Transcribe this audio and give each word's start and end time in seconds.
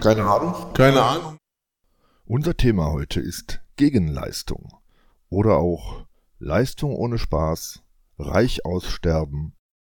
Keine 0.00 0.24
Ahnung. 0.24 0.72
Keine 0.72 1.02
Ahnung. 1.02 1.36
Unser 2.24 2.56
Thema 2.56 2.90
heute 2.90 3.20
ist 3.20 3.60
Gegenleistung 3.76 4.72
oder 5.28 5.58
auch 5.58 6.06
Leistung 6.38 6.94
ohne 6.94 7.18
Spaß, 7.18 7.82
reich 8.18 8.64
aussterben 8.64 9.52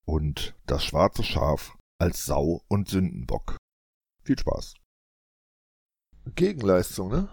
und 0.04 0.56
das 0.66 0.84
schwarze 0.84 1.22
Schaf 1.22 1.78
als 1.98 2.24
Sau 2.24 2.62
und 2.66 2.88
Sündenbock. 2.88 3.56
Viel 4.24 4.36
Spaß. 4.36 4.74
Gegenleistung, 6.34 7.10
ne? 7.10 7.28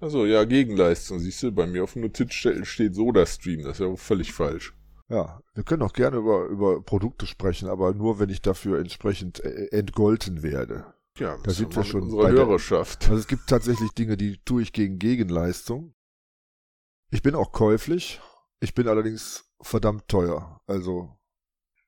Also 0.00 0.26
ja, 0.26 0.42
Gegenleistung. 0.42 1.20
Siehst 1.20 1.44
du, 1.44 1.52
bei 1.52 1.68
mir 1.68 1.84
auf 1.84 1.92
dem 1.92 2.02
Notizzettel 2.02 2.64
steht 2.64 2.96
SodaStream. 2.96 3.62
Das 3.62 3.78
ist 3.78 3.86
ja 3.86 3.94
völlig 3.94 4.32
falsch. 4.32 4.74
Ja, 5.08 5.40
wir 5.54 5.62
können 5.62 5.82
auch 5.82 5.92
gerne 5.92 6.16
über, 6.16 6.46
über 6.46 6.82
Produkte 6.82 7.26
sprechen, 7.26 7.68
aber 7.68 7.94
nur, 7.94 8.18
wenn 8.18 8.30
ich 8.30 8.42
dafür 8.42 8.80
entsprechend 8.80 9.38
äh, 9.44 9.66
entgolten 9.66 10.42
werde. 10.42 10.91
Ja, 11.18 11.36
Da 11.38 11.50
sind 11.50 11.74
wir 11.76 11.84
schon 11.84 12.08
der- 12.10 12.30
Hörerschaft. 12.30 13.04
Also 13.04 13.16
es 13.16 13.26
gibt 13.26 13.46
tatsächlich 13.48 13.90
Dinge, 13.92 14.16
die 14.16 14.38
tue 14.44 14.62
ich 14.62 14.72
gegen 14.72 14.98
Gegenleistung. 14.98 15.94
Ich 17.10 17.22
bin 17.22 17.34
auch 17.34 17.52
käuflich. 17.52 18.20
Ich 18.60 18.74
bin 18.74 18.88
allerdings 18.88 19.44
verdammt 19.60 20.08
teuer. 20.08 20.60
Also, 20.66 21.18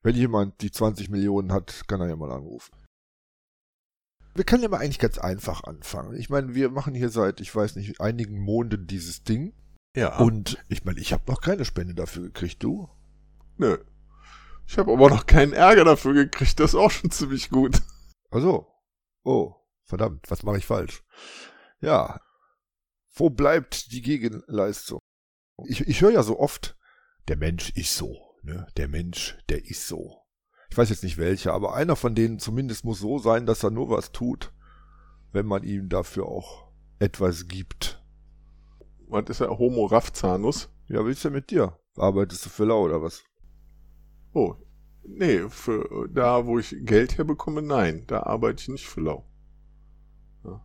wenn 0.02 0.14
jemand 0.14 0.60
die 0.60 0.70
20 0.70 1.08
Millionen 1.08 1.52
hat, 1.52 1.84
kann 1.88 2.00
er 2.00 2.08
ja 2.08 2.16
mal 2.16 2.30
anrufen. 2.32 2.74
Wir 4.34 4.44
können 4.44 4.62
ja 4.64 4.68
mal 4.68 4.78
eigentlich 4.80 4.98
ganz 4.98 5.16
einfach 5.18 5.62
anfangen. 5.64 6.16
Ich 6.16 6.28
meine, 6.28 6.54
wir 6.54 6.68
machen 6.70 6.94
hier 6.94 7.08
seit, 7.08 7.40
ich 7.40 7.54
weiß 7.54 7.76
nicht, 7.76 8.00
einigen 8.00 8.38
Monaten 8.40 8.86
dieses 8.86 9.22
Ding. 9.22 9.54
Ja. 9.96 10.18
Und 10.18 10.58
ich 10.68 10.84
meine, 10.84 10.98
ich 11.00 11.12
habe 11.12 11.30
noch 11.30 11.40
keine 11.40 11.64
Spende 11.64 11.94
dafür 11.94 12.24
gekriegt, 12.24 12.62
du? 12.62 12.88
Nö. 13.56 13.78
Ich 14.66 14.76
habe 14.76 14.92
aber 14.92 15.08
noch 15.08 15.26
keinen 15.26 15.52
Ärger 15.52 15.84
dafür 15.84 16.12
gekriegt. 16.14 16.58
Das 16.58 16.70
ist 16.72 16.74
auch 16.80 16.90
schon 16.90 17.10
ziemlich 17.12 17.48
gut. 17.50 17.80
Also, 18.30 18.66
oh, 19.24 19.56
verdammt, 19.82 20.30
was 20.30 20.42
mache 20.42 20.58
ich 20.58 20.66
falsch? 20.66 21.02
Ja, 21.80 22.20
wo 23.14 23.30
bleibt 23.30 23.92
die 23.92 24.02
Gegenleistung? 24.02 25.00
Ich, 25.66 25.80
ich 25.82 26.00
höre 26.00 26.12
ja 26.12 26.22
so 26.22 26.38
oft, 26.38 26.76
der 27.28 27.36
Mensch 27.36 27.70
ist 27.70 27.96
so, 27.96 28.36
ne? 28.42 28.66
Der 28.76 28.88
Mensch, 28.88 29.38
der 29.48 29.64
ist 29.64 29.86
so. 29.86 30.20
Ich 30.70 30.76
weiß 30.76 30.90
jetzt 30.90 31.04
nicht 31.04 31.18
welcher, 31.18 31.52
aber 31.52 31.74
einer 31.74 31.96
von 31.96 32.14
denen 32.14 32.38
zumindest 32.38 32.84
muss 32.84 32.98
so 32.98 33.18
sein, 33.18 33.46
dass 33.46 33.62
er 33.62 33.70
nur 33.70 33.90
was 33.90 34.12
tut, 34.12 34.52
wenn 35.32 35.46
man 35.46 35.62
ihm 35.62 35.88
dafür 35.88 36.26
auch 36.26 36.72
etwas 36.98 37.46
gibt. 37.46 38.02
Was 39.06 39.28
ist 39.28 39.40
der 39.40 39.56
Homo 39.56 39.86
Raphzanus? 39.86 40.70
Ja, 40.88 41.06
wie 41.06 41.12
ist 41.12 41.24
denn 41.24 41.32
mit 41.32 41.50
dir? 41.50 41.78
Arbeitest 41.96 42.46
du 42.46 42.50
für 42.50 42.64
lau 42.64 42.82
oder 42.82 43.00
was? 43.02 43.22
Oh, 44.32 44.56
nee, 45.06 45.48
für 45.48 46.08
da, 46.12 46.46
wo 46.46 46.58
ich 46.58 46.76
Geld 46.80 47.18
herbekomme, 47.18 47.62
nein. 47.62 48.04
Da 48.06 48.22
arbeite 48.24 48.62
ich 48.62 48.68
nicht 48.68 48.86
für 48.86 49.00
lau. 49.00 49.26
Ja. 50.44 50.64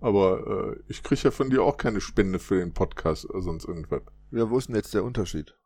Aber 0.00 0.74
äh, 0.76 0.80
ich 0.88 1.02
kriege 1.02 1.22
ja 1.22 1.30
von 1.30 1.50
dir 1.50 1.62
auch 1.62 1.76
keine 1.76 2.00
Spende 2.00 2.38
für 2.38 2.58
den 2.58 2.74
Podcast 2.74 3.28
oder 3.28 3.42
sonst 3.42 3.64
irgendwas. 3.64 4.02
Ja, 4.30 4.48
wo 4.50 4.58
ist 4.58 4.68
denn 4.68 4.76
jetzt 4.76 4.94
der 4.94 5.04
Unterschied? 5.04 5.56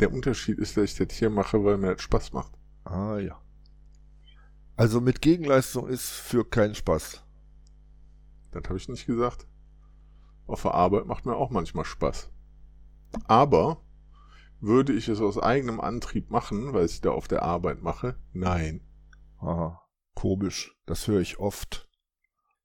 Der 0.00 0.12
Unterschied 0.12 0.58
ist, 0.58 0.76
dass 0.76 0.84
ich 0.84 0.96
das 0.96 1.16
hier 1.16 1.30
mache, 1.30 1.64
weil 1.64 1.78
mir 1.78 1.92
das 1.94 2.02
Spaß 2.02 2.32
macht. 2.32 2.52
Ah 2.84 3.18
ja. 3.18 3.40
Also 4.76 5.00
mit 5.00 5.22
Gegenleistung 5.22 5.88
ist 5.88 6.10
für 6.10 6.44
keinen 6.44 6.74
Spaß. 6.74 7.22
Das 8.50 8.64
habe 8.64 8.76
ich 8.76 8.88
nicht 8.88 9.06
gesagt. 9.06 9.46
Auf 10.46 10.62
der 10.62 10.74
Arbeit 10.74 11.06
macht 11.06 11.24
mir 11.24 11.34
auch 11.34 11.50
manchmal 11.50 11.84
Spaß. 11.84 12.30
Aber 13.24 13.82
würde 14.66 14.92
ich 14.92 15.08
es 15.08 15.20
aus 15.20 15.38
eigenem 15.38 15.80
Antrieb 15.80 16.30
machen, 16.30 16.72
weil 16.72 16.86
ich 16.86 17.00
da 17.00 17.10
auf 17.10 17.28
der 17.28 17.42
Arbeit 17.42 17.82
mache? 17.82 18.16
Nein. 18.32 18.82
Aha, 19.38 19.80
komisch. 20.14 20.76
Das 20.86 21.06
höre 21.06 21.20
ich 21.20 21.38
oft. 21.38 21.88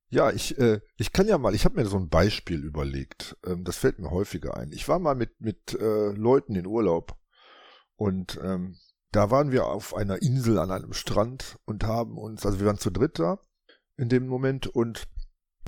Ja, 0.09 0.29
ich, 0.31 0.57
äh, 0.57 0.81
ich 0.97 1.13
kann 1.13 1.27
ja 1.27 1.37
mal, 1.37 1.55
ich 1.55 1.63
habe 1.63 1.79
mir 1.79 1.85
so 1.87 1.97
ein 1.97 2.09
Beispiel 2.09 2.63
überlegt. 2.63 3.37
Ähm, 3.45 3.63
das 3.63 3.77
fällt 3.77 3.99
mir 3.99 4.11
häufiger 4.11 4.57
ein. 4.57 4.71
Ich 4.73 4.87
war 4.89 4.99
mal 4.99 5.15
mit, 5.15 5.39
mit 5.39 5.73
äh, 5.79 6.11
Leuten 6.11 6.55
in 6.55 6.67
Urlaub 6.67 7.15
und 7.95 8.39
ähm, 8.43 8.75
da 9.11 9.31
waren 9.31 9.51
wir 9.51 9.67
auf 9.67 9.95
einer 9.95 10.21
Insel 10.21 10.57
an 10.57 10.71
einem 10.71 10.93
Strand 10.93 11.59
und 11.65 11.83
haben 11.83 12.17
uns, 12.17 12.45
also 12.45 12.59
wir 12.59 12.67
waren 12.67 12.77
zu 12.77 12.89
dritt 12.89 13.19
da 13.19 13.39
in 13.97 14.09
dem 14.09 14.27
Moment 14.27 14.67
und 14.67 15.07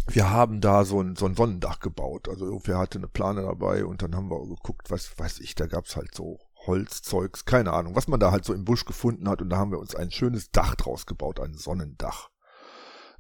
wir 0.08 0.30
haben 0.30 0.62
da 0.62 0.86
so 0.86 1.02
ein, 1.02 1.16
so 1.16 1.26
ein 1.26 1.36
Sonnendach 1.36 1.80
gebaut. 1.80 2.28
Also 2.30 2.46
irgendwer 2.46 2.78
hatte 2.78 2.98
eine 2.98 3.08
Plane 3.08 3.44
dabei 3.44 3.86
und 3.86 4.02
dann 4.02 4.16
haben 4.16 4.30
wir 4.30 4.48
geguckt, 4.48 4.92
was 4.92 5.18
weiß 5.18 5.40
ich, 5.40 5.56
da 5.56 5.68
gab's 5.68 5.96
halt 5.96 6.14
so 6.14 6.40
Holzzeugs, 6.66 7.46
keine 7.46 7.74
Ahnung, 7.74 7.96
was 7.96 8.08
man 8.08 8.20
da 8.20 8.32
halt 8.32 8.46
so 8.46 8.54
im 8.54 8.66
Busch 8.66 8.86
gefunden 8.86 9.30
hat 9.30 9.42
und 9.42 9.50
da 9.50 9.58
haben 9.58 9.72
wir 9.72 9.80
uns 9.80 9.96
ein 9.96 10.12
schönes 10.12 10.52
Dach 10.52 10.76
draus 10.76 11.06
gebaut, 11.06 11.40
ein 11.40 11.56
Sonnendach. 11.56 12.30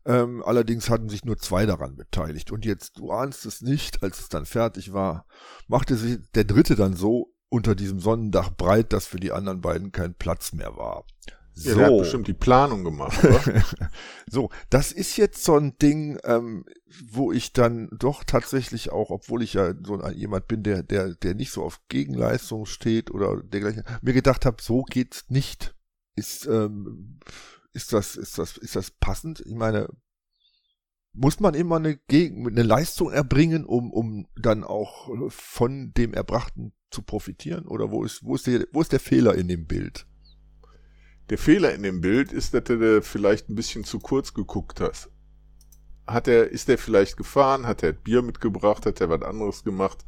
Ähm, 0.05 0.43
allerdings 0.43 0.89
hatten 0.89 1.09
sich 1.09 1.23
nur 1.23 1.37
zwei 1.37 1.65
daran 1.65 1.95
beteiligt 1.95 2.51
und 2.51 2.65
jetzt, 2.65 2.97
du 2.97 3.11
ahnst 3.11 3.45
es 3.45 3.61
nicht, 3.61 4.03
als 4.03 4.19
es 4.19 4.29
dann 4.29 4.45
fertig 4.45 4.93
war, 4.93 5.25
machte 5.67 5.95
sich 5.95 6.19
der 6.35 6.43
dritte 6.43 6.75
dann 6.75 6.95
so 6.95 7.33
unter 7.49 7.75
diesem 7.75 7.99
Sonnendach 7.99 8.49
breit, 8.49 8.91
dass 8.91 9.05
für 9.05 9.19
die 9.19 9.31
anderen 9.31 9.61
beiden 9.61 9.91
kein 9.91 10.15
Platz 10.15 10.53
mehr 10.53 10.75
war. 10.75 11.05
Ja, 11.55 11.75
der 11.75 11.85
hat 11.85 11.97
bestimmt 11.99 12.27
die 12.27 12.33
Planung 12.33 12.83
gemacht, 12.83 13.23
oder? 13.23 13.63
so, 14.29 14.49
das 14.69 14.91
ist 14.91 15.17
jetzt 15.17 15.43
so 15.43 15.55
ein 15.55 15.77
Ding, 15.77 16.17
ähm, 16.23 16.65
wo 17.11 17.31
ich 17.31 17.53
dann 17.53 17.89
doch 17.91 18.23
tatsächlich 18.23 18.91
auch, 18.91 19.11
obwohl 19.11 19.43
ich 19.43 19.53
ja 19.53 19.73
so 19.83 20.01
ein, 20.01 20.17
jemand 20.17 20.47
bin, 20.47 20.63
der, 20.63 20.81
der, 20.81 21.13
der 21.13 21.35
nicht 21.35 21.51
so 21.51 21.63
auf 21.63 21.79
Gegenleistung 21.89 22.65
steht 22.65 23.11
oder 23.11 23.41
dergleichen, 23.43 23.83
mir 24.01 24.13
gedacht 24.13 24.45
habe, 24.45 24.61
so 24.61 24.81
geht's 24.83 25.25
nicht. 25.29 25.75
Ist, 26.15 26.45
ähm, 26.47 27.19
ist 27.71 27.93
das, 27.93 28.15
ist 28.15 28.37
das, 28.37 28.57
ist 28.57 28.75
das 28.75 28.91
passend? 28.91 29.41
Ich 29.45 29.55
meine, 29.55 29.89
muss 31.13 31.39
man 31.39 31.53
immer 31.53 31.75
eine, 31.75 31.97
Gegen 32.07 32.47
eine 32.47 32.63
Leistung 32.63 33.11
erbringen, 33.11 33.65
um, 33.65 33.91
um 33.91 34.27
dann 34.35 34.63
auch 34.63 35.09
von 35.29 35.93
dem 35.93 36.13
Erbrachten 36.13 36.73
zu 36.89 37.03
profitieren? 37.03 37.67
Oder 37.67 37.91
wo 37.91 38.03
ist, 38.03 38.23
wo 38.23 38.35
ist 38.35 38.47
der, 38.47 38.65
wo 38.71 38.81
ist 38.81 38.91
der 38.91 38.99
Fehler 38.99 39.35
in 39.35 39.47
dem 39.47 39.67
Bild? 39.67 40.07
Der 41.33 41.39
Fehler 41.39 41.73
in 41.73 41.81
dem 41.81 41.99
Bild 41.99 42.31
ist, 42.31 42.53
dass 42.53 42.65
du 42.65 43.01
vielleicht 43.01 43.49
ein 43.49 43.55
bisschen 43.55 43.83
zu 43.83 43.97
kurz 43.97 44.35
geguckt 44.35 44.79
hast. 44.79 45.09
Hat 46.05 46.27
er, 46.27 46.51
ist 46.51 46.69
er 46.69 46.77
vielleicht 46.77 47.17
gefahren? 47.17 47.65
Hat 47.65 47.81
er 47.81 47.91
Bier 47.91 48.21
mitgebracht? 48.21 48.85
Hat 48.85 49.01
er 49.01 49.09
was 49.09 49.23
anderes 49.23 49.63
gemacht? 49.63 50.05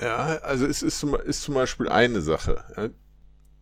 Ja, 0.00 0.38
also 0.38 0.66
es 0.66 0.82
ist 0.82 0.98
zum, 0.98 1.14
ist 1.14 1.42
zum 1.42 1.54
Beispiel 1.54 1.88
eine 1.88 2.22
Sache. 2.22 2.92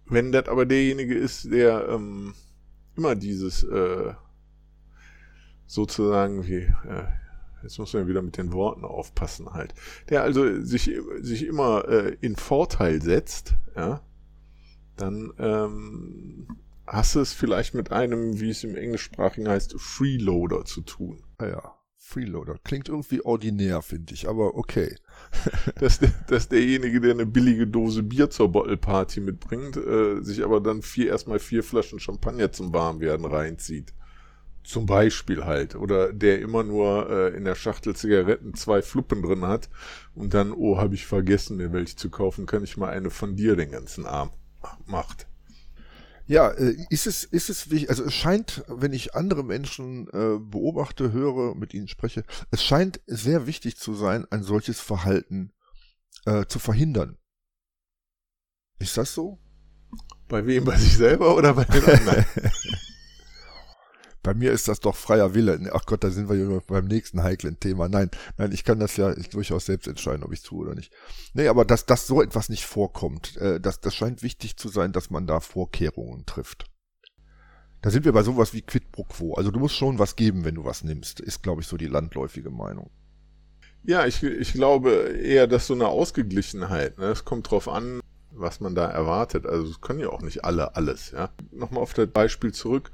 Wenn 0.06 0.32
das 0.32 0.48
aber 0.48 0.64
derjenige 0.64 1.14
ist, 1.14 1.52
der 1.52 1.86
ähm, 1.90 2.32
immer 2.96 3.14
dieses 3.14 3.62
äh, 3.62 4.14
sozusagen 5.66 6.46
wie, 6.46 6.60
äh, 6.62 7.04
jetzt 7.62 7.78
muss 7.78 7.92
man 7.92 8.08
wieder 8.08 8.22
mit 8.22 8.38
den 8.38 8.54
Worten 8.54 8.86
aufpassen 8.86 9.52
halt, 9.52 9.74
der 10.08 10.22
also 10.22 10.62
sich, 10.62 10.90
sich 11.20 11.44
immer 11.44 11.86
äh, 11.90 12.16
in 12.22 12.36
Vorteil 12.36 13.02
setzt, 13.02 13.52
ja, 13.76 14.00
dann 15.00 15.32
ähm, 15.38 16.46
hast 16.86 17.14
du 17.14 17.20
es 17.20 17.32
vielleicht 17.32 17.74
mit 17.74 17.92
einem, 17.92 18.40
wie 18.40 18.50
es 18.50 18.64
im 18.64 18.76
Englischsprachigen 18.76 19.48
heißt, 19.48 19.74
Freeloader 19.78 20.64
zu 20.64 20.82
tun. 20.82 21.22
Ah 21.38 21.46
ja, 21.46 21.74
Freeloader. 21.96 22.56
Klingt 22.64 22.88
irgendwie 22.88 23.24
ordinär, 23.24 23.82
finde 23.82 24.12
ich, 24.14 24.28
aber 24.28 24.56
okay. 24.56 24.96
dass, 25.78 26.00
der, 26.00 26.12
dass 26.28 26.48
derjenige, 26.48 27.00
der 27.00 27.12
eine 27.12 27.26
billige 27.26 27.66
Dose 27.66 28.02
Bier 28.02 28.30
zur 28.30 28.50
Bottle-Party 28.50 29.20
mitbringt, 29.20 29.76
äh, 29.76 30.20
sich 30.22 30.42
aber 30.42 30.60
dann 30.60 30.82
vier, 30.82 31.08
erstmal 31.08 31.38
vier 31.38 31.62
Flaschen 31.62 32.00
Champagner 32.00 32.50
zum 32.52 32.72
Warmwerden 32.72 33.26
reinzieht. 33.26 33.94
Zum 34.64 34.86
Beispiel 34.86 35.44
halt. 35.44 35.76
Oder 35.76 36.12
der 36.12 36.40
immer 36.40 36.64
nur 36.64 37.08
äh, 37.08 37.36
in 37.36 37.44
der 37.44 37.54
Schachtel 37.54 37.94
Zigaretten 37.94 38.54
zwei 38.54 38.82
Fluppen 38.82 39.22
drin 39.22 39.46
hat 39.46 39.70
und 40.14 40.34
dann, 40.34 40.52
oh, 40.52 40.78
habe 40.78 40.94
ich 40.94 41.06
vergessen, 41.06 41.56
mir 41.56 41.72
welche 41.72 41.96
zu 41.96 42.10
kaufen, 42.10 42.46
kann 42.46 42.64
ich 42.64 42.76
mal 42.76 42.90
eine 42.90 43.10
von 43.10 43.36
dir 43.36 43.56
den 43.56 43.70
ganzen 43.70 44.04
Abend 44.04 44.34
macht. 44.86 45.26
Ja, 46.26 46.50
äh, 46.50 46.76
ist 46.90 47.08
es, 47.08 47.24
ist 47.24 47.50
es 47.50 47.70
wichtig, 47.70 47.90
also 47.90 48.04
es 48.04 48.14
scheint, 48.14 48.62
wenn 48.68 48.92
ich 48.92 49.16
andere 49.16 49.42
Menschen 49.42 50.06
äh, 50.12 50.38
beobachte, 50.38 51.12
höre, 51.12 51.56
mit 51.56 51.74
ihnen 51.74 51.88
spreche, 51.88 52.24
es 52.52 52.62
scheint 52.62 53.00
sehr 53.06 53.48
wichtig 53.48 53.76
zu 53.76 53.94
sein, 53.94 54.26
ein 54.30 54.44
solches 54.44 54.78
Verhalten 54.80 55.52
äh, 56.26 56.46
zu 56.46 56.60
verhindern. 56.60 57.18
Ist 58.78 58.96
das 58.96 59.12
so? 59.12 59.40
Bei 60.28 60.46
wem? 60.46 60.64
Bei 60.64 60.78
sich 60.78 60.96
selber 60.96 61.36
oder 61.36 61.52
bei 61.54 61.64
den 61.64 61.84
anderen? 61.84 62.24
Bei 64.22 64.34
mir 64.34 64.52
ist 64.52 64.68
das 64.68 64.80
doch 64.80 64.96
freier 64.96 65.34
Wille. 65.34 65.70
Ach 65.72 65.86
Gott, 65.86 66.04
da 66.04 66.10
sind 66.10 66.28
wir 66.28 66.36
ja 66.36 66.60
beim 66.66 66.86
nächsten 66.86 67.22
heiklen 67.22 67.58
Thema. 67.58 67.88
Nein, 67.88 68.10
nein, 68.36 68.52
ich 68.52 68.64
kann 68.64 68.78
das 68.78 68.96
ja 68.96 69.14
durchaus 69.14 69.66
selbst 69.66 69.88
entscheiden, 69.88 70.24
ob 70.24 70.32
ich 70.32 70.42
tue 70.42 70.66
oder 70.66 70.74
nicht. 70.74 70.92
Nee, 71.32 71.48
aber 71.48 71.64
dass, 71.64 71.86
dass 71.86 72.06
so 72.06 72.20
etwas 72.20 72.50
nicht 72.50 72.66
vorkommt, 72.66 73.36
äh, 73.38 73.60
das, 73.60 73.80
das 73.80 73.94
scheint 73.94 74.22
wichtig 74.22 74.56
zu 74.56 74.68
sein, 74.68 74.92
dass 74.92 75.08
man 75.08 75.26
da 75.26 75.40
Vorkehrungen 75.40 76.26
trifft. 76.26 76.66
Da 77.80 77.90
sind 77.90 78.04
wir 78.04 78.12
bei 78.12 78.22
sowas 78.22 78.52
wie 78.52 78.60
Quid 78.60 78.92
pro 78.92 79.04
quo. 79.04 79.34
Also 79.34 79.50
du 79.50 79.58
musst 79.58 79.74
schon 79.74 79.98
was 79.98 80.16
geben, 80.16 80.44
wenn 80.44 80.56
du 80.56 80.64
was 80.64 80.84
nimmst, 80.84 81.20
ist, 81.20 81.42
glaube 81.42 81.62
ich, 81.62 81.66
so 81.66 81.78
die 81.78 81.86
landläufige 81.86 82.50
Meinung. 82.50 82.90
Ja, 83.82 84.04
ich, 84.04 84.22
ich 84.22 84.52
glaube 84.52 84.90
eher, 84.90 85.46
dass 85.46 85.66
so 85.66 85.72
eine 85.72 85.88
Ausgeglichenheit, 85.88 86.98
ne, 86.98 87.06
es 87.06 87.24
kommt 87.24 87.50
drauf 87.50 87.68
an, 87.68 88.00
was 88.30 88.60
man 88.60 88.74
da 88.74 88.86
erwartet. 88.86 89.46
Also 89.46 89.70
es 89.70 89.80
können 89.80 90.00
ja 90.00 90.10
auch 90.10 90.20
nicht 90.20 90.44
alle 90.44 90.76
alles, 90.76 91.12
ja. 91.12 91.30
Nochmal 91.50 91.82
auf 91.82 91.94
das 91.94 92.08
Beispiel 92.08 92.52
zurück. 92.52 92.90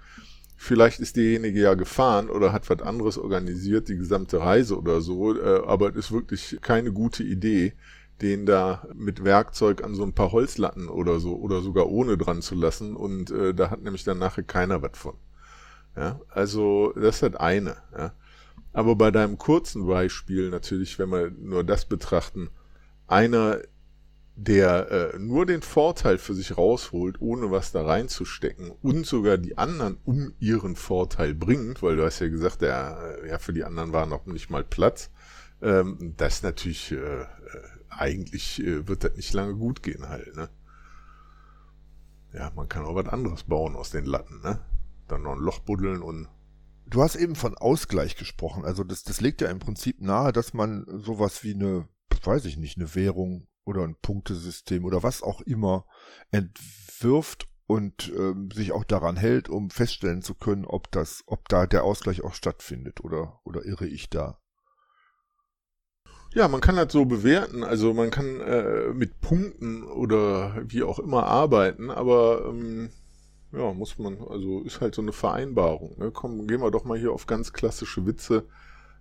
Vielleicht 0.57 1.01
ist 1.01 1.17
derjenige 1.17 1.61
ja 1.61 1.75
gefahren 1.75 2.31
oder 2.31 2.53
hat 2.53 2.69
was 2.71 2.81
anderes 2.81 3.19
organisiert, 3.19 3.89
die 3.89 3.97
gesamte 3.97 4.41
Reise 4.41 4.79
oder 4.79 5.01
so, 5.03 5.39
äh, 5.39 5.63
aber 5.67 5.91
es 5.91 5.97
ist 5.97 6.13
wirklich 6.13 6.59
keine 6.63 6.93
gute 6.93 7.23
Idee, 7.23 7.75
den 8.23 8.47
da 8.47 8.89
mit 8.95 9.23
Werkzeug 9.23 9.85
an 9.85 9.95
so 9.95 10.03
ein 10.03 10.15
paar 10.15 10.33
Holzlatten 10.33 10.89
oder 10.89 11.21
so 11.21 11.37
oder 11.37 11.61
sogar 11.61 11.89
ohne 11.89 12.17
dran 12.17 12.41
zu 12.41 12.55
lassen 12.55 12.97
und 12.97 13.31
äh, 13.31 13.53
da 13.53 13.71
hat 13.71 13.83
nämlich 13.83 14.05
dann 14.05 14.19
nachher 14.19 14.45
keiner 14.45 14.81
was 14.81 14.93
von. 14.95 15.15
Ja, 15.95 16.21
also 16.29 16.93
das 16.97 17.23
halt 17.23 17.39
eine. 17.39 17.77
Ja. 17.97 18.13
Aber 18.73 18.97
bei 18.97 19.11
deinem 19.11 19.39
kurzen 19.39 19.87
Beispiel 19.87 20.51
natürlich, 20.51 20.99
wenn 20.99 21.11
wir 21.11 21.31
nur 21.31 21.65
das 21.65 21.87
betrachten, 21.87 22.51
einer 23.07 23.61
der 24.39 24.91
äh, 24.91 25.19
nur 25.19 25.47
den 25.47 25.63
Vorteil 25.63 26.19
für 26.19 26.35
sich 26.35 26.59
rausholt, 26.59 27.21
ohne 27.21 27.51
was 27.51 27.73
da 27.73 27.85
reinzustecken 27.85 28.71
und 28.71 29.07
sogar 29.07 29.39
die 29.39 29.57
anderen 29.57 29.97
um 30.05 30.35
ihren 30.39 30.77
Vorteil 30.77 31.35
bringt, 31.35 31.83
weil 31.83 31.97
du 31.97 32.05
hast 32.05 32.21
ja 32.21 32.29
gesagt, 32.29 32.61
der, 32.61 33.19
äh, 33.23 33.31
ja, 33.31 33.39
für 33.39 33.55
die 33.55 33.65
anderen 33.65 33.95
war 33.95 34.05
noch 34.05 34.27
nicht 34.27 34.51
mal 34.51 34.63
Platz. 34.63 35.11
Ähm, 35.63 36.15
das 36.19 36.43
natürlich, 36.43 36.93
äh, 36.93 36.97
äh, 36.97 37.27
eigentlich 37.89 38.63
äh, 38.63 38.87
wird 38.87 39.05
das 39.05 39.17
nicht 39.17 39.33
lange 39.33 39.55
gut 39.55 39.83
gehen 39.83 40.07
halt, 40.07 40.37
ne? 40.37 40.51
Ja, 42.35 42.53
man 42.55 42.69
kann 42.69 42.85
auch 42.85 42.95
was 42.95 43.09
anderes 43.09 43.45
bauen 43.45 43.75
aus 43.75 43.89
den 43.91 44.05
Latten, 44.05 44.43
ne? 44.43 44.61
Dann 45.09 45.23
noch 45.23 45.33
ein 45.33 45.39
Loch 45.39 45.61
buddeln 45.61 46.03
und 46.03 46.29
Du 46.89 47.03
hast 47.03 47.17
eben 47.17 47.35
von 47.35 47.57
Ausgleich 47.57 48.15
gesprochen. 48.15 48.65
Also 48.65 48.85
das, 48.85 49.03
das 49.03 49.21
legt 49.21 49.41
ja 49.41 49.51
im 49.51 49.59
Prinzip 49.59 50.01
nahe, 50.01 50.33
dass 50.33 50.55
man 50.55 50.87
sowas 50.89 51.43
wie 51.43 51.53
eine, 51.53 51.89
weiß 52.23 52.45
ich 52.45 52.59
nicht, 52.59 52.77
eine 52.77 52.95
Währung 52.95 53.49
oder 53.67 53.83
ein 53.83 53.97
Punktesystem 54.01 54.85
oder 54.85 55.03
was 55.03 55.23
auch 55.23 55.43
immer 55.43 55.85
entwirft 56.31 57.49
und 57.67 58.13
ähm, 58.17 58.51
sich 58.51 58.73
auch 58.73 58.85
daran 58.85 59.17
hält, 59.17 59.49
um 59.49 59.71
feststellen 59.71 60.23
zu 60.23 60.35
können, 60.35 60.65
ob 60.65 60.91
das, 60.93 61.25
ob 61.27 61.49
da 61.49 61.67
der 61.67 61.85
Ausgleich 61.85 62.23
auch 62.23 62.35
stattfindet 62.35 63.03
oder 63.03 63.41
oder 63.45 63.65
irre 63.65 63.87
ich 63.87 64.09
da? 64.09 64.39
Ja, 66.33 66.49
man 66.49 66.61
kann 66.61 66.77
das 66.77 66.93
so 66.93 67.07
bewerten. 67.07 67.65
Also 67.65 67.95
man 67.95 68.11
kann 68.11 68.41
äh, 68.41 68.93
mit 68.93 69.21
Punkten 69.21 69.85
oder 69.85 70.63
wie 70.67 70.83
auch 70.83 70.99
immer 70.99 71.27
arbeiten, 71.27 71.91
aber 71.91 72.47
ähm, 72.47 72.91
ja, 73.53 73.73
muss 73.73 73.99
man, 73.99 74.19
also 74.29 74.63
ist 74.63 74.81
halt 74.81 74.95
so 74.95 75.03
eine 75.03 75.13
Vereinbarung. 75.13 75.99
Ne? 75.99 76.11
Komm, 76.13 76.47
gehen 76.47 76.61
wir 76.61 76.71
doch 76.71 76.85
mal 76.85 76.99
hier 76.99 77.13
auf 77.13 77.27
ganz 77.27 77.53
klassische 77.53 78.07
Witze. 78.07 78.47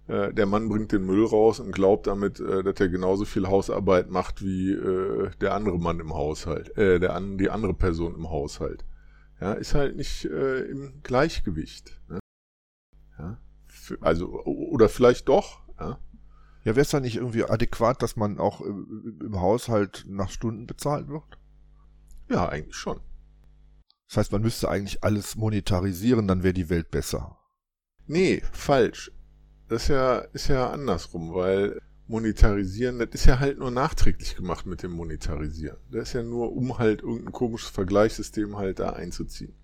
Äh, 0.08 0.34
der 0.34 0.46
Mann 0.46 0.70
bringt 0.70 0.92
den 0.92 1.06
Müll 1.06 1.26
raus 1.26 1.60
und 1.60 1.72
glaubt 1.72 2.08
damit, 2.08 2.40
äh, 2.40 2.64
dass 2.64 2.80
er 2.80 2.90
genauso 2.90 3.26
viel 3.26 3.48
Hausarbeit 3.48 4.10
macht 4.10 4.44
wie 4.44 4.72
äh, 4.72 5.32
der 5.42 5.54
andere 5.56 5.80
Mann 5.80 6.00
im 6.00 6.14
Haushalt, 6.14 6.78
äh, 6.78 7.00
der 7.00 7.16
an, 7.16 7.38
die 7.38 7.50
andere 7.50 7.74
Person 7.74 8.14
im 8.14 8.30
Haushalt. 8.30 8.86
Ja, 9.42 9.54
ist 9.54 9.74
halt 9.74 9.96
nicht 9.96 10.26
äh, 10.26 10.60
im 10.62 11.02
Gleichgewicht. 11.02 12.00
Ne? 12.08 12.20
Ja, 13.18 13.38
für, 13.68 13.98
also 14.02 14.44
oder 14.44 14.90
vielleicht 14.90 15.28
doch. 15.28 15.64
Ja, 15.80 15.98
ja 16.64 16.76
wäre 16.76 16.82
es 16.82 16.90
da 16.90 17.00
nicht 17.00 17.16
irgendwie 17.16 17.44
adäquat, 17.44 18.02
dass 18.04 18.16
man 18.16 18.38
auch 18.40 18.62
im, 18.62 19.20
im 19.22 19.42
Haushalt 19.42 20.06
nach 20.08 20.30
Stunden 20.30 20.68
bezahlt 20.68 21.08
wird? 21.08 21.40
Ja, 22.30 22.48
eigentlich 22.48 22.76
schon. 22.76 23.00
Das 24.08 24.18
heißt, 24.18 24.32
man 24.32 24.44
müsste 24.44 24.70
eigentlich 24.70 25.04
alles 25.04 25.36
monetarisieren, 25.36 26.28
dann 26.28 26.44
wäre 26.44 26.54
die 26.54 26.70
Welt 26.70 26.92
besser. 26.92 27.40
Nee, 28.08 28.44
falsch. 28.52 29.12
Das 29.68 29.84
ist 29.84 29.88
ja, 29.90 30.18
ist 30.34 30.48
ja 30.48 30.70
andersrum, 30.70 31.34
weil 31.34 31.80
monetarisieren, 32.08 33.00
das 33.00 33.10
ist 33.14 33.26
ja 33.26 33.40
halt 33.40 33.58
nur 33.58 33.72
nachträglich 33.72 34.36
gemacht 34.36 34.66
mit 34.66 34.84
dem 34.84 34.92
Monetarisieren. 34.92 35.78
Das 35.90 36.10
ist 36.10 36.14
ja 36.14 36.24
nur, 36.24 36.56
um 36.56 36.78
halt 36.78 37.02
irgendein 37.02 37.32
komisches 37.32 37.70
Vergleichssystem 37.70 38.58
halt 38.58 38.80
da 38.80 38.92
einzuziehen. 38.92 39.56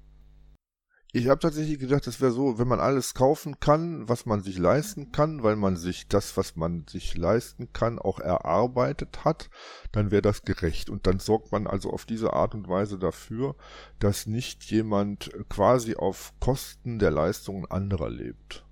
Ich 1.13 1.27
habe 1.27 1.42
tatsächlich 1.42 1.77
gedacht, 1.77 2.07
das 2.07 2.21
wäre 2.21 2.31
so, 2.31 2.57
wenn 2.57 2.69
man 2.69 2.80
alles 2.80 3.13
kaufen 3.13 3.59
kann, 3.59 4.07
was 4.07 4.25
man 4.25 4.42
sich 4.42 4.57
leisten 4.57 5.12
kann, 5.12 5.44
weil 5.44 5.57
man 5.57 5.75
sich 5.75 6.07
das, 6.07 6.38
was 6.38 6.56
man 6.56 6.86
sich 6.88 7.18
leisten 7.18 7.74
kann, 7.74 8.00
auch 8.00 8.19
erarbeitet 8.19 9.25
hat, 9.25 9.50
dann 9.92 10.09
wäre 10.09 10.21
das 10.21 10.44
gerecht. 10.44 10.89
Und 10.89 11.07
dann 11.07 11.19
sorgt 11.19 11.51
man 11.51 11.68
also 11.68 11.92
auf 11.92 12.06
diese 12.06 12.31
Art 12.31 12.56
und 12.56 12.69
Weise 12.69 12.97
dafür, 12.97 13.57
dass 14.00 14.25
nicht 14.25 14.63
jemand 14.63 15.31
quasi 15.50 15.95
auf 15.95 16.33
Kosten 16.39 16.97
der 16.97 17.12
Leistungen 17.12 17.69
anderer 17.69 18.09
lebt. 18.09 18.65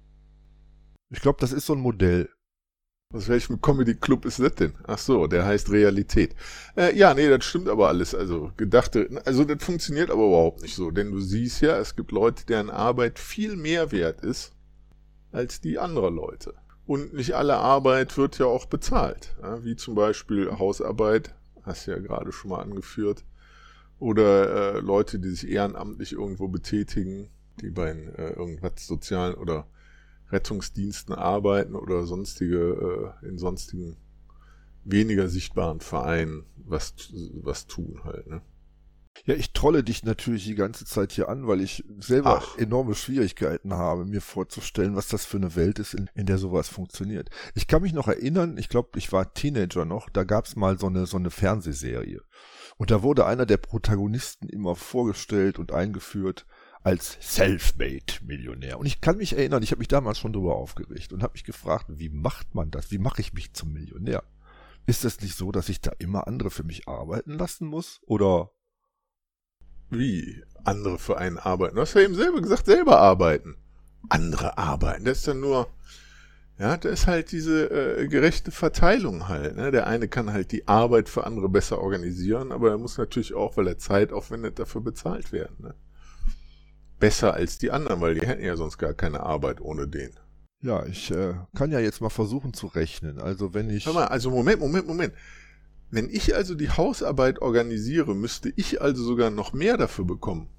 Ich 1.12 1.22
glaube, 1.22 1.40
das 1.40 1.52
ist 1.52 1.66
so 1.66 1.74
ein 1.74 1.80
Modell. 1.80 2.30
Aus 3.12 3.28
welchem 3.28 3.60
Comedy-Club 3.60 4.26
ist 4.26 4.40
das 4.40 4.54
denn? 4.54 4.74
Ach 4.86 5.00
so, 5.00 5.26
der 5.26 5.44
heißt 5.44 5.72
Realität. 5.72 6.36
Äh, 6.78 6.96
ja, 6.96 7.16
nee, 7.16 7.28
das 7.28 7.44
stimmt 7.44 7.68
aber 7.68 7.88
alles. 7.88 8.14
Also 8.14 8.52
gedachte, 8.56 9.10
also 9.26 9.44
das 9.44 9.64
funktioniert 9.64 10.12
aber 10.12 10.28
überhaupt 10.28 10.62
nicht 10.62 10.76
so. 10.76 10.92
Denn 10.92 11.12
du 11.12 11.20
siehst 11.20 11.62
ja, 11.62 11.78
es 11.80 11.96
gibt 11.96 12.12
Leute, 12.12 12.46
deren 12.46 12.70
Arbeit 12.70 13.18
viel 13.18 13.56
mehr 13.56 13.92
wert 13.92 14.22
ist 14.22 14.54
als 15.32 15.60
die 15.60 15.80
anderer 15.80 16.12
Leute. 16.12 16.54
Und 16.86 17.14
nicht 17.16 17.34
alle 17.34 17.56
Arbeit 17.56 18.16
wird 18.16 18.38
ja 18.38 18.46
auch 18.46 18.66
bezahlt. 18.66 19.36
Ja, 19.42 19.64
wie 19.64 19.76
zum 19.76 19.96
Beispiel 19.96 20.60
Hausarbeit, 20.60 21.34
hast 21.64 21.88
du 21.88 21.92
ja 21.92 21.98
gerade 21.98 22.32
schon 22.32 22.52
mal 22.52 22.62
angeführt. 22.62 23.26
Oder 23.98 24.76
äh, 24.76 24.80
Leute, 24.82 25.18
die 25.18 25.30
sich 25.30 25.50
ehrenamtlich 25.50 26.14
irgendwo 26.14 26.48
betätigen, 26.48 27.32
die 27.60 27.72
bei 27.72 27.90
äh, 27.90 28.34
irgendwas 28.34 28.86
sozialen 28.86 29.34
oder 29.34 29.66
Rettungsdiensten 30.32 31.16
arbeiten 31.16 31.76
oder 31.76 32.06
sonstige, 32.06 33.14
äh, 33.22 33.28
in 33.28 33.38
sonstigen 33.38 33.98
weniger 34.84 35.28
sichtbaren 35.28 35.80
Vereinen 35.80 36.46
was, 36.56 36.94
was 37.42 37.68
tun 37.68 38.02
halt, 38.04 38.28
ne? 38.28 38.42
Ja, 39.26 39.36
ich 39.36 39.52
trolle 39.52 39.84
dich 39.84 40.04
natürlich 40.04 40.46
die 40.46 40.56
ganze 40.56 40.86
Zeit 40.86 41.12
hier 41.12 41.30
an, 41.30 41.46
weil 41.48 41.62
ich 41.62 41.84
selber 42.00 42.42
Ach. 42.42 42.58
enorme 42.58 42.96
Schwierigkeiten 42.96 43.74
habe, 43.74 44.06
mir 44.06 44.22
vorzustellen, 44.22 44.96
was 44.96 45.08
das 45.08 45.26
für 45.26 45.38
eine 45.38 45.56
Welt 45.56 45.80
ist, 45.80 45.94
in, 45.94 46.10
in 46.16 46.26
der 46.26 46.38
sowas 46.38 46.70
funktioniert. 46.70 47.30
Ich 47.54 47.68
kann 47.68 47.82
mich 47.82 47.94
noch 47.94 48.08
erinnern, 48.08 48.58
ich 48.58 48.70
glaube, 48.70 48.98
ich 48.98 49.12
war 49.12 49.34
Teenager 49.34 49.84
noch, 49.84 50.10
da 50.10 50.24
gab's 50.24 50.56
mal 50.56 50.80
so 50.80 50.88
eine, 50.88 51.06
so 51.06 51.18
eine 51.18 51.32
Fernsehserie. 51.32 52.22
Und 52.78 52.92
da 52.92 53.04
wurde 53.04 53.26
einer 53.26 53.46
der 53.46 53.58
Protagonisten 53.58 54.48
immer 54.48 54.76
vorgestellt 54.76 55.60
und 55.60 55.74
eingeführt 55.74 56.46
als 56.84 57.18
Selfmade-Millionär. 57.22 58.80
Und 58.80 58.86
ich 58.86 59.02
kann 59.02 59.18
mich 59.18 59.34
erinnern, 59.34 59.64
ich 59.64 59.72
habe 59.72 59.80
mich 59.80 59.88
damals 59.88 60.18
schon 60.18 60.34
darüber 60.34 60.56
aufgeregt 60.56 61.12
und 61.12 61.24
habe 61.24 61.34
mich 61.34 61.44
gefragt, 61.44 61.86
wie 61.90 62.10
macht 62.10 62.56
man 62.56 62.72
das? 62.72 62.92
Wie 62.92 62.98
mache 62.98 63.22
ich 63.22 63.34
mich 63.34 63.54
zum 63.54 63.74
Millionär? 63.74 64.24
Ist 64.86 65.06
es 65.06 65.22
nicht 65.22 65.36
so, 65.36 65.52
dass 65.52 65.70
ich 65.70 65.82
da 65.82 65.92
immer 66.00 66.28
andere 66.28 66.50
für 66.50 66.64
mich 66.64 66.88
arbeiten 66.88 67.38
lassen 67.38 67.68
muss? 67.68 68.00
Oder 68.06 68.52
wie 69.90 70.44
andere 70.64 70.98
für 70.98 71.18
einen 71.18 71.38
arbeiten? 71.38 71.76
Du 71.76 71.82
hast 71.82 71.94
ja 71.96 72.02
eben 72.02 72.16
selber 72.16 72.42
gesagt, 72.42 72.66
selber 72.66 73.00
arbeiten. 73.00 73.56
Andere 74.08 74.58
arbeiten. 74.58 75.04
Das 75.04 75.20
ist 75.20 75.28
dann 75.28 75.42
nur, 75.42 75.68
ja, 76.58 76.78
das 76.78 77.02
ist 77.02 77.08
halt 77.08 77.32
diese 77.32 77.70
äh, 77.70 78.08
gerechte 78.08 78.52
Verteilung 78.52 79.28
halt. 79.28 79.58
Ne? 79.58 79.72
Der 79.72 79.88
eine 79.88 80.08
kann 80.08 80.32
halt 80.32 80.52
die 80.54 80.68
Arbeit 80.68 81.10
für 81.10 81.26
andere 81.26 81.50
besser 81.50 81.80
organisieren, 81.80 82.52
aber 82.52 82.70
er 82.70 82.78
muss 82.78 82.98
natürlich 82.98 83.34
auch, 83.34 83.58
weil 83.58 83.68
er 83.68 83.78
Zeit 83.78 84.14
aufwendet, 84.14 84.60
dafür 84.60 84.82
bezahlt 84.82 85.32
werden. 85.34 85.56
Ne? 85.60 85.76
Besser 87.00 87.34
als 87.34 87.58
die 87.58 87.72
anderen, 87.72 88.02
weil 88.02 88.16
die 88.16 88.26
hätten 88.26 88.44
ja 88.44 88.56
sonst 88.56 88.78
gar 88.78 88.94
keine 88.94 89.22
Arbeit 89.22 89.62
ohne 89.62 89.88
den. 89.88 90.12
Ja, 90.62 90.86
ich 90.86 91.10
äh, 91.12 91.36
kann 91.56 91.72
ja 91.72 91.80
jetzt 91.80 92.02
mal 92.02 92.10
versuchen 92.10 92.54
zu 92.54 92.68
rechnen. 92.68 93.20
Also 93.20 93.54
wenn 93.54 93.70
ich. 93.70 93.86
Hör 93.86 93.94
mal, 93.94 94.08
also 94.08 94.30
Moment, 94.30 94.60
Moment, 94.60 94.88
Moment. 94.88 95.14
Wenn 95.90 96.10
ich 96.10 96.36
also 96.36 96.54
die 96.54 96.70
Hausarbeit 96.70 97.42
organisiere, 97.42 98.14
müsste 98.14 98.54
ich 98.56 98.82
also 98.82 99.04
sogar 99.04 99.32
noch 99.32 99.54
mehr 99.54 99.78
dafür 99.78 100.06
bekommen, 100.06 100.50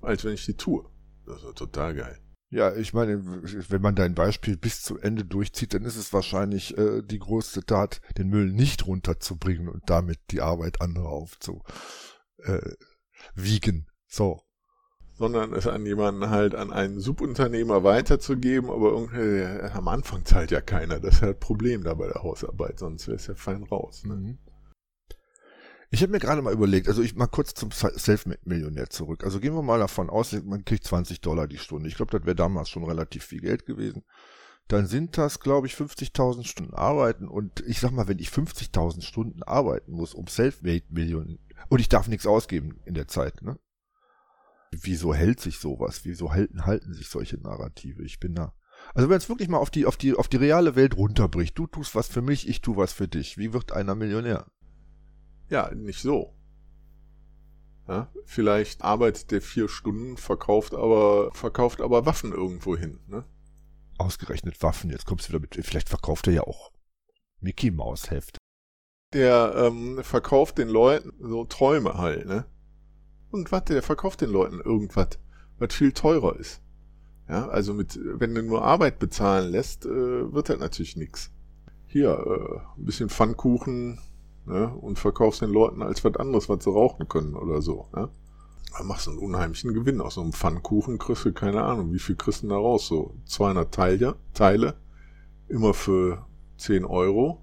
als 0.00 0.24
wenn 0.24 0.34
ich 0.34 0.46
die 0.46 0.56
tue. 0.56 0.84
Das 1.26 1.44
ist 1.44 1.56
total 1.56 1.94
geil. 1.94 2.18
Ja, 2.52 2.74
ich 2.74 2.92
meine, 2.92 3.22
wenn 3.24 3.80
man 3.80 3.94
dein 3.94 4.16
Beispiel 4.16 4.56
bis 4.56 4.82
zu 4.82 4.98
Ende 4.98 5.24
durchzieht, 5.24 5.72
dann 5.72 5.84
ist 5.84 5.96
es 5.96 6.12
wahrscheinlich 6.12 6.76
äh, 6.76 7.02
die 7.02 7.20
größte 7.20 7.64
Tat, 7.64 8.00
den 8.18 8.28
Müll 8.28 8.50
nicht 8.50 8.88
runterzubringen 8.88 9.68
und 9.68 9.88
damit 9.88 10.18
die 10.32 10.40
Arbeit 10.40 10.80
anderer 10.80 11.10
aufzuwiegen. 11.10 11.62
Äh, 12.38 13.84
so 14.08 14.42
sondern 15.20 15.52
es 15.52 15.66
an 15.66 15.84
jemanden 15.84 16.30
halt 16.30 16.54
an 16.54 16.72
einen 16.72 16.98
Subunternehmer 16.98 17.84
weiterzugeben, 17.84 18.70
aber 18.70 18.88
irgendwie, 18.92 19.44
am 19.74 19.86
Anfang 19.86 20.24
zahlt 20.24 20.50
ja 20.50 20.62
keiner. 20.62 20.98
Das 20.98 21.16
ist 21.16 21.20
ja 21.20 21.26
das 21.28 21.38
Problem 21.38 21.84
da 21.84 21.92
bei 21.92 22.06
der 22.06 22.22
Hausarbeit, 22.22 22.78
sonst 22.78 23.06
wäre 23.06 23.16
es 23.16 23.26
ja 23.26 23.34
fein 23.34 23.62
raus. 23.64 24.02
Ne? 24.06 24.14
Mhm. 24.14 24.38
Ich 25.90 26.00
habe 26.00 26.12
mir 26.12 26.20
gerade 26.20 26.40
mal 26.40 26.54
überlegt, 26.54 26.88
also 26.88 27.02
ich 27.02 27.16
mal 27.16 27.26
kurz 27.26 27.52
zum 27.52 27.70
Self-Millionär 27.70 28.88
zurück. 28.88 29.22
Also 29.22 29.40
gehen 29.40 29.54
wir 29.54 29.60
mal 29.60 29.78
davon 29.78 30.08
aus, 30.08 30.32
man 30.32 30.64
kriegt 30.64 30.84
20 30.84 31.20
Dollar 31.20 31.46
die 31.46 31.58
Stunde. 31.58 31.90
Ich 31.90 31.96
glaube, 31.96 32.16
das 32.16 32.24
wäre 32.24 32.36
damals 32.36 32.70
schon 32.70 32.84
relativ 32.84 33.24
viel 33.24 33.42
Geld 33.42 33.66
gewesen. 33.66 34.04
Dann 34.68 34.86
sind 34.86 35.18
das, 35.18 35.40
glaube 35.40 35.66
ich, 35.66 35.74
50.000 35.74 36.44
Stunden 36.46 36.72
arbeiten. 36.72 37.28
Und 37.28 37.60
ich 37.66 37.80
sag 37.80 37.90
mal, 37.90 38.08
wenn 38.08 38.20
ich 38.20 38.28
50.000 38.28 39.02
Stunden 39.02 39.42
arbeiten 39.42 39.92
muss, 39.92 40.14
um 40.14 40.28
Self-Made-Millionen, 40.28 41.40
und 41.68 41.80
ich 41.80 41.90
darf 41.90 42.08
nichts 42.08 42.26
ausgeben 42.26 42.80
in 42.86 42.94
der 42.94 43.06
Zeit, 43.06 43.42
ne? 43.42 43.58
Wieso 44.70 45.14
hält 45.14 45.40
sich 45.40 45.58
sowas? 45.58 46.00
Wieso 46.04 46.32
halten, 46.32 46.66
halten 46.66 46.94
sich 46.94 47.08
solche 47.08 47.38
Narrative? 47.38 48.02
Ich 48.02 48.20
bin 48.20 48.34
da. 48.34 48.54
Also 48.94 49.08
wenn 49.08 49.18
es 49.18 49.28
wirklich 49.28 49.48
mal 49.48 49.58
auf 49.58 49.70
die, 49.70 49.86
auf 49.86 49.96
die, 49.96 50.14
auf 50.14 50.28
die 50.28 50.38
reale 50.38 50.74
Welt 50.74 50.96
runterbricht, 50.96 51.58
du 51.58 51.66
tust 51.66 51.94
was 51.94 52.08
für 52.08 52.22
mich, 52.22 52.48
ich 52.48 52.60
tu 52.60 52.76
was 52.76 52.92
für 52.92 53.08
dich. 53.08 53.38
Wie 53.38 53.52
wird 53.52 53.72
einer 53.72 53.94
Millionär? 53.94 54.46
Ja, 55.48 55.70
nicht 55.74 56.00
so. 56.00 56.34
Ja, 57.88 58.12
vielleicht 58.24 58.82
arbeitet 58.82 59.32
der 59.32 59.42
vier 59.42 59.68
Stunden, 59.68 60.16
verkauft 60.16 60.74
aber, 60.74 61.32
verkauft 61.32 61.80
aber 61.80 62.06
Waffen 62.06 62.32
irgendwo 62.32 62.76
hin. 62.76 63.00
Ne? 63.08 63.24
Ausgerechnet 63.98 64.62
Waffen, 64.62 64.90
jetzt 64.90 65.06
kommst 65.06 65.28
du 65.28 65.32
wieder 65.32 65.40
mit, 65.40 65.58
vielleicht 65.66 65.88
verkauft 65.88 66.28
er 66.28 66.34
ja 66.34 66.42
auch 66.42 66.70
Mickey 67.40 67.70
Maus 67.70 68.10
Heft. 68.10 68.38
Der 69.12 69.54
ähm, 69.56 70.04
verkauft 70.04 70.58
den 70.58 70.68
Leuten 70.68 71.12
so 71.18 71.44
Träume 71.44 71.94
halt, 71.94 72.26
ne? 72.26 72.44
Und 73.30 73.52
warte, 73.52 73.74
der 73.74 73.82
verkauft 73.82 74.20
den 74.20 74.30
Leuten 74.30 74.60
irgendwas, 74.60 75.18
was 75.58 75.74
viel 75.74 75.92
teurer 75.92 76.36
ist. 76.36 76.60
Ja, 77.28 77.46
also 77.48 77.74
mit, 77.74 77.98
wenn 78.02 78.34
du 78.34 78.42
nur 78.42 78.64
Arbeit 78.64 78.98
bezahlen 78.98 79.52
lässt, 79.52 79.86
äh, 79.86 80.32
wird 80.32 80.48
halt 80.48 80.58
natürlich 80.58 80.96
nix. 80.96 81.30
Hier, 81.86 82.10
äh, 82.10 82.80
ein 82.80 82.84
bisschen 82.84 83.08
Pfannkuchen, 83.08 84.00
ne? 84.46 84.74
Und 84.74 84.98
verkaufst 84.98 85.40
den 85.40 85.50
Leuten 85.50 85.82
als 85.82 86.04
was 86.04 86.16
anderes, 86.16 86.48
was 86.48 86.64
sie 86.64 86.70
rauchen 86.70 87.08
können 87.08 87.36
oder 87.36 87.62
so, 87.62 87.86
ne? 87.94 88.08
Da 88.76 88.84
machst 88.84 89.06
du 89.06 89.10
einen 89.10 89.20
unheimlichen 89.20 89.74
Gewinn 89.74 90.00
aus 90.00 90.14
so 90.14 90.22
einem 90.22 90.32
Pfannkuchen, 90.32 90.98
kriegst 90.98 91.24
du 91.24 91.32
keine 91.32 91.62
Ahnung, 91.62 91.92
wie 91.92 91.98
viel 91.98 92.16
kriegst 92.16 92.42
du 92.42 92.48
da 92.48 92.56
raus? 92.56 92.88
So 92.88 93.14
200 93.26 93.72
Teile, 93.72 94.16
Teile, 94.34 94.74
immer 95.48 95.74
für 95.74 96.26
10 96.56 96.84
Euro 96.84 97.42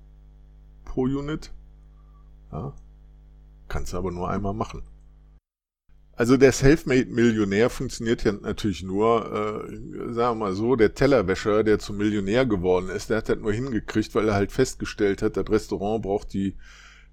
pro 0.85 1.03
Unit. 1.03 1.53
Ja. 2.51 2.73
Kannst 3.67 3.93
du 3.93 3.97
aber 3.97 4.11
nur 4.11 4.29
einmal 4.29 4.53
machen. 4.53 4.83
Also 6.17 6.35
der 6.35 6.51
Selfmade-Millionär 6.51 7.69
funktioniert 7.69 8.23
ja 8.23 8.31
natürlich 8.31 8.81
nur, 8.81 9.31
äh, 9.31 10.13
sagen 10.13 10.39
wir 10.39 10.45
mal 10.45 10.53
so, 10.53 10.75
der 10.75 10.95
Tellerwäscher, 10.95 11.63
der 11.63 11.77
zum 11.77 11.97
Millionär 11.97 12.47
geworden 12.47 12.89
ist, 12.89 13.11
der 13.11 13.17
hat 13.17 13.29
das 13.29 13.37
nur 13.37 13.53
hingekriegt, 13.53 14.15
weil 14.15 14.27
er 14.27 14.33
halt 14.33 14.51
festgestellt 14.51 15.21
hat, 15.21 15.37
das 15.37 15.47
Restaurant 15.47 16.01
braucht 16.01 16.33
die 16.33 16.55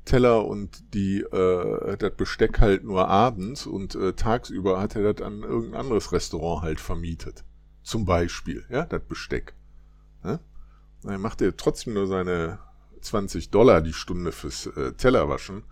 Teller 0.07 0.47
und 0.47 0.95
die 0.95 1.21
äh, 1.21 1.97
das 1.99 2.15
Besteck 2.17 2.61
halt 2.61 2.85
nur 2.85 3.07
abends 3.09 3.67
und 3.67 3.95
äh, 3.95 4.15
tagsüber 4.15 4.81
hat 4.81 4.97
er 4.97 5.13
das 5.13 5.27
an 5.27 5.43
irgendein 5.43 5.81
anderes 5.81 6.11
Restaurant 6.13 6.63
halt 6.63 6.81
vermietet. 6.81 7.45
Zum 7.83 8.07
Beispiel, 8.07 8.65
ja, 8.71 8.87
das 8.87 9.03
Besteck. 9.03 9.53
Ja? 10.25 10.41
Dann 11.03 11.21
macht 11.21 11.43
er 11.43 11.55
trotzdem 11.55 11.93
nur 11.93 12.07
seine 12.07 12.59
20 13.03 13.51
Dollar 13.51 13.83
die 13.83 13.93
Stunde 13.93 14.33
fürs 14.33 14.67
äh, 14.67 14.93
Tellerwaschen. 14.93 15.65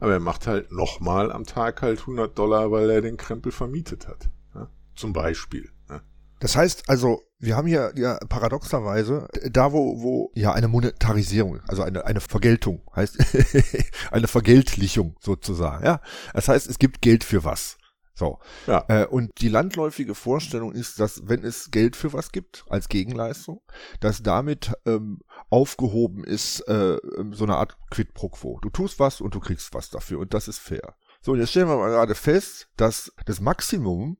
Aber 0.00 0.12
er 0.14 0.20
macht 0.20 0.46
halt 0.46 0.72
nochmal 0.72 1.30
am 1.30 1.44
Tag 1.44 1.82
halt 1.82 2.00
100 2.00 2.36
Dollar, 2.36 2.70
weil 2.70 2.90
er 2.90 3.02
den 3.02 3.16
Krempel 3.16 3.52
vermietet 3.52 4.08
hat. 4.08 4.28
Ja? 4.54 4.68
Zum 4.96 5.12
Beispiel. 5.12 5.70
Ja? 5.88 6.00
Das 6.40 6.56
heißt 6.56 6.88
also, 6.88 7.22
wir 7.38 7.56
haben 7.56 7.66
hier 7.66 7.92
ja 7.96 8.18
paradoxerweise 8.28 9.28
da, 9.50 9.72
wo, 9.72 10.02
wo 10.02 10.32
ja 10.34 10.52
eine 10.52 10.68
Monetarisierung, 10.68 11.60
also 11.68 11.82
eine, 11.82 12.04
eine 12.04 12.20
Vergeltung 12.20 12.82
heißt, 12.96 13.18
eine 14.10 14.26
Vergeltlichung 14.26 15.16
sozusagen. 15.20 15.84
Ja, 15.84 16.00
das 16.34 16.48
heißt, 16.48 16.68
es 16.68 16.78
gibt 16.78 17.02
Geld 17.02 17.24
für 17.24 17.44
was. 17.44 17.76
So. 18.20 18.38
Ja. 18.66 18.84
Äh, 18.88 19.06
und 19.06 19.40
die 19.40 19.48
landläufige 19.48 20.14
Vorstellung 20.14 20.72
ist, 20.72 21.00
dass 21.00 21.26
wenn 21.26 21.42
es 21.42 21.70
Geld 21.70 21.96
für 21.96 22.12
was 22.12 22.32
gibt 22.32 22.66
als 22.68 22.90
Gegenleistung, 22.90 23.62
dass 24.00 24.22
damit 24.22 24.74
ähm, 24.84 25.20
aufgehoben 25.48 26.22
ist 26.24 26.60
äh, 26.68 26.96
ähm, 27.16 27.32
so 27.32 27.44
eine 27.44 27.56
Art 27.56 27.78
Quid 27.90 28.12
pro 28.12 28.28
quo. 28.28 28.58
Du 28.60 28.68
tust 28.68 29.00
was 29.00 29.22
und 29.22 29.34
du 29.34 29.40
kriegst 29.40 29.72
was 29.72 29.88
dafür 29.88 30.18
und 30.18 30.34
das 30.34 30.48
ist 30.48 30.58
fair. 30.58 30.96
So, 31.22 31.32
und 31.32 31.38
jetzt 31.38 31.48
stellen 31.48 31.68
wir 31.68 31.78
mal 31.78 31.88
gerade 31.88 32.14
fest, 32.14 32.68
dass 32.76 33.10
das 33.24 33.40
Maximum 33.40 34.18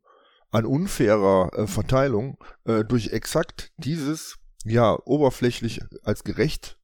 an 0.50 0.64
unfairer 0.64 1.50
äh, 1.52 1.66
Verteilung 1.66 2.38
äh, 2.64 2.86
durch 2.86 3.08
exakt 3.08 3.70
dieses 3.76 4.38
ja 4.64 4.98
oberflächlich 5.04 5.82
als 6.04 6.24
gerecht 6.24 6.78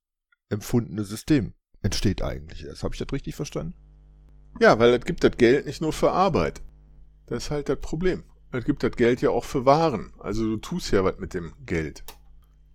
empfundene 0.51 1.05
System 1.05 1.55
entsteht 1.81 2.21
eigentlich 2.21 2.67
erst. 2.67 2.83
Habe 2.83 2.95
ich 2.95 2.99
das 2.99 3.11
richtig 3.11 3.37
verstanden? 3.37 3.75
Ja, 4.61 4.79
weil 4.79 4.93
es 4.93 5.05
gibt 5.07 5.25
das 5.25 5.39
Geld 5.39 5.65
nicht 5.65 5.81
nur 5.81 5.95
für 5.95 6.11
Arbeit. 6.13 6.61
Das 7.27 7.45
ist 7.45 7.51
halt 7.51 7.69
das 7.69 7.81
Problem. 7.81 8.23
Es 8.53 8.65
gibt 8.65 8.83
das 8.83 8.93
Geld 8.93 9.21
ja 9.21 9.31
auch 9.31 9.45
für 9.45 9.67
Waren. 9.67 10.13
Also 10.19 10.45
du 10.45 10.57
tust 10.57 10.93
ja 10.93 11.05
was 11.05 11.19
mit 11.19 11.35
dem 11.35 11.53
Geld. 11.67 12.05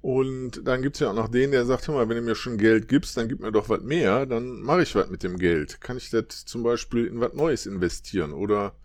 Und 0.02 0.68
dann 0.68 0.82
gibt's 0.82 1.00
ja 1.00 1.12
auch 1.12 1.16
noch 1.16 1.30
den, 1.30 1.52
der 1.52 1.66
sagt, 1.66 1.88
hör 1.88 1.96
mal, 1.96 2.10
wenn 2.10 2.18
du 2.18 2.24
mir 2.24 2.36
schon 2.36 2.58
Geld 2.58 2.88
gibst, 2.88 3.16
dann 3.18 3.30
gib 3.30 3.40
mir 3.40 3.52
doch 3.52 3.70
was 3.70 3.82
mehr, 3.82 4.26
dann 4.26 4.62
mache 4.62 4.82
ich 4.82 4.96
was 4.96 5.10
mit 5.10 5.24
dem 5.24 5.38
Geld. 5.38 5.80
Kann 5.80 5.98
ich 5.98 6.10
das 6.10 6.46
zum 6.46 6.64
Beispiel 6.64 7.06
in 7.06 7.20
was 7.20 7.34
Neues 7.34 7.66
investieren 7.66 8.34
oder 8.34 8.76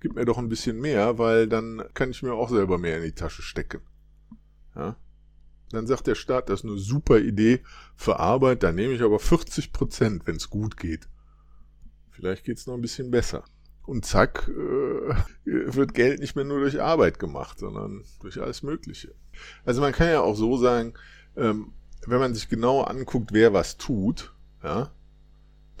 gib 0.00 0.14
mir 0.14 0.26
doch 0.26 0.38
ein 0.38 0.50
bisschen 0.50 0.78
mehr, 0.78 1.18
weil 1.18 1.48
dann 1.48 1.82
kann 1.94 2.10
ich 2.10 2.22
mir 2.22 2.34
auch 2.34 2.50
selber 2.50 2.78
mehr 2.78 2.98
in 2.98 3.04
die 3.04 3.14
Tasche 3.14 3.42
stecken. 3.42 3.80
Ja? 4.76 4.96
Dann 5.70 5.86
sagt 5.86 6.06
der 6.06 6.14
Staat, 6.14 6.50
das 6.50 6.60
ist 6.60 6.66
eine 6.66 6.78
super 6.78 7.18
Idee 7.18 7.62
für 7.96 8.18
Arbeit, 8.18 8.62
da 8.62 8.70
nehme 8.70 8.92
ich 8.92 9.02
aber 9.02 9.18
40 9.18 9.72
Prozent, 9.72 10.26
wenn 10.26 10.36
es 10.36 10.50
gut 10.50 10.76
geht. 10.76 11.08
Vielleicht 12.10 12.44
geht's 12.44 12.66
noch 12.66 12.74
ein 12.74 12.82
bisschen 12.82 13.10
besser 13.10 13.44
und 13.86 14.04
zack, 14.04 14.48
äh, 14.48 15.14
wird 15.44 15.94
Geld 15.94 16.20
nicht 16.20 16.36
mehr 16.36 16.44
nur 16.44 16.60
durch 16.60 16.80
Arbeit 16.80 17.18
gemacht, 17.18 17.58
sondern 17.58 18.04
durch 18.20 18.40
alles 18.40 18.62
Mögliche. 18.62 19.14
Also 19.64 19.80
man 19.80 19.92
kann 19.92 20.08
ja 20.08 20.20
auch 20.20 20.36
so 20.36 20.56
sagen, 20.56 20.94
ähm, 21.36 21.72
wenn 22.06 22.18
man 22.18 22.34
sich 22.34 22.48
genau 22.48 22.82
anguckt, 22.82 23.32
wer 23.32 23.52
was 23.52 23.76
tut, 23.76 24.34
ja, 24.62 24.90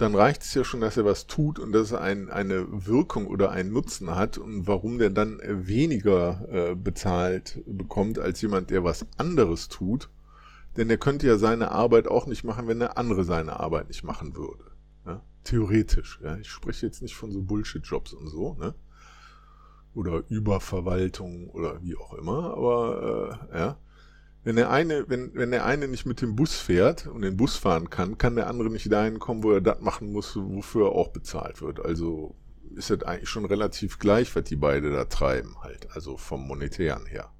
dann 0.00 0.14
reicht 0.14 0.42
es 0.42 0.54
ja 0.54 0.64
schon, 0.64 0.80
dass 0.80 0.96
er 0.96 1.04
was 1.04 1.26
tut 1.26 1.58
und 1.58 1.72
dass 1.72 1.92
er 1.92 2.00
ein, 2.00 2.30
eine 2.30 2.86
Wirkung 2.86 3.26
oder 3.26 3.50
einen 3.50 3.72
Nutzen 3.72 4.14
hat 4.14 4.38
und 4.38 4.66
warum 4.66 4.98
der 4.98 5.10
dann 5.10 5.40
weniger 5.44 6.46
äh, 6.50 6.74
bezahlt 6.74 7.60
bekommt 7.66 8.18
als 8.18 8.40
jemand, 8.40 8.70
der 8.70 8.82
was 8.82 9.06
anderes 9.18 9.68
tut. 9.68 10.08
Denn 10.76 10.88
er 10.88 10.96
könnte 10.96 11.26
ja 11.26 11.36
seine 11.36 11.70
Arbeit 11.70 12.08
auch 12.08 12.26
nicht 12.26 12.44
machen, 12.44 12.66
wenn 12.68 12.78
der 12.78 12.96
andere 12.96 13.24
seine 13.24 13.60
Arbeit 13.60 13.88
nicht 13.88 14.04
machen 14.04 14.34
würde. 14.36 14.69
Theoretisch, 15.44 16.20
ja. 16.22 16.36
Ich 16.36 16.50
spreche 16.50 16.86
jetzt 16.86 17.02
nicht 17.02 17.14
von 17.14 17.32
so 17.32 17.40
Bullshit-Jobs 17.42 18.12
und 18.12 18.28
so, 18.28 18.54
ne? 18.54 18.74
Oder 19.94 20.22
Überverwaltung 20.28 21.48
oder 21.50 21.82
wie 21.82 21.96
auch 21.96 22.14
immer, 22.14 22.54
aber 22.56 23.40
äh, 23.52 23.58
ja. 23.58 23.78
Wenn 24.42 24.56
der 24.56 24.70
eine, 24.70 25.08
wenn, 25.08 25.34
wenn 25.34 25.50
der 25.50 25.66
eine 25.66 25.86
nicht 25.86 26.06
mit 26.06 26.22
dem 26.22 26.34
Bus 26.34 26.56
fährt 26.56 27.06
und 27.06 27.22
den 27.22 27.36
Bus 27.36 27.56
fahren 27.56 27.90
kann, 27.90 28.16
kann 28.16 28.36
der 28.36 28.46
andere 28.46 28.70
nicht 28.70 28.90
dahin 28.90 29.18
kommen, 29.18 29.42
wo 29.42 29.52
er 29.52 29.60
das 29.60 29.80
machen 29.80 30.12
muss, 30.12 30.34
wofür 30.36 30.86
er 30.86 30.92
auch 30.92 31.08
bezahlt 31.08 31.60
wird. 31.60 31.84
Also 31.84 32.34
ist 32.74 32.88
das 32.88 33.02
eigentlich 33.02 33.28
schon 33.28 33.44
relativ 33.44 33.98
gleich, 33.98 34.34
was 34.34 34.44
die 34.44 34.56
beide 34.56 34.90
da 34.92 35.04
treiben, 35.04 35.56
halt, 35.62 35.90
also 35.92 36.16
vom 36.16 36.46
Monetären 36.46 37.04
her. 37.04 37.30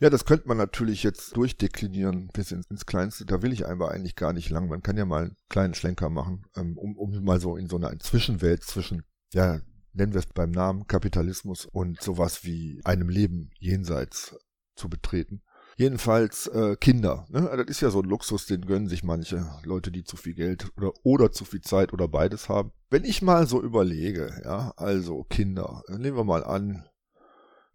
Ja, 0.00 0.10
das 0.10 0.24
könnte 0.24 0.48
man 0.48 0.56
natürlich 0.56 1.02
jetzt 1.02 1.36
durchdeklinieren 1.36 2.28
bis 2.32 2.52
ins, 2.52 2.66
ins 2.70 2.86
Kleinste. 2.86 3.26
Da 3.26 3.42
will 3.42 3.52
ich 3.52 3.66
aber 3.66 3.90
eigentlich 3.90 4.16
gar 4.16 4.32
nicht 4.32 4.50
lang. 4.50 4.68
Man 4.68 4.82
kann 4.82 4.96
ja 4.96 5.04
mal 5.04 5.24
einen 5.24 5.36
kleinen 5.48 5.74
Schlenker 5.74 6.08
machen, 6.08 6.46
ähm, 6.56 6.76
um, 6.78 6.96
um 6.96 7.24
mal 7.24 7.40
so 7.40 7.56
in 7.56 7.68
so 7.68 7.76
einer 7.76 7.98
Zwischenwelt 7.98 8.62
zwischen, 8.62 9.02
ja, 9.32 9.60
nennen 9.92 10.12
wir 10.12 10.20
es 10.20 10.26
beim 10.26 10.50
Namen, 10.50 10.86
Kapitalismus 10.86 11.66
und 11.66 12.00
sowas 12.00 12.44
wie 12.44 12.80
einem 12.84 13.08
Leben 13.08 13.50
jenseits 13.58 14.36
zu 14.74 14.88
betreten. 14.88 15.42
Jedenfalls 15.78 16.46
äh, 16.46 16.76
Kinder. 16.76 17.26
Ne? 17.28 17.50
Das 17.54 17.66
ist 17.66 17.82
ja 17.82 17.90
so 17.90 18.00
ein 18.00 18.08
Luxus, 18.08 18.46
den 18.46 18.62
gönnen 18.62 18.88
sich 18.88 19.04
manche 19.04 19.46
Leute, 19.62 19.90
die 19.90 20.04
zu 20.04 20.16
viel 20.16 20.34
Geld 20.34 20.70
oder, 20.76 20.92
oder 21.02 21.32
zu 21.32 21.44
viel 21.44 21.60
Zeit 21.60 21.92
oder 21.92 22.08
beides 22.08 22.48
haben. 22.48 22.72
Wenn 22.88 23.04
ich 23.04 23.20
mal 23.20 23.46
so 23.46 23.62
überlege, 23.62 24.40
ja, 24.42 24.72
also 24.76 25.24
Kinder, 25.24 25.82
nehmen 25.88 26.16
wir 26.16 26.24
mal 26.24 26.44
an, 26.44 26.86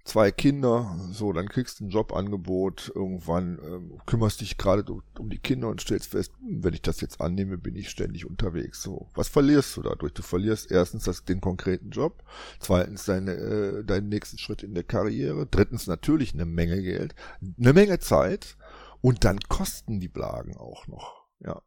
zwei 0.03 0.31
Kinder, 0.31 0.97
so, 1.11 1.33
dann 1.33 1.47
kriegst 1.47 1.79
du 1.79 1.85
ein 1.85 1.89
Jobangebot, 1.89 2.91
irgendwann 2.93 3.59
ähm, 3.63 4.01
kümmerst 4.05 4.41
dich 4.41 4.57
gerade 4.57 4.83
um 5.17 5.29
die 5.29 5.39
Kinder 5.39 5.69
und 5.69 5.81
stellst 5.81 6.11
fest, 6.11 6.33
hm, 6.39 6.63
wenn 6.63 6.73
ich 6.73 6.81
das 6.81 7.01
jetzt 7.01 7.21
annehme, 7.21 7.57
bin 7.57 7.75
ich 7.75 7.89
ständig 7.89 8.25
unterwegs. 8.25 8.81
So, 8.81 9.09
was 9.13 9.27
verlierst 9.27 9.77
du 9.77 9.81
dadurch? 9.81 10.13
Du 10.13 10.21
verlierst 10.21 10.71
erstens 10.71 11.03
das, 11.03 11.23
den 11.23 11.41
konkreten 11.41 11.91
Job, 11.91 12.23
zweitens 12.59 13.05
deine, 13.05 13.33
äh, 13.33 13.83
deinen 13.83 14.09
nächsten 14.09 14.37
Schritt 14.37 14.63
in 14.63 14.73
der 14.73 14.83
Karriere, 14.83 15.45
drittens 15.45 15.87
natürlich 15.87 16.33
eine 16.33 16.45
Menge 16.45 16.81
Geld, 16.81 17.15
eine 17.59 17.73
Menge 17.73 17.99
Zeit 17.99 18.57
und 19.01 19.23
dann 19.23 19.39
kosten 19.39 19.99
die 19.99 20.09
Blagen 20.09 20.57
auch 20.57 20.87
noch. 20.87 21.25
Ja. 21.39 21.61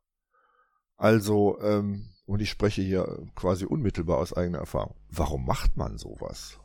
Also, 0.97 1.59
ähm, 1.61 2.11
und 2.27 2.41
ich 2.41 2.49
spreche 2.49 2.83
hier 2.83 3.27
quasi 3.35 3.65
unmittelbar 3.65 4.19
aus 4.19 4.33
eigener 4.33 4.59
Erfahrung. 4.59 4.95
Warum 5.11 5.45
macht 5.45 5.77
man 5.77 5.99
sowas? 5.99 6.59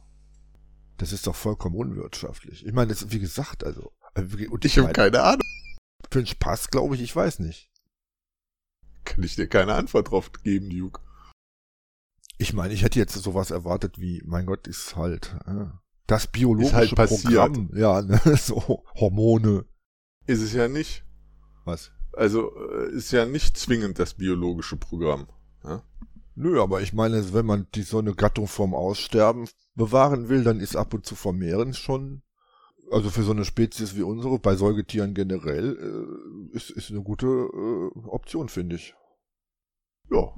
Das 1.00 1.14
ist 1.14 1.26
doch 1.26 1.36
vollkommen 1.36 1.76
unwirtschaftlich. 1.76 2.66
Ich 2.66 2.74
meine, 2.74 2.90
das, 2.90 3.12
wie 3.12 3.20
gesagt, 3.20 3.64
also. 3.64 3.92
Äh, 4.14 4.48
und 4.48 4.66
ich, 4.66 4.78
ich 4.78 4.84
habe 4.84 4.94
keine 4.94 5.24
Ahnung. 5.24 5.42
Für 6.12 6.22
den 6.22 6.28
Spaß, 6.28 6.70
glaube 6.70 6.96
ich, 6.96 7.02
ich 7.02 7.16
weiß 7.16 7.40
nicht. 7.40 7.72
Kann 9.06 9.24
ich 9.24 9.36
dir 9.36 9.48
keine 9.48 9.74
Antwort 9.74 10.12
drauf 10.12 10.32
geben, 10.44 10.70
Duke. 10.70 11.02
Ich 12.38 12.54
meine, 12.54 12.74
ich 12.74 12.84
hätte 12.84 13.00
jetzt 13.00 13.14
sowas 13.14 13.52
erwartet 13.52 14.00
wie, 14.00 14.22
mein 14.26 14.46
Gott, 14.46 14.68
ist 14.68 14.96
halt 14.96 15.36
äh, 15.46 15.66
das 16.10 16.28
biologische 16.28 16.70
ist 16.70 16.76
halt 16.76 16.96
passiert. 16.96 17.24
Programm. 17.24 17.70
Ja, 17.74 18.02
ne, 18.02 18.20
so 18.38 18.84
Hormone. 18.96 19.66
Ist 20.26 20.42
es 20.42 20.54
ja 20.54 20.68
nicht. 20.68 21.06
Was? 21.66 21.92
Also 22.14 22.52
äh, 22.72 22.92
ist 22.92 23.12
ja 23.12 23.26
nicht 23.26 23.58
zwingend 23.58 24.00
das 24.00 24.16
biologische 24.16 24.76
Programm. 24.76 25.28
Ja? 25.64 25.84
Nö, 26.42 26.62
aber 26.62 26.80
ich 26.80 26.94
meine, 26.94 27.34
wenn 27.34 27.46
man 27.46 27.68
die 27.76 27.82
so 27.82 27.98
eine 28.00 28.16
Gattung 28.16 28.48
vom 28.48 28.74
Aussterben 28.74 29.50
bewahren 29.76 30.30
will, 30.30 30.46
dann 30.46 30.62
ist 30.62 30.78
ab 30.78 30.94
und 30.94 31.06
zu 31.06 31.16
vermehren 31.16 31.74
schon, 31.74 32.22
also 32.92 33.10
für 33.10 33.24
so 33.24 33.32
eine 33.32 33.44
Spezies 33.44 33.98
wie 33.98 34.04
unsere, 34.04 34.40
bei 34.40 34.56
Säugetieren 34.56 35.14
generell, 35.14 35.76
äh, 35.78 36.56
ist, 36.56 36.70
ist 36.70 36.92
eine 36.92 37.02
gute 37.02 37.28
äh, 37.28 38.08
Option, 38.08 38.48
finde 38.48 38.78
ich. 38.78 38.96
Ja, 40.10 40.34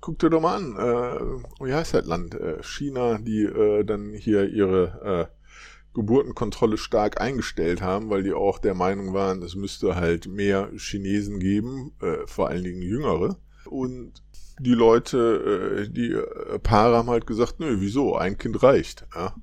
guck 0.00 0.18
dir 0.18 0.28
doch 0.28 0.40
mal 0.40 0.56
an, 0.56 0.74
äh, 0.74 1.64
wie 1.64 1.72
heißt 1.72 1.94
das 1.94 2.04
Land? 2.04 2.34
Äh, 2.34 2.60
China, 2.64 3.18
die 3.18 3.44
äh, 3.44 3.84
dann 3.84 4.12
hier 4.12 4.50
ihre 4.50 5.30
äh, 5.30 5.46
Geburtenkontrolle 5.94 6.78
stark 6.78 7.20
eingestellt 7.20 7.80
haben, 7.80 8.10
weil 8.10 8.24
die 8.24 8.32
auch 8.32 8.58
der 8.58 8.74
Meinung 8.74 9.14
waren, 9.14 9.40
es 9.44 9.54
müsste 9.54 9.94
halt 9.94 10.26
mehr 10.26 10.72
Chinesen 10.76 11.38
geben, 11.38 11.92
äh, 12.00 12.26
vor 12.26 12.48
allen 12.48 12.64
Dingen 12.64 12.82
Jüngere. 12.82 13.38
Und 13.66 14.24
die 14.58 14.74
Leute, 14.74 15.84
äh, 15.86 15.88
die 15.88 16.12
äh, 16.12 16.58
Paare 16.58 16.96
haben 16.96 17.10
halt 17.10 17.26
gesagt, 17.26 17.60
nö, 17.60 17.76
wieso, 17.80 18.16
ein 18.16 18.38
Kind 18.38 18.62
reicht. 18.62 19.06
Ja, 19.14 19.34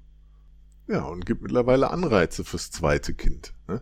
ja 0.87 1.03
und 1.03 1.25
gibt 1.25 1.41
mittlerweile 1.41 1.91
Anreize 1.91 2.43
fürs 2.43 2.71
zweite 2.71 3.13
Kind. 3.13 3.53
Ne? 3.67 3.81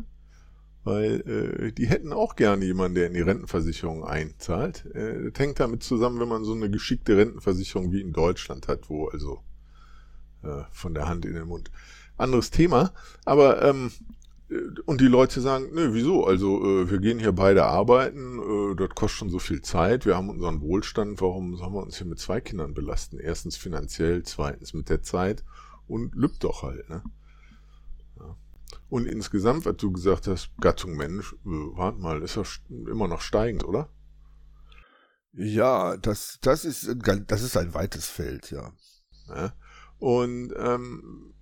Weil 0.84 1.22
äh, 1.28 1.72
die 1.72 1.88
hätten 1.88 2.14
auch 2.14 2.36
gerne 2.36 2.66
jemanden, 2.66 2.96
der 2.96 3.08
in 3.08 3.14
die 3.14 3.22
Rentenversicherung 3.22 4.04
einzahlt. 4.04 4.86
Äh, 4.96 5.30
das 5.30 5.40
hängt 5.40 5.60
damit 5.60 5.84
zusammen, 5.84 6.20
wenn 6.20 6.30
man 6.30 6.44
so 6.44 6.54
eine 6.54 6.70
geschickte 6.70 7.18
Rentenversicherung 7.18 7.92
wie 7.92 8.02
in 8.02 8.14
Deutschland 8.14 8.68
hat, 8.68 8.90
wo 8.90 9.08
also 9.08 9.44
äh, 10.44 10.64
von 10.72 10.94
der 10.94 11.08
Hand 11.08 11.26
in 11.26 11.34
den 11.34 11.48
Mund 11.48 11.70
anderes 12.20 12.52
Thema. 12.52 12.92
Aber 13.26 13.62
ähm, 13.62 13.92
und 14.86 15.00
die 15.00 15.08
Leute 15.08 15.42
sagen, 15.42 15.70
nö, 15.74 15.94
wieso? 15.94 16.26
Also 16.26 16.64
äh, 16.64 16.90
wir 16.90 17.00
gehen 17.00 17.20
hier 17.20 17.34
beide 17.34 17.66
arbeiten, 17.66 18.40
äh, 18.40 18.76
das 18.76 18.90
kostet 18.90 19.20
schon 19.20 19.30
so 19.30 19.40
viel 19.40 19.62
Zeit, 19.62 20.06
wir 20.06 20.16
haben 20.16 20.30
unseren 20.30 20.62
Wohlstand, 20.62 21.22
warum 21.22 21.56
sollen 21.56 21.74
wir 21.74 21.84
uns 21.84 21.98
hier 21.98 22.08
mit 22.08 22.20
zwei 22.20 22.42
Kindern 22.42 22.74
belasten? 22.74 23.20
Erstens 23.20 23.58
finanziell, 23.58 24.24
zweitens 24.24 24.74
mit 24.74 24.90
der 24.90 25.04
Zeit 25.04 25.44
und 25.88 26.16
lübt 26.16 26.44
doch 26.44 26.64
halt, 26.64 26.90
ne? 26.90 27.04
Ja. 28.20 28.36
Und 28.90 29.06
insgesamt, 29.06 29.66
was 29.66 29.78
du 29.78 29.92
gesagt 29.92 30.26
hast, 30.26 30.52
Gattung 30.60 30.98
Mensch, 30.98 31.34
äh, 31.34 31.38
warte 31.46 32.00
mal, 32.00 32.22
ist 32.24 32.36
ja 32.36 32.44
immer 32.70 33.08
noch 33.08 33.22
steigend, 33.22 33.64
oder? 33.64 33.90
Ja, 35.34 35.96
das, 35.98 36.40
das 36.42 36.66
ist, 36.66 36.96
das 37.28 37.42
ist 37.44 37.56
ein 37.56 37.76
weites 37.76 38.08
Feld, 38.08 38.50
ja. 38.50 38.74
ja. 39.28 39.54
Und 40.00 40.54
ähm, 40.58 41.36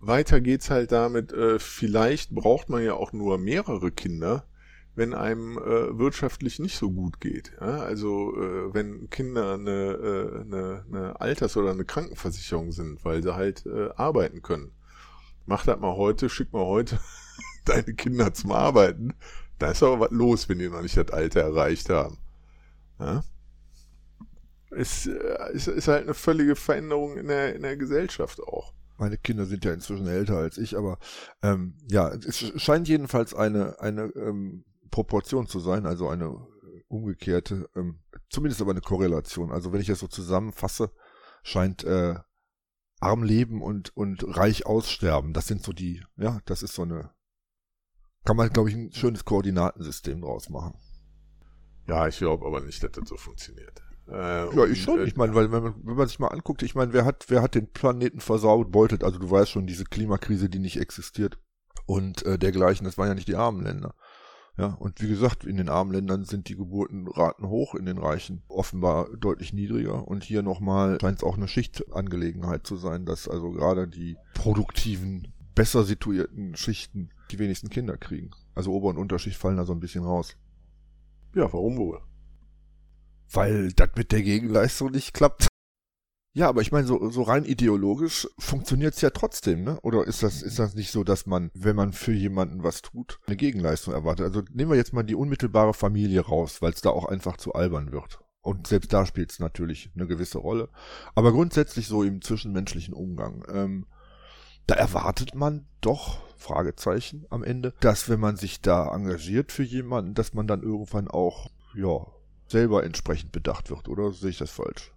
weiter 0.00 0.40
geht's 0.40 0.70
halt 0.70 0.92
damit, 0.92 1.32
äh, 1.32 1.58
vielleicht 1.58 2.30
braucht 2.30 2.68
man 2.68 2.82
ja 2.82 2.94
auch 2.94 3.12
nur 3.12 3.38
mehrere 3.38 3.90
Kinder, 3.90 4.44
wenn 4.94 5.14
einem 5.14 5.58
äh, 5.58 5.96
wirtschaftlich 5.98 6.58
nicht 6.58 6.76
so 6.76 6.90
gut 6.90 7.20
geht. 7.20 7.52
Ja? 7.60 7.80
Also 7.80 8.34
äh, 8.36 8.74
wenn 8.74 9.08
Kinder 9.10 9.54
eine, 9.54 9.70
äh, 9.70 10.40
eine, 10.40 10.84
eine 10.88 11.20
Alters- 11.20 11.56
oder 11.56 11.70
eine 11.70 11.84
Krankenversicherung 11.84 12.72
sind, 12.72 13.04
weil 13.04 13.22
sie 13.22 13.34
halt 13.34 13.64
äh, 13.66 13.90
arbeiten 13.96 14.42
können. 14.42 14.72
Mach 15.46 15.64
das 15.64 15.78
mal 15.78 15.96
heute, 15.96 16.28
schick 16.28 16.52
mal 16.52 16.66
heute 16.66 16.98
deine 17.64 17.94
Kinder 17.94 18.34
zum 18.34 18.52
Arbeiten. 18.52 19.14
Da 19.58 19.70
ist 19.70 19.82
aber 19.82 20.00
was 20.00 20.10
los, 20.10 20.48
wenn 20.48 20.58
die 20.58 20.68
noch 20.68 20.82
nicht 20.82 20.96
das 20.96 21.10
Alter 21.10 21.40
erreicht 21.40 21.90
haben. 21.90 22.18
Ja? 22.98 23.22
Es 24.70 25.06
äh, 25.06 25.52
ist, 25.52 25.68
ist 25.68 25.88
halt 25.88 26.04
eine 26.04 26.14
völlige 26.14 26.56
Veränderung 26.56 27.16
in 27.16 27.28
der, 27.28 27.54
in 27.54 27.62
der 27.62 27.76
Gesellschaft 27.76 28.40
auch. 28.40 28.72
Meine 28.98 29.16
Kinder 29.16 29.46
sind 29.46 29.64
ja 29.64 29.72
inzwischen 29.72 30.06
älter 30.06 30.36
als 30.36 30.58
ich, 30.58 30.76
aber 30.76 30.98
ähm, 31.42 31.76
ja, 31.88 32.08
es 32.08 32.52
scheint 32.60 32.88
jedenfalls 32.88 33.32
eine, 33.32 33.80
eine 33.80 34.12
ähm, 34.16 34.64
Proportion 34.90 35.46
zu 35.46 35.60
sein, 35.60 35.86
also 35.86 36.08
eine 36.08 36.46
umgekehrte, 36.88 37.68
ähm, 37.76 38.00
zumindest 38.28 38.60
aber 38.60 38.72
eine 38.72 38.80
Korrelation. 38.80 39.52
Also 39.52 39.72
wenn 39.72 39.80
ich 39.80 39.86
das 39.86 40.00
so 40.00 40.08
zusammenfasse, 40.08 40.90
scheint 41.42 41.84
äh, 41.84 42.16
arm 43.00 43.22
leben 43.22 43.62
und, 43.62 43.96
und 43.96 44.24
reich 44.36 44.66
aussterben. 44.66 45.32
Das 45.32 45.46
sind 45.46 45.62
so 45.62 45.72
die, 45.72 46.02
ja, 46.16 46.40
das 46.46 46.62
ist 46.62 46.74
so 46.74 46.82
eine, 46.82 47.12
kann 48.24 48.36
man, 48.36 48.50
glaube 48.50 48.70
ich, 48.70 48.74
ein 48.74 48.92
schönes 48.92 49.24
Koordinatensystem 49.24 50.20
draus 50.20 50.48
machen. 50.48 50.74
Ja, 51.86 52.06
ich 52.08 52.18
glaube 52.18 52.46
aber 52.46 52.60
nicht, 52.60 52.82
dass 52.82 52.92
das 52.92 53.08
so 53.08 53.16
funktioniert. 53.16 53.80
Äh, 54.10 54.56
ja, 54.56 54.64
ich 54.64 54.82
schon. 54.82 55.00
Äh, 55.00 55.04
ich 55.04 55.16
meine, 55.16 55.34
weil 55.34 55.52
wenn 55.52 55.62
man, 55.62 55.74
wenn 55.82 55.96
man 55.96 56.08
sich 56.08 56.18
mal 56.18 56.28
anguckt, 56.28 56.62
ich 56.62 56.74
meine, 56.74 56.92
wer 56.92 57.04
hat, 57.04 57.26
wer 57.28 57.42
hat 57.42 57.54
den 57.54 57.70
Planeten 57.70 58.20
versaut, 58.20 58.72
beutet, 58.72 59.04
also 59.04 59.18
du 59.18 59.30
weißt 59.30 59.50
schon, 59.50 59.66
diese 59.66 59.84
Klimakrise, 59.84 60.48
die 60.48 60.58
nicht 60.58 60.80
existiert 60.80 61.38
und 61.86 62.24
äh, 62.24 62.38
dergleichen, 62.38 62.84
das 62.84 62.98
waren 62.98 63.08
ja 63.08 63.14
nicht 63.14 63.28
die 63.28 63.36
armen 63.36 63.62
Länder. 63.62 63.94
Ja, 64.56 64.74
und 64.80 65.00
wie 65.00 65.08
gesagt, 65.08 65.44
in 65.44 65.56
den 65.56 65.68
armen 65.68 65.92
Ländern 65.92 66.24
sind 66.24 66.48
die 66.48 66.56
Geburtenraten 66.56 67.48
hoch, 67.48 67.76
in 67.76 67.86
den 67.86 67.98
reichen 67.98 68.42
offenbar 68.48 69.08
deutlich 69.16 69.52
niedriger. 69.52 70.08
Und 70.08 70.24
hier 70.24 70.42
nochmal 70.42 70.98
scheint 71.00 71.18
es 71.18 71.24
auch 71.24 71.36
eine 71.36 71.46
Schichtangelegenheit 71.46 72.66
zu 72.66 72.76
sein, 72.76 73.06
dass 73.06 73.28
also 73.28 73.52
gerade 73.52 73.86
die 73.86 74.16
produktiven, 74.34 75.32
besser 75.54 75.84
situierten 75.84 76.56
Schichten 76.56 77.10
die 77.30 77.38
wenigsten 77.38 77.68
Kinder 77.68 77.96
kriegen. 77.96 78.30
Also 78.56 78.72
Ober- 78.72 78.88
und 78.88 78.98
Unterschicht 78.98 79.36
fallen 79.36 79.56
da 79.56 79.64
so 79.64 79.72
ein 79.72 79.80
bisschen 79.80 80.02
raus. 80.02 80.36
Ja, 81.34 81.52
warum 81.52 81.76
wohl? 81.76 82.00
Weil 83.32 83.72
das 83.72 83.90
mit 83.96 84.12
der 84.12 84.22
Gegenleistung 84.22 84.90
nicht 84.90 85.14
klappt. 85.14 85.48
Ja, 86.34 86.48
aber 86.48 86.60
ich 86.60 86.70
meine, 86.70 86.86
so, 86.86 87.10
so 87.10 87.22
rein 87.22 87.44
ideologisch 87.44 88.28
funktioniert's 88.38 89.00
ja 89.00 89.10
trotzdem, 89.10 89.64
ne? 89.64 89.80
Oder 89.80 90.06
ist 90.06 90.22
das, 90.22 90.42
ist 90.42 90.58
das 90.58 90.74
nicht 90.74 90.92
so, 90.92 91.02
dass 91.02 91.26
man, 91.26 91.50
wenn 91.54 91.74
man 91.74 91.92
für 91.92 92.12
jemanden 92.12 92.62
was 92.62 92.82
tut, 92.82 93.18
eine 93.26 93.36
Gegenleistung 93.36 93.94
erwartet? 93.94 94.26
Also 94.26 94.42
nehmen 94.52 94.70
wir 94.70 94.76
jetzt 94.76 94.92
mal 94.92 95.02
die 95.02 95.16
unmittelbare 95.16 95.74
Familie 95.74 96.20
raus, 96.20 96.62
weil 96.62 96.72
es 96.72 96.80
da 96.80 96.90
auch 96.90 97.06
einfach 97.06 97.38
zu 97.38 97.54
albern 97.54 97.92
wird. 97.92 98.20
Und 98.40 98.66
selbst 98.68 98.92
da 98.92 99.04
spielt 99.04 99.32
es 99.32 99.40
natürlich 99.40 99.90
eine 99.96 100.06
gewisse 100.06 100.38
Rolle. 100.38 100.68
Aber 101.14 101.32
grundsätzlich 101.32 101.88
so 101.88 102.02
im 102.02 102.22
zwischenmenschlichen 102.22 102.94
Umgang. 102.94 103.44
Ähm, 103.52 103.86
da 104.66 104.74
erwartet 104.74 105.34
man 105.34 105.66
doch, 105.80 106.20
Fragezeichen 106.36 107.26
am 107.30 107.42
Ende, 107.42 107.74
dass 107.80 108.08
wenn 108.08 108.20
man 108.20 108.36
sich 108.36 108.60
da 108.60 108.94
engagiert 108.94 109.50
für 109.50 109.64
jemanden, 109.64 110.14
dass 110.14 110.34
man 110.34 110.46
dann 110.46 110.62
irgendwann 110.62 111.08
auch, 111.08 111.50
ja, 111.74 112.06
selber 112.48 112.84
entsprechend 112.84 113.32
bedacht 113.32 113.70
wird, 113.70 113.88
oder 113.88 114.12
sehe 114.12 114.30
ich 114.30 114.38
das 114.38 114.50
falsch? 114.50 114.92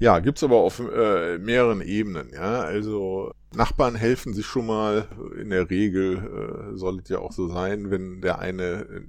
Ja, 0.00 0.18
gibt's 0.18 0.42
aber 0.42 0.56
auf 0.56 0.80
äh, 0.80 1.38
mehreren 1.38 1.80
Ebenen, 1.80 2.30
ja. 2.32 2.62
Also 2.62 3.32
Nachbarn 3.54 3.94
helfen 3.94 4.34
sich 4.34 4.44
schon 4.46 4.66
mal, 4.66 5.06
in 5.40 5.50
der 5.50 5.70
Regel 5.70 6.72
äh, 6.72 6.76
soll 6.76 6.98
es 6.98 7.08
ja 7.08 7.20
auch 7.20 7.32
so 7.32 7.46
sein, 7.46 7.90
wenn 7.90 8.20
der 8.20 8.40
eine 8.40 8.82
äh, 8.82 9.02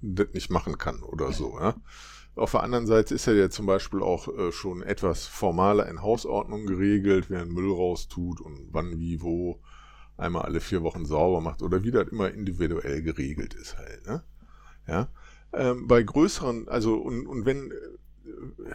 das 0.00 0.28
nicht 0.34 0.50
machen 0.50 0.78
kann 0.78 1.02
oder 1.02 1.32
so, 1.32 1.58
ja. 1.58 1.74
Auf 2.36 2.52
der 2.52 2.62
anderen 2.62 2.86
Seite 2.86 3.16
ist 3.16 3.26
ja 3.26 3.50
zum 3.50 3.66
Beispiel 3.66 4.00
auch 4.00 4.28
äh, 4.28 4.52
schon 4.52 4.82
etwas 4.82 5.26
formaler 5.26 5.88
in 5.88 6.02
Hausordnung 6.02 6.66
geregelt, 6.66 7.30
wer 7.30 7.42
einen 7.42 7.52
Müll 7.52 7.72
raustut 7.72 8.40
und 8.40 8.68
wann, 8.70 9.00
wie, 9.00 9.20
wo 9.20 9.60
einmal 10.16 10.42
alle 10.42 10.60
vier 10.60 10.84
Wochen 10.84 11.04
sauber 11.04 11.40
macht 11.40 11.62
oder 11.62 11.82
wie 11.82 11.90
das 11.90 12.08
immer 12.08 12.30
individuell 12.30 13.02
geregelt 13.02 13.54
ist 13.54 13.76
halt, 13.76 14.06
ne? 14.06 14.22
Ja. 14.86 15.08
Ähm, 15.52 15.86
bei 15.86 16.02
größeren, 16.02 16.68
also 16.68 16.96
und, 16.96 17.26
und 17.26 17.46
wenn, 17.46 17.70
äh, 17.70 18.74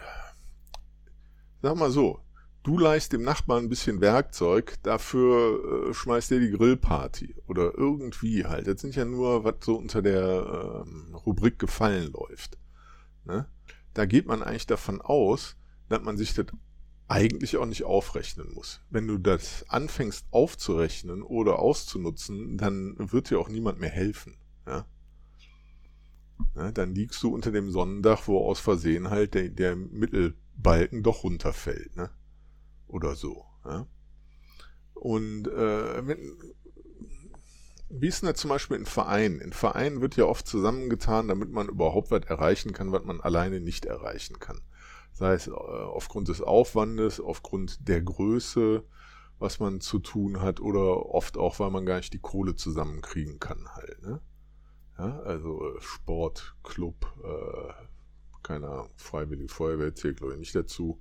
sag 1.62 1.76
mal 1.76 1.90
so, 1.90 2.20
du 2.64 2.78
leist 2.78 3.12
dem 3.12 3.22
Nachbarn 3.22 3.64
ein 3.64 3.68
bisschen 3.68 4.00
Werkzeug, 4.00 4.74
dafür 4.82 5.88
äh, 5.88 5.94
schmeißt 5.94 6.32
der 6.32 6.40
die 6.40 6.50
Grillparty 6.50 7.36
oder 7.46 7.76
irgendwie 7.76 8.44
halt. 8.44 8.66
Das 8.66 8.80
sind 8.80 8.96
ja 8.96 9.04
nur, 9.04 9.44
was 9.44 9.56
so 9.60 9.76
unter 9.76 10.02
der 10.02 10.84
ähm, 10.84 11.14
Rubrik 11.14 11.58
gefallen 11.58 12.10
läuft. 12.12 12.58
Ne? 13.24 13.46
Da 13.92 14.06
geht 14.06 14.26
man 14.26 14.42
eigentlich 14.42 14.66
davon 14.66 15.00
aus, 15.00 15.56
dass 15.88 16.02
man 16.02 16.16
sich 16.16 16.34
das 16.34 16.46
eigentlich 17.06 17.56
auch 17.58 17.66
nicht 17.66 17.84
aufrechnen 17.84 18.52
muss. 18.54 18.80
Wenn 18.90 19.06
du 19.06 19.18
das 19.18 19.68
anfängst 19.68 20.26
aufzurechnen 20.30 21.22
oder 21.22 21.58
auszunutzen, 21.58 22.56
dann 22.56 22.94
wird 22.98 23.30
dir 23.30 23.38
auch 23.38 23.50
niemand 23.50 23.78
mehr 23.78 23.90
helfen. 23.90 24.38
Ja? 24.66 24.86
Ne, 26.54 26.72
dann 26.72 26.94
liegst 26.94 27.22
du 27.22 27.32
unter 27.32 27.52
dem 27.52 27.70
Sonnendach, 27.70 28.26
wo 28.26 28.38
aus 28.46 28.60
Versehen 28.60 29.10
halt 29.10 29.34
der, 29.34 29.48
der 29.48 29.76
Mittelbalken 29.76 31.02
doch 31.02 31.24
runterfällt, 31.24 31.96
ne? 31.96 32.10
Oder 32.86 33.14
so. 33.14 33.44
Ja? 33.64 33.86
Und 34.94 35.48
äh, 35.48 36.06
wenn, 36.06 36.38
wie 37.88 38.08
ist 38.08 38.22
denn 38.22 38.30
das 38.30 38.40
zum 38.40 38.50
Beispiel 38.50 38.76
in 38.76 38.86
Vereinen? 38.86 39.40
In 39.40 39.52
Vereinen 39.52 40.00
wird 40.00 40.16
ja 40.16 40.24
oft 40.24 40.46
zusammengetan, 40.46 41.28
damit 41.28 41.50
man 41.50 41.68
überhaupt 41.68 42.10
was 42.10 42.24
erreichen 42.24 42.72
kann, 42.72 42.92
was 42.92 43.04
man 43.04 43.20
alleine 43.20 43.60
nicht 43.60 43.84
erreichen 43.84 44.38
kann. 44.38 44.60
Sei 45.12 45.34
es 45.34 45.46
äh, 45.46 45.52
aufgrund 45.52 46.28
des 46.28 46.40
Aufwandes, 46.40 47.20
aufgrund 47.20 47.88
der 47.88 48.02
Größe, 48.02 48.84
was 49.38 49.60
man 49.60 49.80
zu 49.80 49.98
tun 49.98 50.40
hat, 50.40 50.60
oder 50.60 51.06
oft 51.06 51.36
auch, 51.36 51.58
weil 51.58 51.70
man 51.70 51.86
gar 51.86 51.98
nicht 51.98 52.12
die 52.12 52.20
Kohle 52.20 52.56
zusammenkriegen 52.56 53.38
kann 53.38 53.68
halt. 53.74 54.02
Ne? 54.02 54.20
Ja, 54.98 55.20
also 55.20 55.74
äh, 55.74 55.80
Sportclub, 55.80 57.06
äh, 57.24 57.72
keine 58.42 58.68
Ahnung, 58.68 58.90
Freiwillige 58.96 59.52
Feuerwehr 59.52 59.94
zählt 59.94 60.18
glaube 60.18 60.34
ich 60.34 60.38
nicht 60.38 60.54
dazu, 60.54 61.00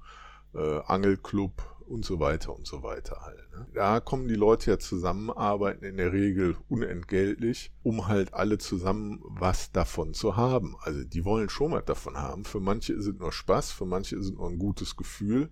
äh, 0.54 0.80
Angelclub 0.86 1.74
und 1.88 2.06
so 2.06 2.20
weiter 2.20 2.56
und 2.56 2.66
so 2.66 2.84
weiter 2.84 3.22
halt. 3.22 3.52
Ne? 3.52 3.68
Da 3.74 4.00
kommen 4.00 4.28
die 4.28 4.36
Leute 4.36 4.72
ja 4.72 4.80
zusammen, 4.80 5.30
arbeiten 5.30 5.86
in 5.86 5.98
der 5.98 6.14
Regel 6.14 6.56
unentgeltlich, 6.70 7.72
um 7.84 8.08
halt 8.08 8.34
alle 8.34 8.58
zusammen 8.58 9.22
was 9.24 9.72
davon 9.72 10.14
zu 10.14 10.36
haben. 10.36 10.76
Also 10.82 11.04
die 11.04 11.26
wollen 11.26 11.50
schon 11.50 11.72
was 11.72 11.86
davon 11.86 12.18
haben. 12.18 12.46
Für 12.46 12.60
manche 12.60 12.94
ist 12.94 13.08
es 13.08 13.16
nur 13.16 13.32
Spaß, 13.32 13.72
für 13.72 13.86
manche 13.86 14.16
ist 14.16 14.26
es 14.26 14.32
nur 14.32 14.50
ein 14.50 14.60
gutes 14.60 14.96
Gefühl. 14.96 15.52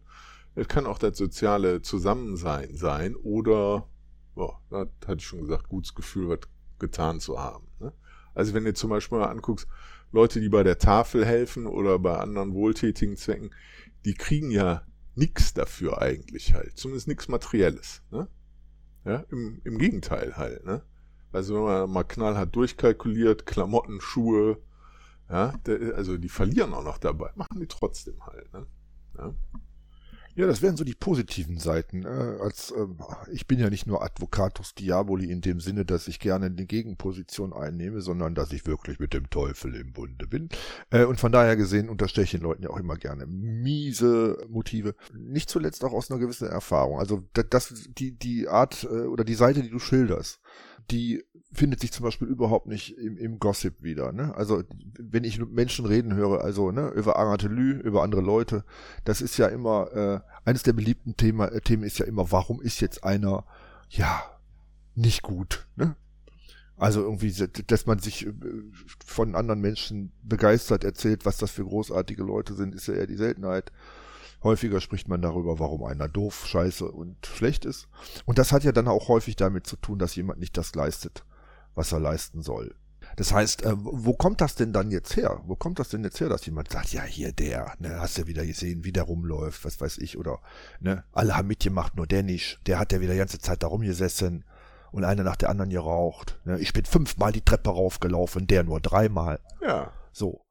Es 0.56 0.67
kann 0.67 0.86
auch 0.86 0.97
das 0.97 1.17
soziale 1.17 1.82
Zusammensein 1.82 2.75
sein 2.75 3.15
oder, 3.15 3.88
boah, 4.36 4.62
das 4.69 4.88
hatte 5.06 5.17
ich 5.17 5.27
schon 5.27 5.41
gesagt, 5.41 5.69
gutes 5.69 5.95
Gefühl, 5.95 6.30
was 6.30 6.39
getan 6.80 7.19
zu 7.19 7.39
haben. 7.39 7.67
Ne? 7.80 7.93
Also 8.34 8.54
wenn 8.54 8.63
du 8.63 8.74
zum 8.74 8.89
Beispiel 8.89 9.17
mal 9.17 9.30
anguckst, 9.30 9.67
Leute, 10.12 10.41
die 10.41 10.50
bei 10.50 10.63
der 10.63 10.78
Tafel 10.78 11.26
helfen 11.26 11.67
oder 11.67 11.98
bei 12.00 12.17
anderen 12.17 12.54
wohltätigen 12.54 13.15
Zwecken, 13.17 13.52
die 14.06 14.13
kriegen 14.13 14.52
ja 14.52 14.84
nichts 15.15 15.54
dafür 15.54 16.02
eigentlich 16.02 16.54
halt. 16.54 16.78
Zumindest 16.78 17.08
nichts 17.08 17.28
Materielles. 17.28 18.02
Ne? 18.12 18.28
Ja, 19.06 19.24
im, 19.30 19.62
im 19.63 19.78
Gegenteil 19.78 20.38
halt. 20.38 20.65
Ne? 20.65 20.82
Also 21.32 21.56
wenn 21.56 21.63
man 21.63 21.89
mal 21.89 22.04
knallhart 22.04 22.56
durchkalkuliert, 22.56 23.46
Klamotten, 23.46 24.02
Schuhe, 24.02 24.58
ja, 25.30 25.54
der, 25.65 25.96
also 25.96 26.17
die 26.17 26.30
verlieren 26.30 26.74
auch 26.74 26.84
noch 26.84 26.98
dabei, 26.98 27.32
machen 27.36 27.60
die 27.60 27.67
trotzdem 27.67 28.26
halt. 28.26 28.52
Ne? 28.54 28.67
Ja. 29.17 29.34
Ja, 30.36 30.48
das 30.48 30.62
wären 30.62 30.78
so 30.78 30.84
die 30.84 30.96
positiven 30.96 31.58
Seiten. 31.58 32.06
Äh, 32.06 32.38
als 32.41 32.74
ähm, 32.76 32.98
ich 33.32 33.48
bin 33.48 33.60
ja 33.60 33.70
nicht 33.70 33.86
nur 33.86 34.02
Advocatus 34.02 34.74
Diaboli 34.74 35.30
in 35.30 35.41
dem 35.41 35.60
Sinne, 35.60 35.86
dass 35.86 36.08
ich 36.08 36.20
gerne 36.20 36.46
eine 36.46 36.65
Gegenposition 36.65 37.54
einnehme, 37.54 38.02
sondern 38.02 38.34
dass 38.34 38.54
ich 38.54 38.65
wirklich 38.65 39.00
mit 39.00 39.13
dem 39.13 39.30
Teufel 39.30 39.76
im 39.76 39.91
Bunde 39.91 40.28
bin. 40.28 40.50
Äh, 40.89 41.04
und 41.04 41.20
von 41.20 41.32
daher 41.32 41.58
gesehen 41.58 41.89
unterstelle 41.89 42.26
ich 42.26 42.32
den 42.32 42.41
Leuten 42.41 42.63
ja 42.63 42.70
auch 42.70 42.80
immer 42.80 42.96
gerne 42.96 43.26
miese 43.26 44.38
Motive. 44.50 44.96
Nicht 45.13 45.50
zuletzt 45.50 45.84
auch 45.84 45.94
aus 45.94 46.10
einer 46.10 46.20
gewissen 46.20 46.48
Erfahrung. 46.48 47.00
Also 47.00 47.24
das, 47.34 47.74
die 47.89 48.17
die 48.17 48.48
Art 48.48 48.84
äh, 48.86 49.06
oder 49.08 49.26
die 49.26 49.36
Seite, 49.36 49.62
die 49.62 49.70
du 49.70 49.80
schilderst, 49.80 50.39
die 50.89 51.24
findet 51.54 51.82
sich 51.82 51.91
zum 51.91 52.04
Beispiel 52.04 52.28
überhaupt 52.28 52.67
nicht 52.67 52.98
im, 52.98 53.17
im 53.17 53.39
Gossip 53.39 53.84
wieder. 53.84 54.12
Ne? 54.13 54.34
Also 54.36 54.63
wenn 54.98 55.24
ich 55.24 55.39
Menschen 55.46 55.86
reden 55.86 56.15
höre, 56.15 56.41
also 56.41 56.72
ne, 56.72 56.89
über 56.89 57.17
Arantelü, 57.17 57.80
über 57.80 58.04
andere 58.04 58.22
Leute, 58.22 58.63
das 59.04 59.22
ist 59.22 59.38
ja 59.38 59.48
immer, 59.48 59.91
äh, 59.94 60.20
eines 60.46 60.63
der 60.63 60.74
beliebten 60.74 61.17
Thema, 61.17 61.48
äh, 61.48 61.60
Themen 61.62 61.84
ist 61.84 62.00
ja 62.00 62.06
immer, 62.06 62.32
warum 62.32 62.62
ist 62.62 62.80
jetzt 62.80 63.04
einer, 63.04 63.46
ja, 63.89 64.24
nicht 64.96 65.22
gut. 65.24 65.67
Ne? 65.76 65.96
Also 66.78 67.02
irgendwie, 67.02 67.32
dass 67.67 67.86
man 67.86 68.00
sich 68.00 68.26
äh, 68.26 68.34
von 69.06 69.36
anderen 69.36 69.60
Menschen 69.60 70.13
begeistert 70.24 70.84
erzählt, 70.84 71.26
was 71.26 71.38
das 71.38 71.52
für 71.52 71.65
großartige 71.65 72.24
Leute 72.24 72.54
sind, 72.54 72.74
ist 72.74 72.88
ja 72.88 72.94
eher 72.94 73.08
die 73.08 73.17
Seltenheit. 73.17 73.72
Häufiger 74.43 74.82
spricht 74.82 75.08
man 75.08 75.21
darüber, 75.21 75.60
warum 75.60 75.84
einer 75.84 76.08
doof, 76.08 76.47
scheiße 76.47 76.91
und 76.91 77.25
schlecht 77.25 77.65
ist. 77.65 77.88
Und 78.25 78.39
das 78.39 78.51
hat 78.51 78.63
ja 78.63 78.71
dann 78.71 78.88
auch 78.88 79.08
häufig 79.08 79.36
damit 79.36 79.67
zu 79.67 79.75
tun, 79.75 79.99
dass 79.99 80.15
jemand 80.15 80.39
nicht 80.39 80.58
das 80.58 80.73
leistet, 80.73 81.25
was 81.75 81.91
er 81.91 81.99
leisten 81.99 82.41
soll. 82.41 82.75
Das 83.17 83.34
heißt, 83.34 83.65
äh, 83.65 83.73
wo 83.75 84.13
kommt 84.13 84.41
das 84.41 84.56
denn 84.56 84.73
dann 84.73 84.89
jetzt 84.91 85.15
her? 85.15 85.41
Wo 85.45 85.56
kommt 85.56 85.80
das 85.80 85.89
denn 85.89 86.04
jetzt 86.04 86.19
her, 86.19 86.30
dass 86.30 86.45
jemand 86.45 86.71
sagt, 86.71 86.93
ja, 86.93 87.04
hier 87.04 87.32
der, 87.32 87.73
ne, 87.80 87.99
hast 87.99 88.17
du 88.17 88.21
ja 88.21 88.27
wieder 88.27 88.45
gesehen, 88.45 88.84
wie 88.84 88.91
der 88.91 89.04
rumläuft, 89.04 89.65
was 89.65 89.82
weiß 89.82 89.97
ich, 89.97 90.17
oder, 90.17 90.39
ne, 90.80 91.04
alle 91.12 91.36
haben 91.36 91.47
mitgemacht, 91.47 91.95
nur 91.95 92.08
der 92.08 92.23
nicht, 92.23 92.60
der 92.67 92.80
hat 92.80 92.93
ja 92.93 93.01
wieder 93.01 93.13
die 93.13 93.19
ganze 93.19 93.39
Zeit 93.39 93.63
da 93.63 93.67
rumgesessen 93.67 94.45
und 94.91 95.04
einer 95.04 95.23
nach 95.23 95.36
der 95.36 95.49
anderen 95.49 95.69
geraucht. 95.69 96.39
Ne? 96.45 96.60
Ich 96.60 96.73
bin 96.73 96.86
fünfmal 96.86 97.32
die 97.32 97.41
Treppe 97.41 97.69
raufgelaufen, 97.69 98.47
der 98.47 98.63
nur 98.63 98.80
dreimal. 98.80 99.39
Ja. 99.62 99.91
So. 100.12 100.41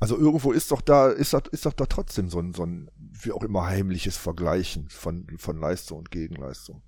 Also 0.00 0.18
irgendwo 0.18 0.52
ist 0.52 0.70
doch 0.70 0.80
da, 0.80 1.10
ist 1.10 1.34
doch, 1.34 1.46
ist 1.46 1.66
doch 1.66 1.72
da 1.72 1.86
trotzdem 1.86 2.28
so 2.28 2.40
ein, 2.40 2.52
so 2.52 2.64
ein, 2.64 2.90
wie 2.96 3.32
auch 3.32 3.42
immer 3.42 3.66
heimliches 3.66 4.16
Vergleichen 4.16 4.88
von, 4.88 5.26
von 5.38 5.58
Leistung 5.58 5.98
und 5.98 6.10
Gegenleistung. 6.10 6.82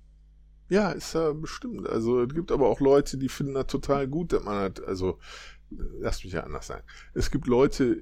Ja, 0.69 0.91
ist 0.91 1.13
ja 1.13 1.31
bestimmt. 1.31 1.87
Also 1.87 2.21
es 2.21 2.33
gibt 2.33 2.51
aber 2.51 2.67
auch 2.67 2.81
Leute, 2.81 3.17
die 3.17 3.29
finden 3.29 3.53
das 3.53 3.67
total 3.67 4.07
gut, 4.07 4.33
dass 4.33 4.43
man 4.43 4.57
hat, 4.57 4.83
also 4.83 5.19
lass 5.69 6.23
mich 6.23 6.33
ja 6.33 6.43
anders 6.43 6.67
sagen. 6.67 6.83
Es 7.13 7.31
gibt 7.31 7.47
Leute, 7.47 7.97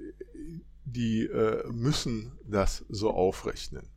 die 0.83 1.25
äh, 1.25 1.67
müssen 1.71 2.31
das 2.43 2.85
so 2.89 3.11
aufrechnen. 3.11 3.87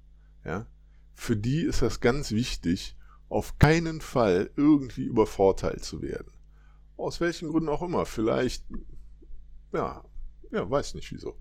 Ja? 0.45 0.67
Für 1.15 1.37
die 1.37 1.63
ist 1.63 1.83
das 1.83 2.01
ganz 2.01 2.31
wichtig, 2.31 2.97
auf 3.29 3.59
keinen 3.59 4.01
Fall 4.01 4.51
irgendwie 4.57 5.05
übervorteilt 5.05 5.85
zu 5.85 6.03
werden. 6.03 6.33
Aus 6.97 7.21
welchen 7.21 7.49
Gründen 7.49 7.69
auch 7.69 7.83
immer. 7.83 8.07
Vielleicht, 8.07 8.65
ja, 9.73 10.05
ja, 10.51 10.69
weiß 10.69 10.95
nicht 10.95 11.13
wieso. 11.13 11.39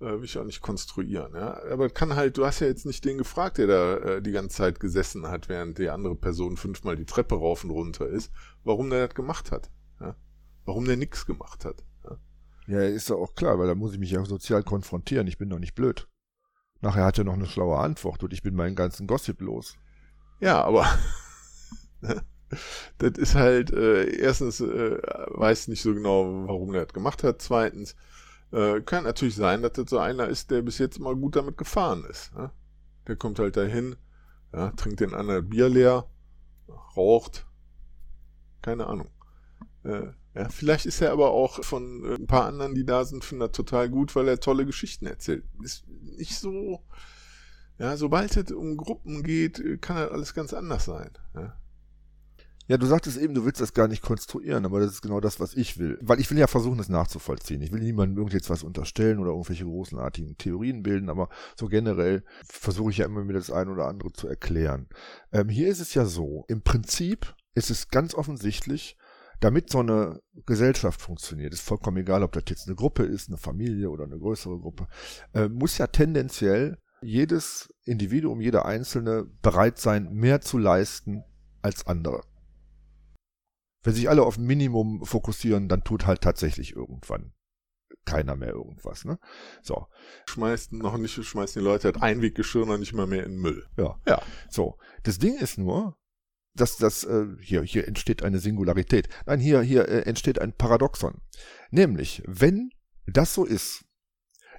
Äh, 0.00 0.18
will 0.18 0.24
ich 0.24 0.36
auch 0.38 0.44
nicht 0.44 0.60
konstruieren. 0.60 1.34
Ja? 1.34 1.60
Aber 1.70 1.88
kann 1.88 2.16
halt, 2.16 2.36
du 2.36 2.44
hast 2.44 2.60
ja 2.60 2.66
jetzt 2.66 2.86
nicht 2.86 3.04
den 3.04 3.18
gefragt, 3.18 3.58
der 3.58 3.66
da 3.66 3.96
äh, 3.96 4.22
die 4.22 4.32
ganze 4.32 4.56
Zeit 4.56 4.80
gesessen 4.80 5.28
hat, 5.28 5.48
während 5.48 5.78
die 5.78 5.90
andere 5.90 6.16
Person 6.16 6.56
fünfmal 6.56 6.96
die 6.96 7.06
Treppe 7.06 7.36
rauf 7.36 7.64
und 7.64 7.70
runter 7.70 8.06
ist, 8.06 8.32
warum 8.64 8.90
der 8.90 9.06
das 9.06 9.14
gemacht 9.14 9.52
hat. 9.52 9.70
Ja? 10.00 10.16
Warum 10.64 10.84
der 10.84 10.96
nichts 10.96 11.26
gemacht 11.26 11.64
hat. 11.64 11.84
Ja? 12.04 12.18
ja, 12.66 12.80
ist 12.82 13.10
doch 13.10 13.20
auch 13.20 13.34
klar, 13.34 13.58
weil 13.58 13.68
da 13.68 13.74
muss 13.74 13.92
ich 13.92 13.98
mich 13.98 14.10
ja 14.10 14.24
sozial 14.24 14.62
konfrontieren. 14.62 15.26
Ich 15.26 15.38
bin 15.38 15.48
doch 15.48 15.58
nicht 15.58 15.74
blöd. 15.74 16.08
Nachher 16.80 17.04
hat 17.04 17.18
er 17.18 17.24
noch 17.24 17.34
eine 17.34 17.46
schlaue 17.46 17.78
Antwort 17.78 18.22
und 18.24 18.32
ich 18.32 18.42
bin 18.42 18.54
meinen 18.54 18.76
ganzen 18.76 19.06
Gossip 19.06 19.40
los. 19.40 19.76
Ja, 20.40 20.62
aber 20.62 20.86
das 22.98 23.12
ist 23.16 23.34
halt, 23.36 23.72
äh, 23.72 24.04
erstens 24.18 24.60
äh, 24.60 24.98
weiß 25.28 25.68
nicht 25.68 25.82
so 25.82 25.94
genau, 25.94 26.46
warum 26.46 26.72
der 26.72 26.84
das 26.84 26.92
gemacht 26.92 27.22
hat. 27.22 27.40
Zweitens, 27.40 27.96
äh, 28.54 28.80
kann 28.82 29.04
natürlich 29.04 29.34
sein, 29.34 29.62
dass 29.62 29.72
das 29.72 29.90
so 29.90 29.98
einer 29.98 30.28
ist, 30.28 30.50
der 30.50 30.62
bis 30.62 30.78
jetzt 30.78 31.00
mal 31.00 31.16
gut 31.16 31.34
damit 31.36 31.58
gefahren 31.58 32.04
ist. 32.08 32.32
Ne? 32.34 32.50
Der 33.08 33.16
kommt 33.16 33.38
halt 33.40 33.56
dahin, 33.56 33.96
ja, 34.52 34.70
trinkt 34.70 35.00
den 35.00 35.12
anderen 35.12 35.48
Bier 35.48 35.68
leer, 35.68 36.08
raucht, 36.96 37.46
keine 38.62 38.86
Ahnung. 38.86 39.10
Äh, 39.82 40.12
ja, 40.34 40.48
vielleicht 40.48 40.86
ist 40.86 41.00
er 41.00 41.12
aber 41.12 41.30
auch 41.30 41.64
von 41.64 42.04
äh, 42.04 42.14
ein 42.14 42.26
paar 42.26 42.46
anderen, 42.46 42.74
die 42.74 42.86
da 42.86 43.04
sind, 43.04 43.24
findet 43.24 43.50
er 43.50 43.52
total 43.52 43.90
gut, 43.90 44.14
weil 44.14 44.28
er 44.28 44.38
tolle 44.38 44.64
Geschichten 44.64 45.06
erzählt. 45.06 45.44
Ist 45.62 45.84
nicht 45.88 46.38
so, 46.38 46.84
ja, 47.78 47.96
sobald 47.96 48.36
es 48.36 48.52
um 48.52 48.76
Gruppen 48.76 49.24
geht, 49.24 49.82
kann 49.82 49.96
das 49.96 50.10
alles 50.12 50.32
ganz 50.32 50.54
anders 50.54 50.84
sein. 50.84 51.10
Ja? 51.34 51.58
Ja, 52.66 52.78
du 52.78 52.86
sagtest 52.86 53.18
eben, 53.18 53.34
du 53.34 53.44
willst 53.44 53.60
das 53.60 53.74
gar 53.74 53.88
nicht 53.88 54.00
konstruieren, 54.00 54.64
aber 54.64 54.80
das 54.80 54.92
ist 54.92 55.02
genau 55.02 55.20
das, 55.20 55.38
was 55.38 55.52
ich 55.54 55.78
will. 55.78 55.98
Weil 56.00 56.18
ich 56.18 56.30
will 56.30 56.38
ja 56.38 56.46
versuchen, 56.46 56.78
das 56.78 56.88
nachzuvollziehen. 56.88 57.60
Ich 57.60 57.72
will 57.72 57.80
niemandem 57.80 58.16
irgendetwas 58.16 58.48
was 58.48 58.62
unterstellen 58.62 59.18
oder 59.18 59.32
irgendwelche 59.32 59.64
großenartigen 59.64 60.38
Theorien 60.38 60.82
bilden, 60.82 61.10
aber 61.10 61.28
so 61.56 61.68
generell 61.68 62.24
versuche 62.48 62.90
ich 62.90 62.98
ja 62.98 63.06
immer 63.06 63.22
mir 63.22 63.34
das 63.34 63.50
eine 63.50 63.70
oder 63.70 63.86
andere 63.86 64.12
zu 64.12 64.28
erklären. 64.28 64.88
Ähm, 65.30 65.50
hier 65.50 65.68
ist 65.68 65.80
es 65.80 65.92
ja 65.92 66.06
so, 66.06 66.46
im 66.48 66.62
Prinzip 66.62 67.34
ist 67.54 67.70
es 67.70 67.88
ganz 67.88 68.14
offensichtlich, 68.14 68.96
damit 69.40 69.68
so 69.68 69.80
eine 69.80 70.22
Gesellschaft 70.46 71.02
funktioniert, 71.02 71.52
ist 71.52 71.60
vollkommen 71.60 71.98
egal, 71.98 72.22
ob 72.22 72.32
das 72.32 72.44
jetzt 72.48 72.66
eine 72.66 72.76
Gruppe 72.76 73.02
ist, 73.02 73.28
eine 73.28 73.36
Familie 73.36 73.90
oder 73.90 74.04
eine 74.04 74.18
größere 74.18 74.58
Gruppe, 74.58 74.86
äh, 75.34 75.48
muss 75.48 75.76
ja 75.76 75.86
tendenziell 75.88 76.78
jedes 77.02 77.74
Individuum, 77.84 78.40
jeder 78.40 78.64
Einzelne 78.64 79.26
bereit 79.42 79.78
sein, 79.78 80.14
mehr 80.14 80.40
zu 80.40 80.56
leisten 80.56 81.24
als 81.60 81.86
andere 81.86 82.22
wenn 83.84 83.94
sich 83.94 84.08
alle 84.08 84.24
auf 84.24 84.36
ein 84.36 84.44
Minimum 84.44 85.04
fokussieren, 85.04 85.68
dann 85.68 85.84
tut 85.84 86.06
halt 86.06 86.22
tatsächlich 86.22 86.74
irgendwann 86.74 87.32
keiner 88.04 88.36
mehr 88.36 88.50
irgendwas, 88.50 89.04
ne? 89.04 89.18
So. 89.62 89.86
Schmeißt 90.26 90.72
noch 90.72 90.98
nicht, 90.98 91.14
schmeißen 91.14 91.60
die 91.60 91.64
Leute 91.64 91.84
halt 91.88 92.02
Einweggeschirr 92.02 92.66
noch 92.66 92.78
nicht 92.78 92.92
mal 92.92 93.06
mehr 93.06 93.24
in 93.24 93.32
den 93.32 93.40
Müll. 93.40 93.66
Ja. 93.76 94.00
Ja. 94.06 94.22
So. 94.50 94.78
Das 95.04 95.18
Ding 95.18 95.36
ist 95.36 95.58
nur, 95.58 95.96
dass 96.54 96.76
das, 96.76 97.04
äh, 97.04 97.26
hier, 97.40 97.62
hier 97.62 97.86
entsteht 97.88 98.22
eine 98.22 98.38
Singularität. 98.38 99.08
Nein, 99.26 99.40
hier, 99.40 99.60
hier 99.62 99.88
äh, 99.88 100.02
entsteht 100.02 100.38
ein 100.38 100.52
Paradoxon. 100.52 101.20
Nämlich, 101.70 102.22
wenn 102.26 102.70
das 103.06 103.34
so 103.34 103.44
ist, 103.44 103.84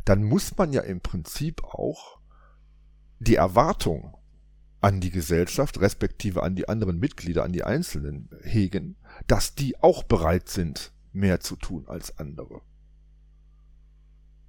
dann 0.06 0.24
muss 0.24 0.56
man 0.58 0.72
ja 0.74 0.82
im 0.82 1.02
Prinzip 1.02 1.64
auch 1.64 2.20
die 3.20 3.36
Erwartung 3.36 4.16
an 4.86 5.02
die 5.02 5.10
Gesellschaft, 5.10 5.82
respektive 5.82 6.44
an 6.44 6.56
die 6.56 6.70
anderen 6.70 7.00
Mitglieder, 7.00 7.44
an 7.44 7.52
die 7.52 7.64
Einzelnen 7.64 8.30
hegen, 8.44 8.98
dass 9.26 9.56
die 9.56 9.82
auch 9.82 10.04
bereit 10.04 10.48
sind, 10.48 10.94
mehr 11.12 11.40
zu 11.40 11.56
tun 11.56 11.88
als 11.88 12.20
andere. 12.20 12.62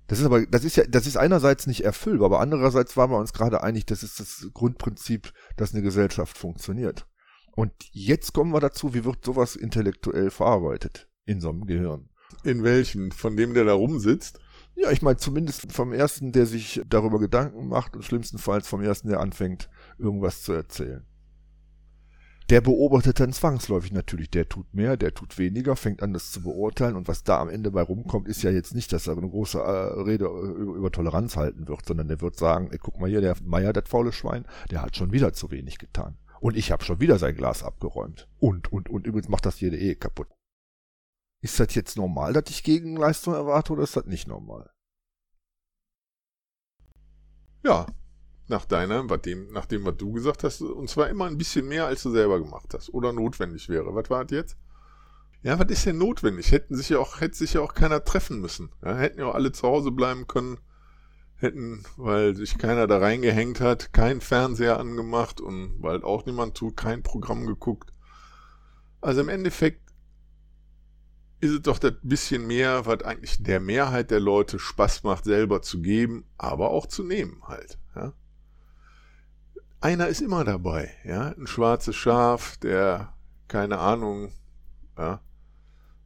Das 0.09 0.21
ist 0.21 0.27
aber, 0.27 0.45
das 0.45 0.63
ist 0.65 0.77
ja, 0.77 0.85
das 0.87 1.07
ist 1.07 1.17
einerseits 1.17 1.67
nicht 1.67 1.85
erfüllbar, 1.85 2.27
aber 2.27 2.41
andererseits 2.41 2.99
waren 2.99 3.13
wir 3.13 3.19
uns 3.19 3.33
gerade 3.33 3.63
einig, 3.63 3.87
das 3.87 4.03
ist 4.03 4.21
das 4.21 4.47
Grundprinzip, 4.53 5.33
dass 5.57 5.73
eine 5.73 5.83
Gesellschaft 5.83 6.37
funktioniert. 6.37 7.07
Und 7.53 7.73
jetzt 7.93 8.35
kommen 8.35 8.53
wir 8.53 8.61
dazu, 8.61 8.93
wie 8.93 9.07
wird 9.07 9.25
sowas 9.25 9.57
intellektuell 9.57 10.31
verarbeitet 10.31 11.09
in 11.25 11.41
so 11.41 11.49
einem 11.49 11.65
Gehirn? 11.65 12.11
In 12.45 12.63
welchen? 12.63 13.11
Von 13.11 13.39
dem, 13.39 13.55
der 13.55 13.65
da 13.65 13.73
rumsitzt? 13.73 14.39
Ja, 14.79 14.91
ich 14.91 15.01
meine 15.01 15.17
zumindest 15.17 15.73
vom 15.73 15.95
ersten, 15.95 16.33
der 16.33 16.45
sich 16.45 16.83
darüber 16.87 17.19
Gedanken 17.19 17.67
macht 17.67 17.97
und 17.97 18.05
schlimmstenfalls 18.05 18.69
vom 18.69 18.83
ersten, 18.83 19.09
der 19.09 19.21
anfängt, 19.21 19.71
irgendwas 19.99 20.43
zu 20.43 20.53
erzählen. 20.53 21.07
Der 22.49 22.61
beobachtet 22.61 23.19
dann 23.19 23.33
zwangsläufig 23.33 23.91
natürlich, 23.91 24.31
der 24.31 24.49
tut 24.49 24.73
mehr, 24.73 24.97
der 24.97 25.13
tut 25.13 25.37
weniger, 25.37 25.75
fängt 25.75 26.01
an, 26.01 26.13
das 26.13 26.31
zu 26.31 26.43
beurteilen 26.43 26.95
und 26.95 27.09
was 27.09 27.25
da 27.25 27.41
am 27.41 27.49
Ende 27.49 27.73
bei 27.73 27.83
rumkommt, 27.83 28.29
ist 28.29 28.43
ja 28.43 28.51
jetzt 28.53 28.73
nicht, 28.73 28.93
dass 28.93 29.09
er 29.09 29.17
eine 29.17 29.29
große 29.29 29.59
äh, 29.59 30.01
Rede 30.03 30.27
über, 30.27 30.93
Toleranz 30.93 31.37
halten 31.37 31.67
wird, 31.67 31.85
sondern 31.85 32.07
der 32.07 32.21
wird 32.21 32.37
sagen, 32.37 32.69
ey, 32.71 32.79
guck 32.79 33.01
mal 33.01 33.11
hier, 33.11 33.21
der 33.21 33.37
Meier, 33.43 33.73
das 33.73 33.89
faule 33.89 34.13
Schwein, 34.13 34.47
der 34.71 34.83
hat 34.83 34.97
schon 34.97 35.11
wieder 35.11 35.33
zu 35.33 35.51
wenig 35.51 35.79
getan. 35.79 36.19
Und 36.39 36.57
ich 36.57 36.71
habe 36.71 36.85
schon 36.85 37.01
wieder 37.01 37.19
sein 37.19 37.35
Glas 37.35 37.65
abgeräumt. 37.65 38.29
Und, 38.39 38.73
und, 38.73 38.89
und 38.89 39.09
übrigens 39.09 39.29
macht 39.29 39.47
das 39.47 39.59
jede 39.59 39.77
Ehe 39.77 39.97
kaputt. 39.97 40.29
Ist 41.43 41.59
das 41.59 41.75
jetzt 41.75 41.97
normal, 41.97 42.33
dass 42.33 42.49
ich 42.49 42.63
Gegenleistung 42.63 43.35
erwarte 43.35 43.73
oder 43.73 43.83
ist 43.83 43.97
das 43.97 44.07
nicht 44.07 44.29
normal? 44.29 44.71
Ja, 47.65 47.87
nach 48.49 48.65
deiner, 48.65 49.03
nach 49.03 49.17
dem, 49.19 49.53
nach 49.53 49.67
dem, 49.67 49.85
was 49.85 49.97
du 49.97 50.13
gesagt 50.13 50.45
hast, 50.45 50.63
und 50.63 50.89
zwar 50.89 51.09
immer 51.09 51.27
ein 51.27 51.39
bisschen 51.39 51.67
mehr, 51.67 51.87
als 51.87 52.03
du 52.03 52.11
selber 52.11 52.39
gemacht 52.39 52.75
hast 52.75 52.93
oder 52.95 53.13
notwendig 53.13 53.69
wäre. 53.69 53.95
Was 53.95 54.11
war 54.11 54.25
das 54.25 54.37
jetzt? 54.37 54.57
Ja, 55.43 55.59
was 55.59 55.71
ist 55.71 55.87
denn 55.87 55.99
notwendig? 55.99 56.53
Hätten 56.53 56.75
sich 56.75 56.89
ja 56.89 56.99
auch, 56.99 57.21
hätte 57.21 57.37
sich 57.37 57.55
ja 57.55 57.61
auch 57.61 57.75
keiner 57.75 58.05
treffen 58.05 58.41
müssen. 58.41 58.71
Ja, 58.85 58.97
hätten 58.97 59.21
ja 59.21 59.27
auch 59.27 59.35
alle 59.35 59.53
zu 59.53 59.67
Hause 59.67 59.91
bleiben 59.91 60.27
können. 60.27 60.59
hätten, 61.37 61.85
weil 61.97 62.35
sich 62.35 62.59
keiner 62.59 62.87
da 62.87 62.99
reingehängt 62.99 63.61
hat, 63.61 63.93
kein 63.93 64.21
Fernseher 64.21 64.81
angemacht 64.81 65.41
und 65.41 65.75
weil 65.83 66.03
auch 66.03 66.25
niemand 66.27 66.57
tut, 66.57 66.77
kein 66.77 67.03
Programm 67.03 67.47
geguckt. 67.47 67.93
Also 69.01 69.21
im 69.21 69.29
Endeffekt 69.29 69.83
ist 71.41 71.53
es 71.53 71.63
doch 71.63 71.79
das 71.79 71.93
bisschen 72.03 72.47
mehr, 72.47 72.87
was 72.87 73.03
eigentlich 73.03 73.43
der 73.43 73.61
Mehrheit 73.61 74.11
der 74.11 74.21
Leute 74.21 74.59
Spaß 74.59 75.03
macht, 75.03 75.25
selber 75.25 75.61
zu 75.61 75.83
geben, 75.83 76.25
aber 76.39 76.71
auch 76.71 76.87
zu 76.87 77.05
nehmen 77.05 77.43
halt. 77.47 77.79
Ja? 77.95 78.15
Einer 79.81 80.09
ist 80.09 80.23
immer 80.23 80.45
dabei, 80.45 80.91
ja, 81.05 81.29
ein 81.29 81.47
schwarzes 81.47 81.97
Schaf, 81.97 82.57
der 82.59 83.15
keine 83.47 83.79
Ahnung, 83.79 84.33
ja, 84.99 85.21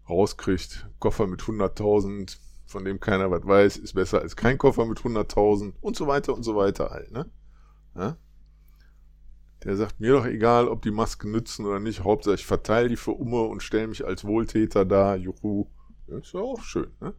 rauskriegt, 0.08 0.88
Koffer 0.98 1.26
mit 1.26 1.42
100.000, 1.42 2.38
von 2.66 2.84
dem 2.84 3.00
keiner 3.00 3.30
was 3.30 3.46
weiß, 3.46 3.76
ist 3.78 3.94
besser 3.94 4.20
als 4.20 4.36
kein 4.36 4.58
Koffer 4.58 4.86
mit 4.86 4.98
100.000 4.98 5.74
und 5.80 5.96
so 5.96 6.06
weiter 6.06 6.34
und 6.34 6.42
so 6.42 6.56
weiter 6.56 6.90
halt, 6.90 7.12
ne? 7.12 7.30
Ja? 7.94 8.16
Der 9.64 9.76
sagt 9.76 10.00
mir 10.00 10.12
doch 10.12 10.26
egal, 10.26 10.68
ob 10.68 10.82
die 10.82 10.90
Masken 10.90 11.30
nützen 11.30 11.66
oder 11.66 11.80
nicht, 11.80 12.02
Hauptsache 12.02 12.34
ich 12.34 12.46
verteile 12.46 12.88
die 12.88 12.96
für 12.96 13.12
Umme 13.12 13.42
und 13.42 13.62
stelle 13.62 13.86
mich 13.86 14.04
als 14.04 14.24
Wohltäter 14.24 14.84
da, 14.84 15.14
juhu. 15.14 15.66
Ja, 16.06 16.18
ist 16.18 16.32
ja 16.32 16.40
auch 16.40 16.62
schön, 16.62 16.90
ne? 17.00 17.14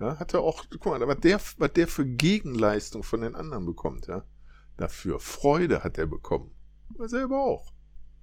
Ja, 0.00 0.18
hat 0.18 0.34
er 0.34 0.40
auch, 0.40 0.64
guck 0.70 0.86
mal, 0.86 1.06
was 1.06 1.20
der, 1.20 1.40
was 1.58 1.72
der 1.72 1.86
für 1.86 2.04
Gegenleistung 2.04 3.04
von 3.04 3.20
den 3.20 3.36
anderen 3.36 3.64
bekommt, 3.64 4.08
ja? 4.08 4.24
Dafür 4.76 5.20
Freude 5.20 5.84
hat 5.84 5.98
er 5.98 6.06
bekommen. 6.06 6.54
Er 6.98 7.08
selber 7.08 7.40
auch. 7.40 7.72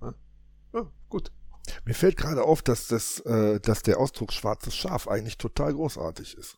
Ja, 0.02 0.14
ja 0.74 0.92
gut. 1.10 1.32
Mir 1.86 1.94
fällt 1.94 2.18
gerade 2.18 2.44
auf, 2.44 2.62
dass, 2.62 2.88
das, 2.88 3.20
äh, 3.22 3.60
dass 3.60 3.84
der 3.84 4.00
Ausdruck 4.00 4.34
schwarzes 4.34 4.76
Schaf 4.76 5.08
eigentlich 5.08 5.38
total 5.38 5.74
großartig 5.74 6.38
ist. 6.38 6.58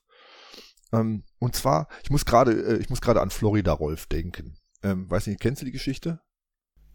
Ähm, 0.91 1.23
und 1.39 1.55
zwar, 1.55 1.87
ich 2.03 2.09
muss 2.09 2.25
gerade, 2.25 2.51
äh, 2.51 2.79
an 3.21 3.29
Florida 3.29 3.73
Rolf 3.73 4.05
denken. 4.07 4.55
Ähm, 4.81 5.09
weiß 5.09 5.27
nicht, 5.27 5.39
kennst 5.39 5.61
du 5.61 5.65
die 5.65 5.71
Geschichte? 5.71 6.21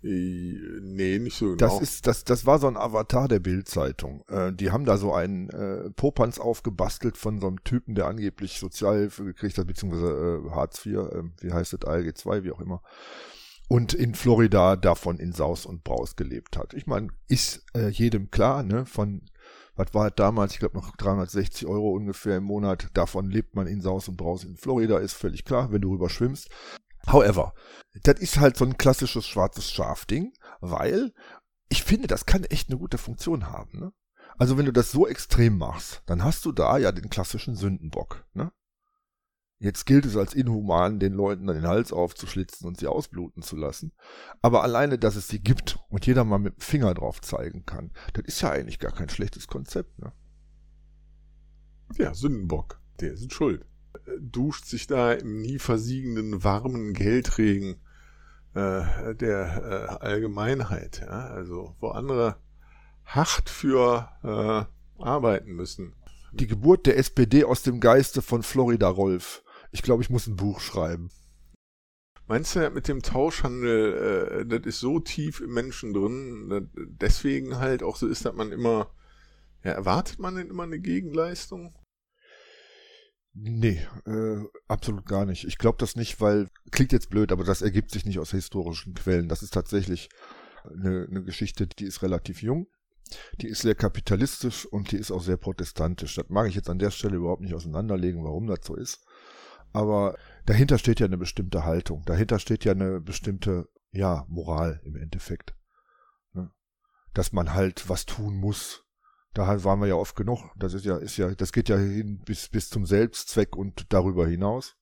Nee, 0.01 1.19
nicht 1.19 1.37
so 1.37 1.47
genau. 1.47 1.57
Das 1.57 1.81
ist, 1.81 2.07
das, 2.07 2.23
das 2.25 2.47
war 2.47 2.59
so 2.59 2.69
ein 2.69 2.77
Avatar 2.77 3.27
der 3.27 3.41
Bildzeitung. 3.41 4.25
Äh, 4.29 4.53
die 4.53 4.71
haben 4.71 4.85
da 4.85 4.97
so 4.97 5.13
einen 5.13 5.51
äh, 5.51 5.91
Popanz 5.91 6.39
aufgebastelt 6.39 7.17
von 7.17 7.41
so 7.41 7.49
einem 7.49 7.65
Typen, 7.65 7.95
der 7.97 8.07
angeblich 8.07 8.59
Sozialhilfe 8.59 9.25
gekriegt 9.25 9.59
hat, 9.59 9.67
beziehungsweise 9.67 10.43
äh, 10.47 10.51
Hartz 10.51 10.87
IV, 10.87 10.99
äh, 10.99 11.23
wie 11.41 11.53
heißt 11.53 11.73
das, 11.73 11.85
ALG 11.85 12.17
2, 12.17 12.45
wie 12.45 12.53
auch 12.53 12.61
immer. 12.61 12.83
Und 13.69 13.93
in 13.93 14.15
Florida 14.15 14.77
davon 14.77 15.19
in 15.19 15.33
Saus 15.33 15.67
und 15.67 15.85
Braus 15.85 16.17
gelebt 16.17 16.57
hat. 16.57 16.75
Ich 16.75 16.87
meine, 16.87 17.09
ist 17.27 17.67
äh, 17.75 17.89
jedem 17.89 18.31
klar, 18.31 18.63
ne, 18.63 18.87
von 18.87 19.23
was 19.79 19.95
war 19.95 20.11
damals, 20.11 20.55
ich 20.55 20.59
glaube 20.59 20.77
noch 20.77 20.97
360 20.97 21.67
Euro 21.69 21.93
ungefähr 21.93 22.39
im 22.39 22.45
Monat, 22.45 22.89
davon 22.95 23.31
lebt 23.31 23.55
man 23.55 23.69
in 23.69 23.81
Saus 23.81 24.09
und 24.09 24.17
Braus 24.17 24.43
in 24.43 24.57
Florida, 24.57 24.99
ist 24.99 25.15
völlig 25.15 25.45
klar, 25.45 25.71
wenn 25.71 25.81
du 25.81 25.91
rüber 25.91 26.09
schwimmst. 26.09 26.51
However, 27.07 27.55
das 28.03 28.21
ist 28.21 28.39
halt 28.39 28.57
so 28.57 28.65
ein 28.65 28.79
klassisches 28.79 29.27
schwarzes 29.27 29.71
Schaf-Ding, 29.71 30.33
weil 30.61 31.13
ich 31.69 31.83
finde, 31.83 32.09
das 32.09 32.27
kann 32.27 32.45
echt 32.45 32.69
eine 32.69 32.79
gute 32.79 32.99
Funktion 32.99 33.49
haben. 33.49 33.79
Ne? 33.79 33.93
Also 34.37 34.59
wenn 34.59 34.67
du 34.67 34.73
das 34.73 34.91
so 34.91 35.07
extrem 35.07 35.59
machst, 35.59 36.03
dann 36.07 36.25
hast 36.25 36.45
du 36.45 36.53
da 36.53 36.79
ja 36.79 36.93
den 36.93 37.11
klassischen 37.11 37.57
Sündenbock. 37.57 38.27
Ne? 38.35 38.53
Jetzt 39.59 39.87
gilt 39.87 40.07
es 40.07 40.17
als 40.17 40.35
inhuman, 40.35 41.01
den 41.01 41.13
Leuten 41.13 41.49
den 41.49 41.67
Hals 41.67 41.93
aufzuschlitzen 41.93 42.67
und 42.67 42.79
sie 42.79 42.87
ausbluten 42.87 43.43
zu 43.43 43.57
lassen. 43.57 43.93
Aber 44.41 44.63
alleine, 44.63 44.99
dass 44.99 45.17
es 45.17 45.29
sie 45.29 45.41
gibt 45.41 45.79
und 45.89 46.07
jeder 46.07 46.25
mal 46.25 46.39
mit 46.39 46.57
dem 46.57 46.61
Finger 46.61 46.95
drauf 46.95 47.21
zeigen 47.21 47.65
kann, 47.65 47.93
das 48.13 48.25
ist 48.27 48.41
ja 48.41 48.51
eigentlich 48.51 48.79
gar 48.79 48.93
kein 48.93 49.09
schlechtes 49.09 49.49
Konzept. 49.49 49.99
Ne? 49.99 50.13
Ja, 51.97 52.15
Sündenbock, 52.15 52.81
der 53.01 53.13
ist 53.13 53.33
schuld 53.33 53.67
duscht 54.19 54.65
sich 54.67 54.87
da 54.87 55.13
im 55.13 55.41
nie 55.41 55.59
versiegenden 55.59 56.45
warmen 56.45 56.93
Geldregen 56.93 57.77
äh, 58.55 59.15
der 59.15 59.99
äh, 60.01 60.05
Allgemeinheit. 60.05 61.01
Ja? 61.01 61.29
Also 61.29 61.77
wo 61.81 61.89
andere 61.89 62.37
hart 63.05 63.49
für 63.49 64.09
äh, 64.23 65.03
arbeiten 65.03 65.53
müssen. 65.53 65.95
Die 66.33 66.47
Geburt 66.47 66.87
der 66.87 66.99
SPD 66.99 67.45
aus 67.45 67.63
dem 67.63 67.81
Geiste 67.81 68.21
von 68.21 68.43
Florida 68.43 68.89
Rolf. 68.89 69.43
Ich 69.71 69.83
glaube, 69.83 70.03
ich 70.03 70.11
muss 70.11 70.27
ein 70.27 70.37
Buch 70.37 70.61
schreiben. 70.61 71.11
Meinst 72.27 72.55
du, 72.57 72.71
mit 72.71 72.89
dem 72.89 73.03
Tauschhandel, 73.03 74.43
äh, 74.43 74.47
das 74.47 74.67
ist 74.67 74.81
so 74.81 75.01
tief 75.01 75.41
im 75.41 75.55
Menschen 75.55 75.95
drin, 75.95 76.69
deswegen 76.77 77.59
halt 77.59 77.83
auch 77.83 77.97
so 77.97 78.07
ist, 78.07 78.27
dass 78.27 78.35
man 78.35 78.53
immer, 78.53 78.91
ja, 79.65 79.73
erwartet 79.73 80.19
man 80.19 80.37
denn 80.37 80.51
immer 80.51 80.65
eine 80.65 80.79
Gegenleistung? 80.79 81.75
Nee, 83.41 83.87
äh, 84.05 84.43
absolut 84.67 85.07
gar 85.07 85.25
nicht. 85.25 85.45
Ich 85.45 85.59
glaube 85.59 85.79
das 85.79 85.95
nicht, 85.95 86.21
weil, 86.21 86.49
klingt 86.73 86.93
jetzt 86.93 87.09
blöd, 87.09 87.31
aber 87.31 87.45
das 87.45 87.63
ergibt 87.63 87.93
sich 87.93 88.05
nicht 88.05 88.19
aus 88.19 88.33
historischen 88.33 88.95
Quellen. 88.95 89.29
Das 89.29 89.43
ist 89.43 89.55
tatsächlich 89.55 90.09
eine, 90.65 91.07
eine 91.09 91.23
Geschichte, 91.23 91.69
die 91.69 91.85
ist 91.85 92.03
relativ 92.03 92.43
jung. 92.43 92.67
Die 93.41 93.47
ist 93.47 93.63
sehr 93.63 93.77
kapitalistisch 93.77 94.67
und 94.67 94.91
die 94.91 94.97
ist 94.97 95.13
auch 95.13 95.23
sehr 95.23 95.37
protestantisch. 95.37 96.17
Das 96.17 96.29
mag 96.29 96.49
ich 96.49 96.57
jetzt 96.57 96.69
an 96.69 96.81
der 96.81 96.91
Stelle 96.91 97.17
überhaupt 97.17 97.43
nicht 97.43 97.55
auseinanderlegen, 97.55 98.25
warum 98.25 98.49
das 98.49 98.61
so 98.65 98.75
ist. 98.75 99.05
Aber 99.73 100.17
dahinter 100.45 100.79
steht 100.79 100.99
ja 100.99 101.07
eine 101.07 101.17
bestimmte 101.17 101.65
Haltung. 101.65 102.03
Dahinter 102.07 102.41
steht 102.41 102.65
ja 102.65 102.73
eine 102.73 103.01
bestimmte, 103.01 103.69
ja, 103.93 104.27
Moral 104.29 104.81
im 104.85 104.97
Endeffekt. 104.97 105.55
Ne? 106.33 106.51
Dass 107.15 107.33
man 107.33 107.55
halt 107.55 107.89
was 107.89 108.05
tun 108.05 108.37
muss, 108.37 108.85
da 109.35 109.63
waren 109.65 109.81
wir 109.81 109.87
ja 109.87 109.95
oft 109.95 110.17
genug. 110.17 110.51
Das 110.57 110.75
ist 110.75 110.85
ja, 110.85 110.97
ist 110.97 111.17
ja, 111.17 111.35
das 111.35 111.53
geht 111.53 111.69
ja 111.69 111.77
hin 111.77 112.21
bis, 112.25 112.49
bis 112.49 112.71
zum 112.71 112.87
Selbstzweck 112.87 113.57
und 113.57 113.93
darüber 113.93 114.27
hinaus. 114.27 114.77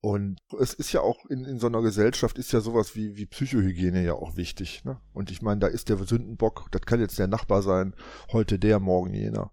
Und 0.00 0.40
es 0.58 0.74
ist 0.74 0.92
ja 0.92 1.00
auch 1.00 1.24
in, 1.26 1.44
in 1.44 1.60
so 1.60 1.68
einer 1.68 1.80
Gesellschaft 1.80 2.36
ist 2.36 2.50
ja 2.52 2.60
sowas 2.60 2.96
wie, 2.96 3.16
wie 3.16 3.26
Psychohygiene 3.26 4.02
ja 4.02 4.14
auch 4.14 4.36
wichtig. 4.36 4.84
Ne? 4.84 5.00
Und 5.12 5.30
ich 5.30 5.42
meine, 5.42 5.60
da 5.60 5.68
ist 5.68 5.88
der 5.88 5.96
Sündenbock, 5.96 6.66
das 6.72 6.82
kann 6.82 6.98
jetzt 6.98 7.20
der 7.20 7.28
Nachbar 7.28 7.62
sein, 7.62 7.94
heute 8.32 8.58
der, 8.58 8.80
morgen 8.80 9.14
jener. 9.14 9.52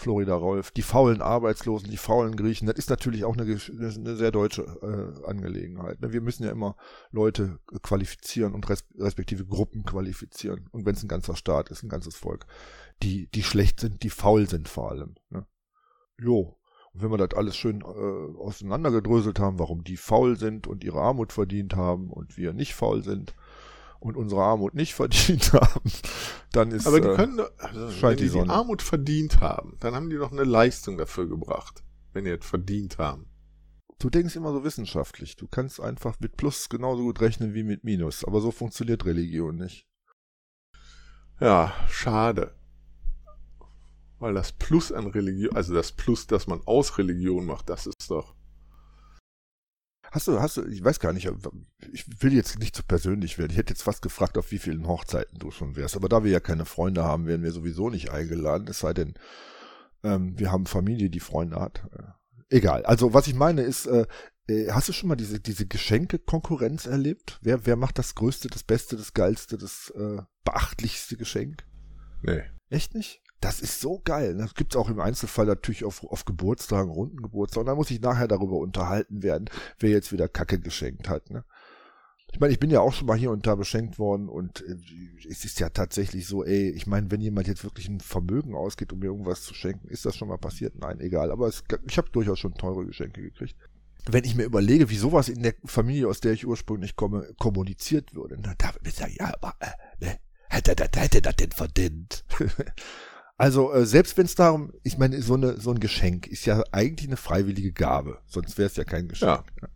Florida 0.00 0.34
Rolf, 0.34 0.70
die 0.70 0.82
faulen 0.82 1.22
Arbeitslosen, 1.22 1.90
die 1.90 1.96
faulen 1.96 2.36
Griechen, 2.36 2.66
das 2.66 2.76
ist 2.76 2.90
natürlich 2.90 3.24
auch 3.24 3.36
eine, 3.36 3.42
eine 3.42 4.16
sehr 4.16 4.30
deutsche 4.30 4.62
äh, 4.62 5.26
Angelegenheit. 5.26 6.00
Ne? 6.00 6.12
Wir 6.12 6.20
müssen 6.20 6.44
ja 6.44 6.50
immer 6.50 6.76
Leute 7.10 7.58
qualifizieren 7.82 8.54
und 8.54 8.68
res 8.68 8.84
respektive 8.98 9.44
Gruppen 9.44 9.84
qualifizieren. 9.84 10.68
Und 10.72 10.86
wenn 10.86 10.94
es 10.94 11.02
ein 11.02 11.08
ganzer 11.08 11.36
Staat 11.36 11.70
ist, 11.70 11.82
ein 11.82 11.88
ganzes 11.88 12.16
Volk 12.16 12.46
die, 13.02 13.28
die 13.28 13.42
schlecht 13.42 13.80
sind, 13.80 14.02
die 14.02 14.10
faul 14.10 14.48
sind 14.48 14.68
vor 14.68 14.90
allem. 14.90 15.14
Ne? 15.30 15.46
Jo. 16.18 16.56
Und 16.92 17.02
wenn 17.02 17.10
wir 17.10 17.18
das 17.18 17.38
alles 17.38 17.56
schön 17.56 17.82
äh, 17.82 17.84
auseinandergedröselt 17.84 19.38
haben, 19.38 19.58
warum 19.58 19.84
die 19.84 19.96
faul 19.96 20.36
sind 20.36 20.66
und 20.66 20.82
ihre 20.82 21.00
Armut 21.00 21.32
verdient 21.32 21.76
haben 21.76 22.10
und 22.10 22.36
wir 22.36 22.52
nicht 22.52 22.74
faul 22.74 23.04
sind 23.04 23.34
und 24.00 24.16
unsere 24.16 24.42
Armut 24.42 24.74
nicht 24.74 24.94
verdient 24.96 25.52
haben, 25.52 25.92
dann 26.52 26.72
ist 26.72 26.86
Aber 26.86 27.00
die 27.00 27.08
äh, 27.08 27.14
können, 27.14 27.40
also, 27.58 28.02
wenn 28.02 28.16
die, 28.16 28.28
die, 28.28 28.30
die 28.30 28.48
Armut 28.48 28.82
verdient 28.82 29.40
haben, 29.40 29.76
dann 29.80 29.94
haben 29.94 30.10
die 30.10 30.16
doch 30.16 30.32
eine 30.32 30.44
Leistung 30.44 30.98
dafür 30.98 31.28
gebracht, 31.28 31.84
wenn 32.12 32.24
die 32.24 32.30
es 32.30 32.44
verdient 32.44 32.98
haben. 32.98 33.26
Du 33.98 34.08
denkst 34.08 34.34
immer 34.34 34.52
so 34.52 34.64
wissenschaftlich. 34.64 35.36
Du 35.36 35.46
kannst 35.46 35.78
einfach 35.78 36.18
mit 36.20 36.38
Plus 36.38 36.70
genauso 36.70 37.02
gut 37.02 37.20
rechnen 37.20 37.52
wie 37.52 37.62
mit 37.62 37.84
Minus. 37.84 38.24
Aber 38.24 38.40
so 38.40 38.50
funktioniert 38.50 39.04
Religion 39.04 39.56
nicht. 39.56 39.86
Ja, 41.38 41.74
schade. 41.90 42.54
Weil 44.18 44.32
das 44.32 44.52
Plus 44.52 44.90
an 44.90 45.06
Religion, 45.06 45.54
also 45.54 45.74
das 45.74 45.92
Plus, 45.92 46.26
das 46.26 46.46
man 46.46 46.62
aus 46.64 46.96
Religion 46.96 47.44
macht, 47.44 47.68
das 47.68 47.86
ist 47.86 48.10
doch. 48.10 48.34
Hast 50.10 50.26
du, 50.26 50.40
hast 50.40 50.56
du, 50.56 50.66
ich 50.66 50.82
weiß 50.82 50.98
gar 50.98 51.12
nicht, 51.12 51.30
ich 51.92 52.22
will 52.22 52.32
jetzt 52.32 52.58
nicht 52.58 52.74
zu 52.74 52.82
persönlich 52.82 53.38
werden. 53.38 53.52
Ich 53.52 53.58
hätte 53.58 53.72
jetzt 53.72 53.82
fast 53.82 54.02
gefragt, 54.02 54.36
auf 54.36 54.50
wie 54.50 54.58
vielen 54.58 54.86
Hochzeiten 54.86 55.38
du 55.38 55.50
schon 55.50 55.76
wärst. 55.76 55.96
Aber 55.96 56.08
da 56.08 56.24
wir 56.24 56.30
ja 56.30 56.40
keine 56.40 56.64
Freunde 56.64 57.04
haben, 57.04 57.26
werden 57.26 57.42
wir 57.42 57.52
sowieso 57.52 57.90
nicht 57.90 58.10
eingeladen. 58.10 58.66
Es 58.68 58.80
sei 58.80 58.92
denn, 58.92 59.14
ähm, 60.02 60.38
wir 60.38 60.50
haben 60.50 60.66
Familie, 60.66 61.10
die 61.10 61.20
Freunde 61.20 61.60
hat. 61.60 61.84
Äh, 61.92 62.56
egal. 62.56 62.84
Also 62.84 63.14
was 63.14 63.28
ich 63.28 63.34
meine 63.34 63.62
ist, 63.62 63.86
äh, 63.86 64.06
äh, 64.48 64.70
hast 64.72 64.88
du 64.88 64.92
schon 64.92 65.08
mal 65.08 65.16
diese, 65.16 65.38
diese 65.38 65.66
Geschenke-Konkurrenz 65.66 66.86
erlebt? 66.86 67.38
Wer, 67.42 67.64
wer 67.66 67.76
macht 67.76 67.98
das 67.98 68.14
größte, 68.16 68.48
das 68.48 68.64
beste, 68.64 68.96
das 68.96 69.14
geilste, 69.14 69.58
das 69.58 69.90
äh, 69.96 70.22
beachtlichste 70.44 71.16
Geschenk? 71.16 71.64
Nee. 72.22 72.42
Echt 72.68 72.94
nicht? 72.94 73.22
Das 73.40 73.60
ist 73.60 73.80
so 73.80 74.00
geil. 74.04 74.36
Das 74.36 74.54
gibt's 74.54 74.76
auch 74.76 74.90
im 74.90 75.00
Einzelfall 75.00 75.46
natürlich 75.46 75.84
auf, 75.84 76.04
auf 76.04 76.24
Geburtstagen, 76.26 76.90
runden 76.90 77.22
Geburtstagen. 77.22 77.66
Da 77.66 77.74
muss 77.74 77.90
ich 77.90 78.00
nachher 78.00 78.28
darüber 78.28 78.56
unterhalten 78.56 79.22
werden, 79.22 79.48
wer 79.78 79.90
jetzt 79.90 80.12
wieder 80.12 80.28
Kacke 80.28 80.58
geschenkt 80.58 81.08
hat. 81.08 81.30
Ne? 81.30 81.44
Ich 82.32 82.38
meine, 82.38 82.52
ich 82.52 82.60
bin 82.60 82.70
ja 82.70 82.80
auch 82.80 82.92
schon 82.92 83.06
mal 83.06 83.16
hier 83.16 83.30
und 83.30 83.46
da 83.46 83.54
beschenkt 83.54 83.98
worden 83.98 84.28
und 84.28 84.62
äh, 84.66 84.76
es 85.28 85.44
ist 85.44 85.58
ja 85.58 85.70
tatsächlich 85.70 86.26
so, 86.26 86.44
ey, 86.44 86.70
ich 86.70 86.86
meine, 86.86 87.10
wenn 87.10 87.20
jemand 87.20 87.48
jetzt 87.48 87.64
wirklich 87.64 87.88
ein 87.88 88.00
Vermögen 88.00 88.54
ausgeht, 88.54 88.92
um 88.92 89.00
mir 89.00 89.06
irgendwas 89.06 89.42
zu 89.42 89.54
schenken, 89.54 89.88
ist 89.88 90.04
das 90.04 90.16
schon 90.16 90.28
mal 90.28 90.38
passiert? 90.38 90.78
Nein, 90.78 91.00
egal. 91.00 91.30
Aber 91.30 91.48
es, 91.48 91.64
ich 91.88 91.98
habe 91.98 92.10
durchaus 92.10 92.38
schon 92.38 92.54
teure 92.54 92.86
Geschenke 92.86 93.22
gekriegt. 93.22 93.56
Wenn 94.08 94.24
ich 94.24 94.34
mir 94.34 94.44
überlege, 94.44 94.90
wie 94.90 94.96
sowas 94.96 95.28
in 95.28 95.42
der 95.42 95.54
Familie, 95.64 96.08
aus 96.08 96.20
der 96.20 96.32
ich 96.32 96.46
ursprünglich 96.46 96.94
komme, 96.94 97.34
kommuniziert 97.38 98.14
würde, 98.14 98.38
na, 98.40 98.54
da 98.56 98.74
würde 98.74 98.88
ich 98.88 98.94
sagen, 98.94 99.14
ja, 99.18 99.34
aber, 99.40 99.54
äh, 99.60 100.04
ne, 100.04 100.18
hätte, 100.48 100.74
hätte 100.94 101.22
das 101.22 101.36
denn 101.36 101.52
verdient? 101.52 102.24
Also 103.40 103.72
äh, 103.72 103.86
selbst 103.86 104.18
wenn 104.18 104.26
es 104.26 104.34
darum, 104.34 104.70
ich 104.82 104.98
meine, 104.98 105.22
so, 105.22 105.32
eine, 105.32 105.58
so 105.58 105.70
ein 105.70 105.80
Geschenk 105.80 106.26
ist 106.26 106.44
ja 106.44 106.62
eigentlich 106.72 107.08
eine 107.08 107.16
freiwillige 107.16 107.72
Gabe, 107.72 108.20
sonst 108.26 108.58
wäre 108.58 108.66
es 108.66 108.76
ja 108.76 108.84
kein 108.84 109.08
Geschenk. 109.08 109.46
Ja. 109.62 109.68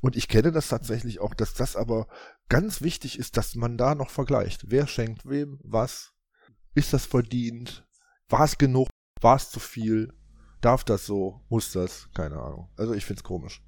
Und 0.00 0.16
ich 0.16 0.26
kenne 0.26 0.52
das 0.52 0.68
tatsächlich 0.68 1.20
auch, 1.20 1.34
dass 1.34 1.52
das 1.52 1.76
aber 1.76 2.08
ganz 2.48 2.80
wichtig 2.80 3.18
ist, 3.18 3.36
dass 3.36 3.56
man 3.56 3.76
da 3.76 3.94
noch 3.94 4.08
vergleicht. 4.08 4.70
Wer 4.70 4.86
schenkt 4.86 5.28
wem 5.28 5.60
was? 5.62 6.14
Ist 6.74 6.94
das 6.94 7.04
verdient? 7.04 7.86
War 8.30 8.44
es 8.44 8.56
genug? 8.56 8.88
War 9.20 9.36
es 9.36 9.50
zu 9.50 9.60
viel? 9.60 10.14
Darf 10.62 10.84
das 10.84 11.04
so? 11.04 11.44
Muss 11.50 11.72
das? 11.72 12.08
Keine 12.14 12.36
Ahnung. 12.36 12.70
Also 12.78 12.94
ich 12.94 13.04
find's 13.04 13.22
komisch. 13.22 13.62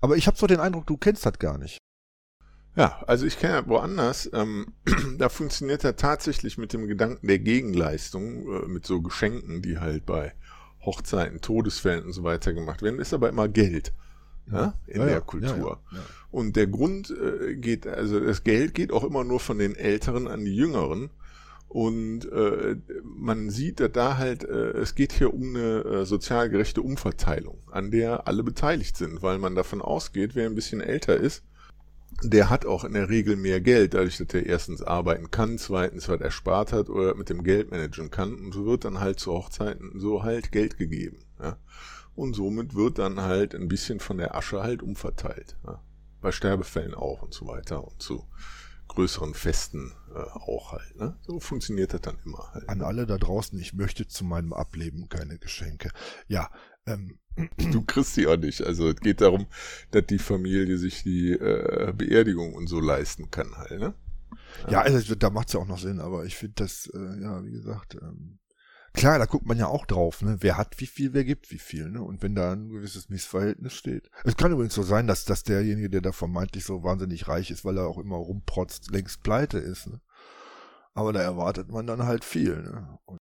Aber 0.00 0.16
ich 0.16 0.26
habe 0.26 0.36
so 0.36 0.48
den 0.48 0.58
Eindruck, 0.58 0.88
du 0.88 0.96
kennst 0.96 1.24
das 1.26 1.38
gar 1.38 1.58
nicht. 1.58 1.78
Ja, 2.76 3.02
also 3.06 3.26
ich 3.26 3.38
kenne 3.38 3.54
ja 3.54 3.68
woanders, 3.68 4.30
ähm, 4.32 4.74
da 5.18 5.28
funktioniert 5.28 5.84
er 5.84 5.96
tatsächlich 5.96 6.56
mit 6.56 6.72
dem 6.72 6.86
Gedanken 6.86 7.26
der 7.26 7.38
Gegenleistung, 7.38 8.46
äh, 8.46 8.68
mit 8.68 8.86
so 8.86 9.02
Geschenken, 9.02 9.60
die 9.62 9.78
halt 9.78 10.06
bei 10.06 10.32
Hochzeiten, 10.84 11.40
Todesfällen 11.40 12.04
und 12.04 12.12
so 12.12 12.22
weiter 12.22 12.52
gemacht 12.52 12.82
werden, 12.82 13.00
ist 13.00 13.12
aber 13.12 13.28
immer 13.28 13.48
Geld 13.48 13.92
ja, 14.50 14.74
in 14.86 15.00
ja, 15.00 15.06
der 15.06 15.20
Kultur. 15.20 15.80
Ja, 15.92 15.98
und 16.30 16.56
der 16.56 16.66
Grund 16.66 17.10
äh, 17.10 17.56
geht, 17.56 17.86
also 17.86 18.20
das 18.20 18.44
Geld 18.44 18.74
geht 18.74 18.92
auch 18.92 19.04
immer 19.04 19.24
nur 19.24 19.40
von 19.40 19.58
den 19.58 19.74
Älteren 19.74 20.28
an 20.28 20.44
die 20.44 20.54
Jüngeren. 20.54 21.10
Und 21.68 22.24
äh, 22.32 22.76
man 23.04 23.48
sieht 23.50 23.78
da 23.94 24.18
halt, 24.18 24.42
äh, 24.42 24.72
es 24.78 24.96
geht 24.96 25.12
hier 25.12 25.32
um 25.32 25.54
eine 25.54 25.84
äh, 25.84 26.04
sozial 26.04 26.50
gerechte 26.50 26.82
Umverteilung, 26.82 27.58
an 27.70 27.92
der 27.92 28.26
alle 28.26 28.42
beteiligt 28.42 28.96
sind, 28.96 29.22
weil 29.22 29.38
man 29.38 29.54
davon 29.54 29.80
ausgeht, 29.80 30.34
wer 30.34 30.46
ein 30.46 30.56
bisschen 30.56 30.80
älter 30.80 31.16
ist, 31.16 31.44
der 32.22 32.50
hat 32.50 32.66
auch 32.66 32.84
in 32.84 32.92
der 32.92 33.08
Regel 33.08 33.36
mehr 33.36 33.60
Geld, 33.60 33.94
dadurch, 33.94 34.18
dass 34.18 34.34
er 34.34 34.46
erstens 34.46 34.82
arbeiten 34.82 35.30
kann, 35.30 35.58
zweitens 35.58 36.08
was 36.08 36.20
erspart 36.20 36.72
hat 36.72 36.88
oder 36.88 37.14
mit 37.14 37.30
dem 37.30 37.44
Geld 37.44 37.70
managen 37.70 38.10
kann. 38.10 38.34
Und 38.34 38.52
so 38.52 38.66
wird 38.66 38.84
dann 38.84 39.00
halt 39.00 39.18
zu 39.18 39.32
Hochzeiten 39.32 39.92
so 39.98 40.22
halt 40.22 40.52
Geld 40.52 40.76
gegeben. 40.76 41.24
Ja. 41.40 41.58
Und 42.14 42.34
somit 42.34 42.74
wird 42.74 42.98
dann 42.98 43.20
halt 43.20 43.54
ein 43.54 43.68
bisschen 43.68 44.00
von 44.00 44.18
der 44.18 44.34
Asche 44.34 44.62
halt 44.62 44.82
umverteilt. 44.82 45.56
Ja. 45.66 45.82
Bei 46.20 46.32
Sterbefällen 46.32 46.94
auch 46.94 47.22
und 47.22 47.32
so 47.32 47.46
weiter 47.46 47.82
und 47.86 48.02
zu 48.02 48.26
größeren 48.88 49.34
Festen 49.34 49.92
äh, 50.14 50.18
auch 50.18 50.72
halt. 50.72 50.96
Ne? 50.96 51.16
So 51.22 51.38
funktioniert 51.38 51.94
das 51.94 52.00
dann 52.00 52.18
immer 52.24 52.50
halt. 52.52 52.68
An 52.68 52.78
ne? 52.78 52.86
alle 52.86 53.06
da 53.06 53.18
draußen, 53.18 53.58
ich 53.58 53.72
möchte 53.72 54.06
zu 54.08 54.24
meinem 54.24 54.52
Ableben 54.52 55.08
keine 55.08 55.38
Geschenke. 55.38 55.90
Ja, 56.26 56.50
ähm, 56.86 57.18
du 57.72 57.82
kriegst 57.82 58.16
die 58.16 58.26
auch 58.26 58.36
nicht. 58.36 58.62
Also 58.62 58.88
es 58.88 58.96
geht 58.96 59.20
darum, 59.20 59.46
dass 59.90 60.06
die 60.06 60.18
Familie 60.18 60.78
sich 60.78 61.02
die 61.02 61.32
äh, 61.32 61.92
Beerdigung 61.96 62.54
und 62.54 62.66
so 62.66 62.80
leisten 62.80 63.30
kann 63.30 63.56
halt, 63.56 63.80
ne? 63.80 63.94
Ja, 64.68 64.82
also 64.82 65.14
da 65.14 65.30
macht's 65.30 65.52
ja 65.52 65.60
auch 65.60 65.66
noch 65.66 65.78
Sinn, 65.78 66.00
aber 66.00 66.24
ich 66.24 66.36
finde 66.36 66.54
das, 66.56 66.90
äh, 66.92 67.22
ja, 67.22 67.44
wie 67.44 67.52
gesagt, 67.52 67.96
ähm, 68.00 68.38
klar, 68.92 69.18
da 69.18 69.26
guckt 69.26 69.46
man 69.46 69.58
ja 69.58 69.66
auch 69.66 69.86
drauf, 69.86 70.22
ne? 70.22 70.36
Wer 70.40 70.56
hat 70.56 70.74
wie 70.78 70.86
viel, 70.86 71.12
wer 71.12 71.24
gibt 71.24 71.50
wie 71.50 71.58
viel, 71.58 71.90
ne? 71.90 72.02
Und 72.02 72.22
wenn 72.22 72.34
da 72.34 72.52
ein 72.52 72.68
gewisses 72.68 73.08
Missverhältnis 73.08 73.74
steht. 73.74 74.10
Es 74.24 74.36
kann 74.36 74.52
übrigens 74.52 74.74
so 74.74 74.82
sein, 74.82 75.06
dass, 75.06 75.24
dass 75.24 75.42
derjenige, 75.44 75.90
der 75.90 76.00
da 76.00 76.12
vermeintlich 76.12 76.64
so 76.64 76.82
wahnsinnig 76.82 77.28
reich 77.28 77.50
ist, 77.50 77.64
weil 77.64 77.78
er 77.78 77.86
auch 77.86 77.98
immer 77.98 78.16
rumprotzt, 78.16 78.90
längst 78.90 79.22
pleite 79.22 79.58
ist, 79.58 79.86
ne? 79.86 80.00
Aber 80.92 81.12
da 81.12 81.20
erwartet 81.22 81.70
man 81.70 81.86
dann 81.86 82.04
halt 82.04 82.24
viel, 82.24 82.62
ne? 82.62 82.98
Und 83.04 83.18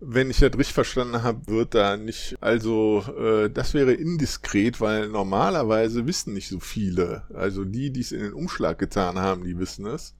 wenn 0.00 0.30
ich 0.30 0.38
das 0.38 0.56
richtig 0.56 0.72
verstanden 0.72 1.22
habe, 1.22 1.46
wird 1.46 1.74
da 1.74 1.96
nicht, 1.96 2.36
also 2.40 3.04
äh, 3.18 3.50
das 3.50 3.74
wäre 3.74 3.92
indiskret, 3.92 4.80
weil 4.80 5.08
normalerweise 5.08 6.06
wissen 6.06 6.32
nicht 6.32 6.48
so 6.48 6.58
viele. 6.58 7.24
Also 7.34 7.64
die, 7.64 7.92
die 7.92 8.00
es 8.00 8.12
in 8.12 8.20
den 8.20 8.32
Umschlag 8.32 8.78
getan 8.78 9.18
haben, 9.18 9.44
die 9.44 9.58
wissen 9.58 9.86
es. 9.86 10.16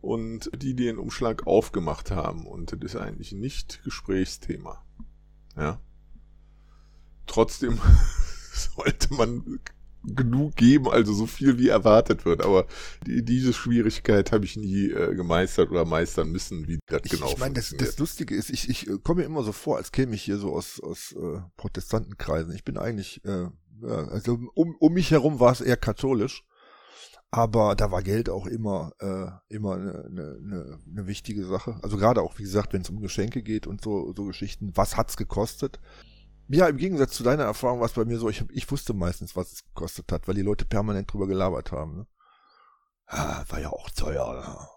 Und 0.00 0.50
die, 0.54 0.74
die 0.74 0.84
den 0.84 0.98
Umschlag 0.98 1.46
aufgemacht 1.46 2.10
haben. 2.10 2.46
Und 2.46 2.72
das 2.72 2.94
ist 2.94 2.96
eigentlich 2.96 3.32
nicht 3.32 3.82
Gesprächsthema. 3.84 4.82
Ja. 5.56 5.80
Trotzdem 7.26 7.78
sollte 8.52 9.14
man 9.14 9.60
genug 10.06 10.56
geben, 10.56 10.88
also 10.88 11.12
so 11.12 11.26
viel 11.26 11.58
wie 11.58 11.68
erwartet 11.68 12.24
wird. 12.24 12.44
Aber 12.44 12.66
die, 13.06 13.24
diese 13.24 13.52
Schwierigkeit 13.52 14.32
habe 14.32 14.44
ich 14.44 14.56
nie 14.56 14.90
äh, 14.90 15.14
gemeistert 15.14 15.70
oder 15.70 15.84
meistern 15.84 16.30
müssen, 16.30 16.68
wie 16.68 16.78
das 16.86 17.02
ich, 17.04 17.12
genau 17.12 17.30
Ich 17.30 17.38
meine, 17.38 17.54
das, 17.54 17.74
das 17.76 17.98
Lustige 17.98 18.34
ist, 18.34 18.50
ich, 18.50 18.68
ich 18.68 18.88
äh, 18.88 18.98
komme 19.02 19.20
mir 19.20 19.26
immer 19.26 19.42
so 19.42 19.52
vor, 19.52 19.76
als 19.76 19.92
käme 19.92 20.14
ich 20.14 20.22
hier 20.22 20.38
so 20.38 20.52
aus, 20.52 20.80
aus 20.80 21.12
äh, 21.12 21.40
Protestantenkreisen. 21.56 22.54
Ich 22.54 22.64
bin 22.64 22.76
eigentlich, 22.76 23.24
äh, 23.24 23.48
ja, 23.82 24.08
also 24.08 24.38
um, 24.54 24.76
um 24.78 24.92
mich 24.92 25.10
herum 25.10 25.40
war 25.40 25.52
es 25.52 25.60
eher 25.60 25.76
katholisch. 25.76 26.44
Aber 27.30 27.74
da 27.74 27.90
war 27.90 28.04
Geld 28.04 28.28
auch 28.28 28.46
immer, 28.46 28.92
äh, 29.00 29.26
immer 29.52 29.74
eine, 29.74 30.04
eine, 30.08 30.78
eine 30.88 31.06
wichtige 31.08 31.44
Sache. 31.44 31.80
Also 31.82 31.96
gerade 31.96 32.22
auch, 32.22 32.38
wie 32.38 32.44
gesagt, 32.44 32.72
wenn 32.72 32.82
es 32.82 32.90
um 32.90 33.00
Geschenke 33.00 33.42
geht 33.42 33.66
und 33.66 33.82
so, 33.82 34.12
so 34.16 34.26
Geschichten. 34.26 34.70
Was 34.76 34.96
hat's 34.96 35.16
gekostet? 35.16 35.80
Ja, 36.48 36.68
im 36.68 36.76
Gegensatz 36.76 37.12
zu 37.12 37.22
deiner 37.22 37.44
Erfahrung 37.44 37.80
war 37.80 37.86
es 37.86 37.92
bei 37.92 38.04
mir 38.04 38.18
so, 38.18 38.28
ich, 38.28 38.44
ich 38.50 38.70
wusste 38.70 38.92
meistens, 38.92 39.34
was 39.34 39.52
es 39.52 39.64
gekostet 39.64 40.12
hat, 40.12 40.28
weil 40.28 40.34
die 40.34 40.42
Leute 40.42 40.64
permanent 40.64 41.12
drüber 41.12 41.26
gelabert 41.26 41.72
haben. 41.72 41.96
Ne? 41.96 42.06
Ah, 43.06 43.44
war 43.48 43.60
ja 43.60 43.70
auch 43.70 43.88
teuer. 43.90 44.34
Ne? 44.34 44.68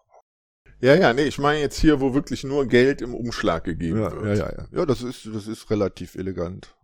Ja, 0.79 0.95
ja, 0.95 1.13
nee, 1.13 1.23
ich 1.23 1.39
meine 1.39 1.59
jetzt 1.59 1.79
hier, 1.79 1.99
wo 1.99 2.13
wirklich 2.13 2.43
nur 2.43 2.67
Geld 2.67 3.01
im 3.01 3.15
Umschlag 3.15 3.63
gegeben 3.63 3.99
ja, 3.99 4.11
wird. 4.11 4.37
Ja, 4.37 4.45
ja, 4.45 4.57
ja. 4.57 4.67
Ja, 4.71 4.85
das 4.85 5.01
ist, 5.01 5.27
das 5.33 5.47
ist 5.47 5.69
relativ 5.69 6.15
elegant. 6.15 6.75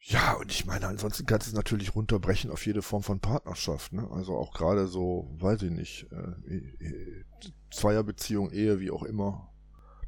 Ja, 0.00 0.34
und 0.34 0.50
ich 0.50 0.66
meine, 0.66 0.86
ansonsten 0.86 1.26
kannst 1.26 1.46
du 1.46 1.50
es 1.50 1.56
natürlich 1.56 1.94
runterbrechen 1.94 2.50
auf 2.50 2.66
jede 2.66 2.82
Form 2.82 3.02
von 3.02 3.20
Partnerschaft. 3.20 3.92
Ne? 3.92 4.08
Also 4.10 4.36
auch 4.36 4.52
gerade 4.52 4.86
so, 4.86 5.34
weiß 5.38 5.62
ich 5.62 5.70
nicht, 5.70 6.06
äh, 6.12 6.54
e, 6.54 6.56
e, 6.80 7.24
Zweierbeziehung, 7.72 8.50
Ehe, 8.50 8.80
wie 8.80 8.90
auch 8.90 9.02
immer. 9.02 9.52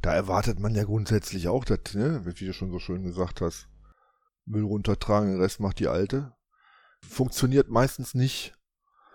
Da 0.03 0.15
erwartet 0.15 0.61
man 0.61 0.75
ja 0.75 0.85
grundsätzlich 0.85 1.49
auch, 1.49 1.65
dass, 1.65 1.95
ne, 1.95 2.23
wie 2.25 2.47
du 2.47 2.53
schon 2.53 2.71
so 2.71 2.79
schön 2.79 3.03
gesagt 3.03 3.41
hast, 3.41 3.69
Müll 4.49 4.65
runtertragen, 4.65 5.31
den 5.31 5.41
Rest 5.41 5.61
macht 5.61 5.79
die 5.79 5.89
Alte. 5.89 6.33
Funktioniert 7.01 7.69
meistens 7.69 8.15
nicht. 8.15 8.55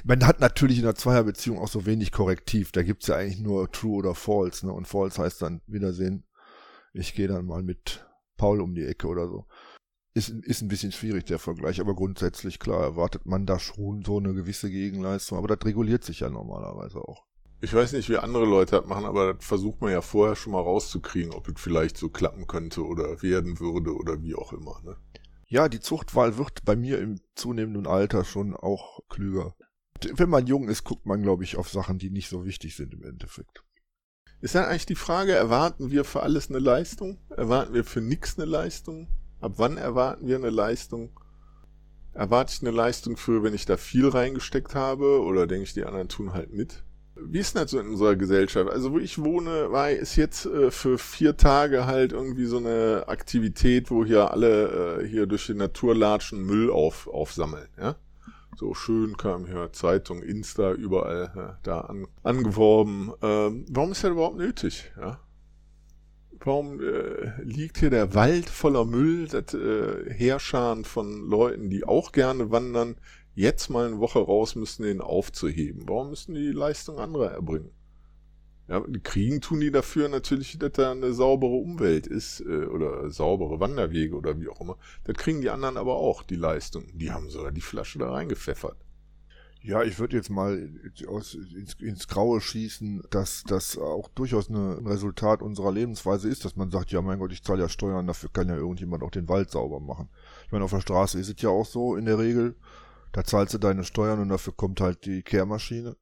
Man 0.06 0.26
hat 0.26 0.39
natürlich 0.39 0.80
in 0.80 0.86
einer 0.86 0.96
Zweierbeziehung 0.96 1.58
auch 1.58 1.67
so 1.67 1.86
wenig 1.86 2.12
Korrektiv. 2.12 2.72
Da 2.72 2.84
gibt's 2.84 3.08
ja 3.08 3.15
eigentlich 3.15 3.39
nur 3.39 3.72
True 3.72 3.98
oder 3.98 4.15
False. 4.15 4.65
Ne? 4.65 4.74
Und 4.74 4.88
False 4.88 5.22
heißt 5.22 5.41
dann 5.41 5.62
Wiedersehen. 5.65 6.26
Ich 6.93 7.13
gehe 7.13 7.28
dann 7.28 7.46
mal 7.46 7.63
mit 7.63 8.06
Paul 8.38 8.62
um 8.62 8.76
die 8.76 8.86
Ecke 8.86 9.08
oder 9.08 9.28
so. 9.28 9.46
Ist, 10.13 10.30
ist 10.30 10.62
ein 10.62 10.67
bisschen 10.67 10.91
schwierig, 10.91 11.26
der 11.26 11.39
Vergleich, 11.39 11.80
aber 11.80 11.96
grundsätzlich 11.96 12.60
klar 12.60 12.84
erwartet 12.84 13.26
man 13.26 13.48
da 13.48 13.58
schon 13.58 14.04
so 14.06 14.19
eine 14.19 14.34
gewisse 14.34 14.69
Gegenleistung. 14.69 15.38
Aber 15.38 15.48
das 15.48 15.65
reguliert 15.65 16.04
sich 16.04 16.19
ja 16.19 16.30
normalerweise 16.30 17.00
auch. 17.00 17.26
Ich 17.62 17.74
weiß 17.74 17.93
nicht, 17.93 18.10
wie 18.10 18.17
andere 18.17 18.43
Leute 18.43 18.76
das 18.76 18.86
machen, 18.86 19.06
aber 19.06 19.34
das 19.34 19.46
versucht 19.46 19.80
man 19.80 19.93
ja 19.93 20.02
vorher 20.02 20.36
schon 20.36 20.52
mal 20.52 20.60
rauszukriegen, 20.60 21.34
ob 21.34 21.48
es 21.48 21.62
vielleicht 21.62 21.98
so 21.98 22.10
klappen 22.10 22.46
könnte 22.46 22.86
oder 22.86 23.22
werden 23.22 23.62
würde 23.62 23.96
oder 23.96 24.22
wie 24.22 24.36
auch 24.36 24.52
immer. 24.52 24.82
Ne? 24.84 24.98
Ja, 25.54 25.70
die 25.70 25.80
Zuchtwahl 25.80 26.39
wird 26.39 26.66
bei 26.66 26.76
mir 26.76 26.98
im 26.98 27.22
zunehmenden 27.36 27.86
Alter 27.86 28.26
schon 28.26 28.56
auch 28.56 29.02
klüger. 29.08 29.54
Wenn 30.16 30.28
man 30.28 30.48
jung 30.48 30.68
ist, 30.68 30.84
guckt 30.84 31.06
man, 31.06 31.22
glaube 31.22 31.44
ich, 31.44 31.58
auf 31.58 31.70
Sachen, 31.70 32.00
die 32.00 32.10
nicht 32.10 32.28
so 32.28 32.44
wichtig 32.44 32.76
sind 32.76 32.92
im 32.92 33.04
Endeffekt. 33.04 33.63
Ist 34.42 34.56
dann 34.56 34.66
eigentlich 34.66 34.88
die 34.88 34.96
Frage, 34.96 35.34
erwarten 35.34 35.92
wir 35.92 36.06
für 36.06 36.24
alles 36.24 36.50
eine 36.50 36.58
Leistung? 36.58 37.20
Erwarten 37.30 37.76
wir 37.76 37.84
für 37.84 38.02
nichts 38.02 38.39
eine 38.39 38.50
Leistung? 38.50 39.10
Ab 39.42 39.54
wann 39.58 39.78
erwarten 39.78 40.26
wir 40.26 40.38
eine 40.38 40.50
Leistung? 40.50 41.20
Erwarte 42.13 42.52
ich 42.56 42.62
eine 42.63 42.76
Leistung 42.76 43.16
für, 43.16 43.44
wenn 43.44 43.54
ich 43.54 43.68
da 43.68 43.78
viel 43.78 44.08
reingesteckt 44.08 44.74
habe? 44.74 45.22
Oder 45.22 45.46
denke 45.46 45.66
ich, 45.66 45.74
die 45.76 45.86
anderen 45.86 46.10
tun 46.10 46.34
halt 46.34 46.52
mit? 46.52 46.84
Wie 47.15 47.39
ist 47.39 47.56
denn 47.56 47.62
das 47.62 47.71
so 47.71 47.80
in 47.80 47.89
unserer 47.89 48.15
Gesellschaft? 48.15 48.69
Also 48.69 48.91
wo 48.91 48.97
ich 48.97 49.23
wohne, 49.23 49.71
war 49.71 49.91
ist 49.91 50.15
jetzt 50.15 50.45
äh, 50.45 50.71
für 50.71 50.97
vier 50.97 51.38
Tage 51.38 51.86
halt 51.86 52.12
irgendwie 52.12 52.45
so 52.45 52.58
eine 52.58 53.04
Aktivität, 53.08 53.91
wo 53.91 54.04
hier 54.04 54.32
alle 54.32 55.02
äh, 55.02 55.08
hier 55.08 55.28
durch 55.28 55.45
die 55.45 55.54
Natur 55.54 55.95
latschen, 55.95 56.43
Müll 56.43 56.71
auf, 56.71 57.08
aufsammeln, 57.08 57.67
ja? 57.78 57.95
So 58.56 58.73
schön 58.76 59.17
kam 59.17 59.45
hier 59.45 59.73
Zeitung, 59.73 60.21
Insta, 60.21 60.73
überall 60.73 61.32
ja, 61.36 61.60
da 61.63 61.82
an, 61.82 62.08
angeworben. 62.23 63.12
Ähm, 63.21 63.65
warum 63.69 63.91
ist 63.91 64.04
das 64.04 64.12
überhaupt 64.12 64.38
nötig, 64.38 64.91
ja? 64.99 65.19
Warum 66.39 66.82
äh, 66.82 67.41
liegt 67.43 67.78
hier 67.78 67.89
der 67.89 68.16
Wald 68.16 68.49
voller 68.49 68.86
Müll, 68.86 69.28
das 69.28 69.53
äh, 69.53 70.11
Heerscharen 70.14 70.84
von 70.84 71.30
Leuten, 71.30 71.70
die 71.70 71.86
auch 71.86 72.11
gerne 72.11 72.51
wandern, 72.51 72.95
jetzt 73.36 73.69
mal 73.69 73.88
eine 73.88 73.99
Woche 73.99 74.19
raus 74.19 74.55
müssen, 74.55 74.84
den 74.84 75.01
aufzuheben. 75.01 75.88
Warum 75.88 76.09
müssen 76.09 76.36
die 76.36 76.51
Leistung 76.51 76.99
anderer 76.99 77.31
erbringen? 77.31 77.71
Ja, 78.67 78.81
kriegen 79.03 79.41
tun 79.41 79.59
die 79.59 79.71
dafür 79.71 80.07
natürlich, 80.07 80.57
dass 80.57 80.71
da 80.71 80.91
eine 80.91 81.13
saubere 81.13 81.51
Umwelt 81.51 82.07
ist 82.07 82.39
äh, 82.39 82.65
oder 82.65 83.09
saubere 83.11 83.59
Wanderwege 83.59 84.15
oder 84.15 84.39
wie 84.39 84.47
auch 84.47 84.61
immer. 84.61 84.77
Das 85.03 85.17
kriegen 85.17 85.41
die 85.41 85.49
anderen 85.49 85.75
aber 85.75 85.95
auch, 85.95 86.23
die 86.23 86.38
Leistung. 86.38 86.86
Die 86.93 87.11
haben 87.11 87.29
sogar 87.29 87.51
die 87.51 87.61
Flasche 87.61 87.99
da 87.99 88.09
reingepfeffert. 88.11 88.77
Ja, 89.61 89.81
ich 89.81 89.97
würde 89.97 90.17
jetzt 90.17 90.29
mal 90.29 90.69
aus, 91.07 91.36
ins, 91.36 91.75
ins 91.75 92.07
Graue 92.09 92.41
schießen, 92.41 93.03
dass 93.09 93.43
das 93.45 93.77
auch 93.77 94.09
durchaus 94.09 94.49
ein 94.49 94.86
Resultat 94.86 95.41
unserer 95.41 95.71
Lebensweise 95.71 96.27
ist, 96.27 96.43
dass 96.43 96.57
man 96.57 96.69
sagt, 96.69 96.91
ja 96.91 97.01
mein 97.01 97.19
Gott, 97.19 97.31
ich 97.31 97.43
zahle 97.43 97.61
ja 97.61 97.69
Steuern, 97.69 98.07
dafür 98.07 98.29
kann 98.31 98.49
ja 98.49 98.57
irgendjemand 98.57 99.03
auch 99.03 99.11
den 99.11 99.29
Wald 99.29 99.51
sauber 99.51 99.79
machen. 99.79 100.09
Ich 100.45 100.51
meine, 100.51 100.65
auf 100.65 100.71
der 100.71 100.81
Straße 100.81 101.17
ist 101.17 101.29
es 101.29 101.41
ja 101.41 101.49
auch 101.49 101.65
so 101.65 101.95
in 101.95 102.03
der 102.03 102.19
Regel, 102.19 102.55
da 103.14 103.24
zahlst 103.24 103.53
du 103.53 103.59
deine 103.59 103.84
Steuern 103.86 104.20
und 104.20 104.30
dafür 104.30 104.53
kommt 104.53 104.82
halt 104.82 105.05
die 105.05 105.22
Kehrmaschine. 105.22 105.95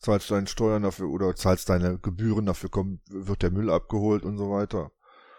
zahlst 0.00 0.30
deine 0.30 0.48
Steuern 0.48 0.82
dafür 0.82 1.08
oder 1.08 1.34
zahlst 1.36 1.68
deine 1.68 1.98
Gebühren, 1.98 2.46
dafür 2.46 2.68
kommt, 2.68 3.00
wird 3.08 3.42
der 3.42 3.52
Müll 3.52 3.70
abgeholt 3.70 4.24
und 4.24 4.36
so 4.36 4.50
weiter. 4.50 4.90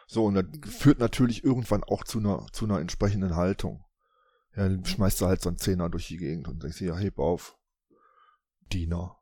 So, 0.08 0.26
und 0.26 0.36
das 0.36 0.74
führt 0.74 1.00
natürlich 1.00 1.44
irgendwann 1.44 1.84
auch 1.84 2.04
zu 2.06 2.20
einer, 2.20 2.48
zu 2.54 2.66
einer 2.66 2.80
entsprechenden 2.80 3.36
Haltung. 3.36 3.84
Ja, 4.56 4.70
dann 4.70 4.86
schmeißt 4.86 5.20
du 5.22 5.26
halt 5.26 5.42
so 5.42 5.50
einen 5.50 5.58
Zehner 5.58 5.90
durch 5.90 6.08
die 6.08 6.18
Gegend 6.18 6.48
und 6.48 6.64
denkst 6.64 6.78
dir, 6.78 6.90
ja, 6.90 6.98
heb 6.98 7.20
auf. 7.20 7.58
Diener. 8.72 9.18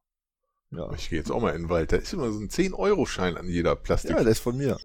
Ja. 0.72 0.90
Ich 0.94 1.10
gehe 1.10 1.20
jetzt 1.20 1.32
auch 1.32 1.42
mal 1.42 1.54
in 1.54 1.64
den 1.64 1.70
Wald. 1.70 1.92
Da 1.92 1.98
ist 1.98 2.14
immer 2.14 2.32
so 2.32 2.40
ein 2.40 2.48
10-Euro-Schein 2.48 3.36
an 3.36 3.48
jeder 3.48 3.76
Plastik. 3.76 4.12
Ja, 4.12 4.24
der 4.24 4.32
ist 4.32 4.40
von 4.40 4.58
mir. 4.58 4.78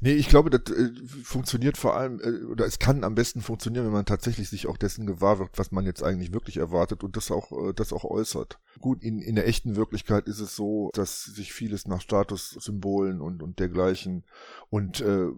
Nee, 0.00 0.12
ich 0.12 0.28
glaube, 0.28 0.48
das 0.50 0.74
äh, 0.74 0.90
funktioniert 1.22 1.76
vor 1.76 1.96
allem, 1.96 2.20
äh, 2.20 2.44
oder 2.44 2.64
es 2.64 2.78
kann 2.78 3.04
am 3.04 3.14
besten 3.14 3.42
funktionieren, 3.42 3.84
wenn 3.84 3.92
man 3.92 4.06
tatsächlich 4.06 4.48
sich 4.48 4.66
auch 4.66 4.78
dessen 4.78 5.06
gewahr 5.06 5.38
wird, 5.38 5.50
was 5.56 5.70
man 5.70 5.84
jetzt 5.84 6.02
eigentlich 6.02 6.32
wirklich 6.32 6.56
erwartet 6.56 7.04
und 7.04 7.16
das 7.16 7.30
auch, 7.30 7.52
äh, 7.52 7.72
das 7.74 7.92
auch 7.92 8.04
äußert. 8.04 8.58
Gut, 8.80 9.02
in, 9.02 9.20
in 9.20 9.34
der 9.34 9.46
echten 9.46 9.76
Wirklichkeit 9.76 10.26
ist 10.26 10.40
es 10.40 10.56
so, 10.56 10.90
dass 10.94 11.24
sich 11.24 11.52
vieles 11.52 11.86
nach 11.86 12.00
Statussymbolen 12.00 13.20
und, 13.20 13.42
und 13.42 13.58
dergleichen 13.58 14.24
und 14.70 15.00
äh, 15.02 15.28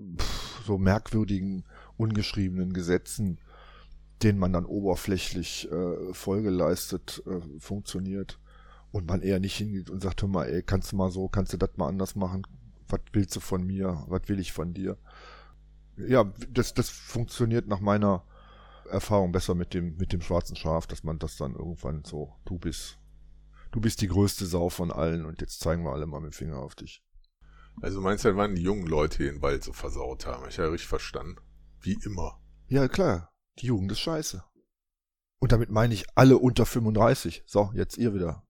so 0.65 0.79
merkwürdigen, 0.79 1.65
ungeschriebenen 1.97 2.73
Gesetzen, 2.73 3.41
denen 4.23 4.39
man 4.39 4.53
dann 4.53 4.67
oberflächlich 4.67 5.71
äh, 5.71 6.15
Folge 6.15 6.51
leistet, 6.51 7.23
äh, 7.27 7.41
funktioniert 7.59 8.39
und 8.93 9.07
man 9.07 9.23
eher 9.23 9.41
nicht 9.41 9.57
hingeht 9.57 9.91
und 9.91 10.03
sagt, 10.03 10.23
hör 10.23 10.29
mal, 10.29 10.47
ey, 10.47 10.63
kannst 10.63 10.93
du 10.93 10.97
mal 10.97 11.11
so, 11.11 11.29
kannst 11.29 11.53
du 11.53 11.57
das 11.57 11.77
mal 11.77 11.89
anders 11.89 12.15
machen? 12.15 12.47
Was 12.89 13.01
willst 13.13 13.37
du 13.37 13.41
von 13.41 13.65
mir? 13.65 14.05
Was 14.09 14.29
will 14.29 14.39
ich 14.39 14.53
von 14.53 14.73
dir? 14.73 14.97
Ja, 15.97 16.33
das, 16.51 16.75
das 16.75 16.89
funktioniert 16.89 17.67
nach 17.67 17.81
meiner 17.81 18.25
Erfahrung 18.91 19.33
besser 19.33 19.55
mit 19.55 19.75
dem, 19.75 19.97
mit 19.97 20.13
dem 20.13 20.21
schwarzen 20.21 20.57
Schaf, 20.57 20.87
dass 20.87 21.03
man 21.03 21.19
das 21.19 21.37
dann 21.37 21.55
irgendwann 21.55 22.05
so, 22.05 22.35
du 22.45 22.59
bist, 22.59 22.99
du 23.73 23.81
bist 23.81 24.01
die 24.01 24.09
größte 24.09 24.47
Sau 24.47 24.69
von 24.69 24.93
allen 24.93 25.25
und 25.25 25.41
jetzt 25.41 25.61
zeigen 25.61 25.85
wir 25.85 25.93
alle 25.93 26.07
mal 26.07 26.21
mit 26.21 26.33
dem 26.33 26.37
Finger 26.37 26.59
auf 26.59 26.75
dich. 26.75 27.03
Also 27.83 28.01
meinst 28.01 28.25
du, 28.25 28.35
waren 28.37 28.55
die 28.55 28.63
jungen 28.63 28.87
Leute, 28.87 29.19
die 29.19 29.25
den 29.25 29.43
Wald 29.43 29.63
so 29.63 29.73
versaut 29.73 30.27
haben? 30.27 30.49
Ich 30.49 30.59
habe 30.59 30.69
ja 30.69 30.73
richtig 30.73 30.89
verstanden. 30.89 31.37
Wie 31.81 31.99
immer. 32.05 32.41
Ja, 32.69 32.89
klar. 32.89 33.33
Die 33.59 33.67
Jugend 33.67 33.93
ist 33.93 34.01
scheiße. 34.01 34.43
Und 35.39 35.53
damit 35.53 35.71
meine 35.71 35.93
ich 35.93 36.07
alle 36.15 36.39
unter 36.39 36.65
35. 36.65 37.45
So, 37.47 37.71
jetzt 37.75 37.99
ihr 37.99 38.15
wieder. 38.15 38.46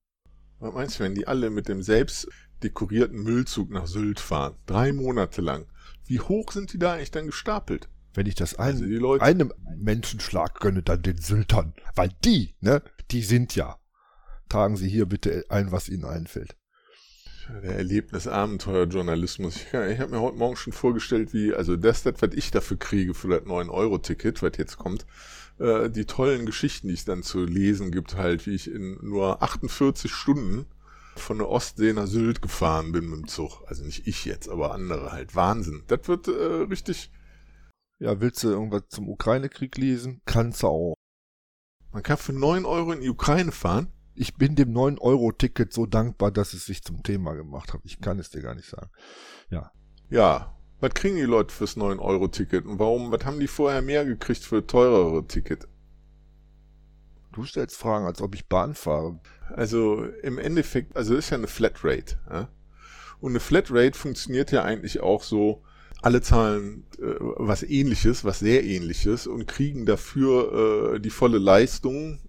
Was 0.59 0.75
meinst 0.75 0.99
du, 0.99 1.05
wenn 1.05 1.15
die 1.15 1.27
alle 1.27 1.51
mit 1.51 1.69
dem 1.69 1.83
selbst 1.83 2.29
dekorierten 2.63 3.23
Müllzug 3.23 3.71
nach 3.71 3.87
Sylt 3.87 4.21
fahren? 4.21 4.57
Drei 4.67 4.93
Monate 4.93 5.43
lang. 5.43 5.67
Wie 6.07 6.21
hoch 6.21 6.53
sind 6.53 6.73
die 6.73 6.79
da 6.79 6.95
eigentlich 6.95 7.11
dann 7.11 7.27
gestapelt? 7.27 7.89
Wenn 8.15 8.27
ich 8.27 8.35
das 8.35 8.55
ein, 8.55 8.83
also 8.83 9.19
einem 9.19 9.53
Menschenschlag 9.77 10.59
gönne, 10.61 10.83
dann 10.83 11.03
den 11.03 11.19
Syltern. 11.19 11.75
Weil 11.95 12.11
die, 12.25 12.55
ne, 12.61 12.83
die 13.11 13.23
sind 13.23 13.55
ja. 13.55 13.79
Tragen 14.49 14.77
Sie 14.77 14.89
hier 14.89 15.07
bitte 15.07 15.45
ein, 15.51 15.73
was 15.73 15.89
Ihnen 15.89 16.05
einfällt. 16.05 16.57
Der 17.63 17.77
Erlebnis-Abenteuer-Journalismus. 17.77 19.57
Ich, 19.57 19.67
ich 19.67 20.01
habe 20.01 20.11
mir 20.11 20.21
heute 20.21 20.39
Morgen 20.39 20.57
schon 20.57 20.73
vorgestellt, 20.73 21.33
wie, 21.33 21.55
also 21.55 21.77
das, 21.77 22.03
das, 22.03 22.15
was 22.21 22.35
ich 22.35 22.51
dafür 22.51 22.79
kriege 22.79 23.15
für 23.15 23.29
das 23.29 23.43
9-Euro-Ticket, 23.43 24.43
was 24.43 24.53
jetzt 24.57 24.79
kommt, 24.79 25.07
äh, 25.59 25.91
die 25.91 26.05
tollen 26.05 26.47
Geschichten, 26.47 26.89
die 26.89 26.95
es 26.95 27.05
dann 27.05 27.23
zu 27.23 27.45
lesen 27.45 27.91
gibt, 27.91 28.17
halt, 28.17 28.47
wie 28.47 28.55
ich 28.55 28.71
in 28.71 28.99
nur 29.03 29.43
48 29.43 30.13
Stunden 30.13 30.67
von 31.17 31.39
der 31.39 31.49
Ostsee 31.49 31.93
nach 31.93 32.07
Sylt 32.07 32.43
gefahren 32.43 32.93
bin 32.93 33.09
mit 33.09 33.21
dem 33.21 33.29
Zug. 33.29 33.63
Also 33.67 33.85
nicht 33.85 34.07
ich 34.07 34.25
jetzt, 34.25 34.49
aber 34.49 34.73
andere 34.73 35.13
halt. 35.13 35.35
Wahnsinn. 35.35 35.83
Das 35.89 36.07
wird 36.09 36.29
äh, 36.29 36.65
richtig. 36.69 37.11
Ja, 37.99 38.21
willst 38.21 38.43
du 38.45 38.49
irgendwas 38.49 38.83
zum 38.89 39.09
Ukraine-Krieg 39.09 39.77
lesen? 39.79 40.21
Kannst 40.27 40.63
du 40.63 40.67
auch. 40.69 40.95
Man 41.93 42.03
kann 42.03 42.19
für 42.19 42.35
9 42.35 42.67
Euro 42.67 42.93
in 42.93 43.01
die 43.01 43.09
Ukraine 43.09 43.53
fahren. 43.53 43.89
Ich 44.15 44.35
bin 44.35 44.55
dem 44.55 44.73
9-Euro-Ticket 44.73 45.73
so 45.73 45.87
dankbar, 45.87 46.31
dass 46.31 46.53
es 46.53 46.67
sich 46.67 46.83
zum 46.83 47.03
Thema 47.03 47.35
gemacht 47.35 47.73
hat. 47.73 47.81
Ich 47.85 48.01
kann 48.01 48.19
es 48.19 48.31
dir 48.31 48.43
gar 48.43 48.55
nicht 48.55 48.69
sagen. 48.69 48.91
Ja. 49.51 49.71
Ja, 50.11 50.56
was 50.81 50.95
kriegen 50.95 51.17
die 51.17 51.23
Leute 51.23 51.55
fürs 51.55 51.77
9-Euro-Ticket 51.77 52.67
und 52.67 52.79
warum, 52.79 53.11
was 53.11 53.25
haben 53.25 53.41
die 53.41 53.47
vorher 53.47 53.83
mehr 53.83 54.05
gekriegt 54.05 54.45
für 54.45 54.67
teurere 54.67 55.27
Ticket? 55.27 55.67
Du 57.33 57.45
stellst 57.45 57.77
Fragen, 57.77 58.07
als 58.07 58.23
ob 58.23 58.35
ich 58.35 58.49
Bahn 58.49 58.75
fahre. 58.75 59.21
Also 59.51 60.05
im 60.23 60.39
Endeffekt, 60.39 60.97
also 60.97 61.15
ist 61.15 61.31
ja 61.31 61.37
eine 61.37 61.49
Flatrate. 61.49 62.19
Ja? 62.31 62.49
Und 63.21 63.33
eine 63.33 63.41
Flatrate 63.41 63.99
funktioniert 63.99 64.53
ja 64.53 64.65
eigentlich 64.65 65.01
auch 65.01 65.23
so, 65.23 65.63
alle 66.03 66.21
zahlen 66.21 66.85
äh, 66.99 67.15
was 67.21 67.63
ähnliches, 67.63 68.25
was 68.25 68.39
sehr 68.39 68.65
ähnliches 68.65 69.27
und 69.27 69.47
kriegen 69.47 69.87
dafür 69.87 70.95
äh, 70.95 71.01
die 71.01 71.11
volle 71.11 71.39
Leistung, 71.39 72.21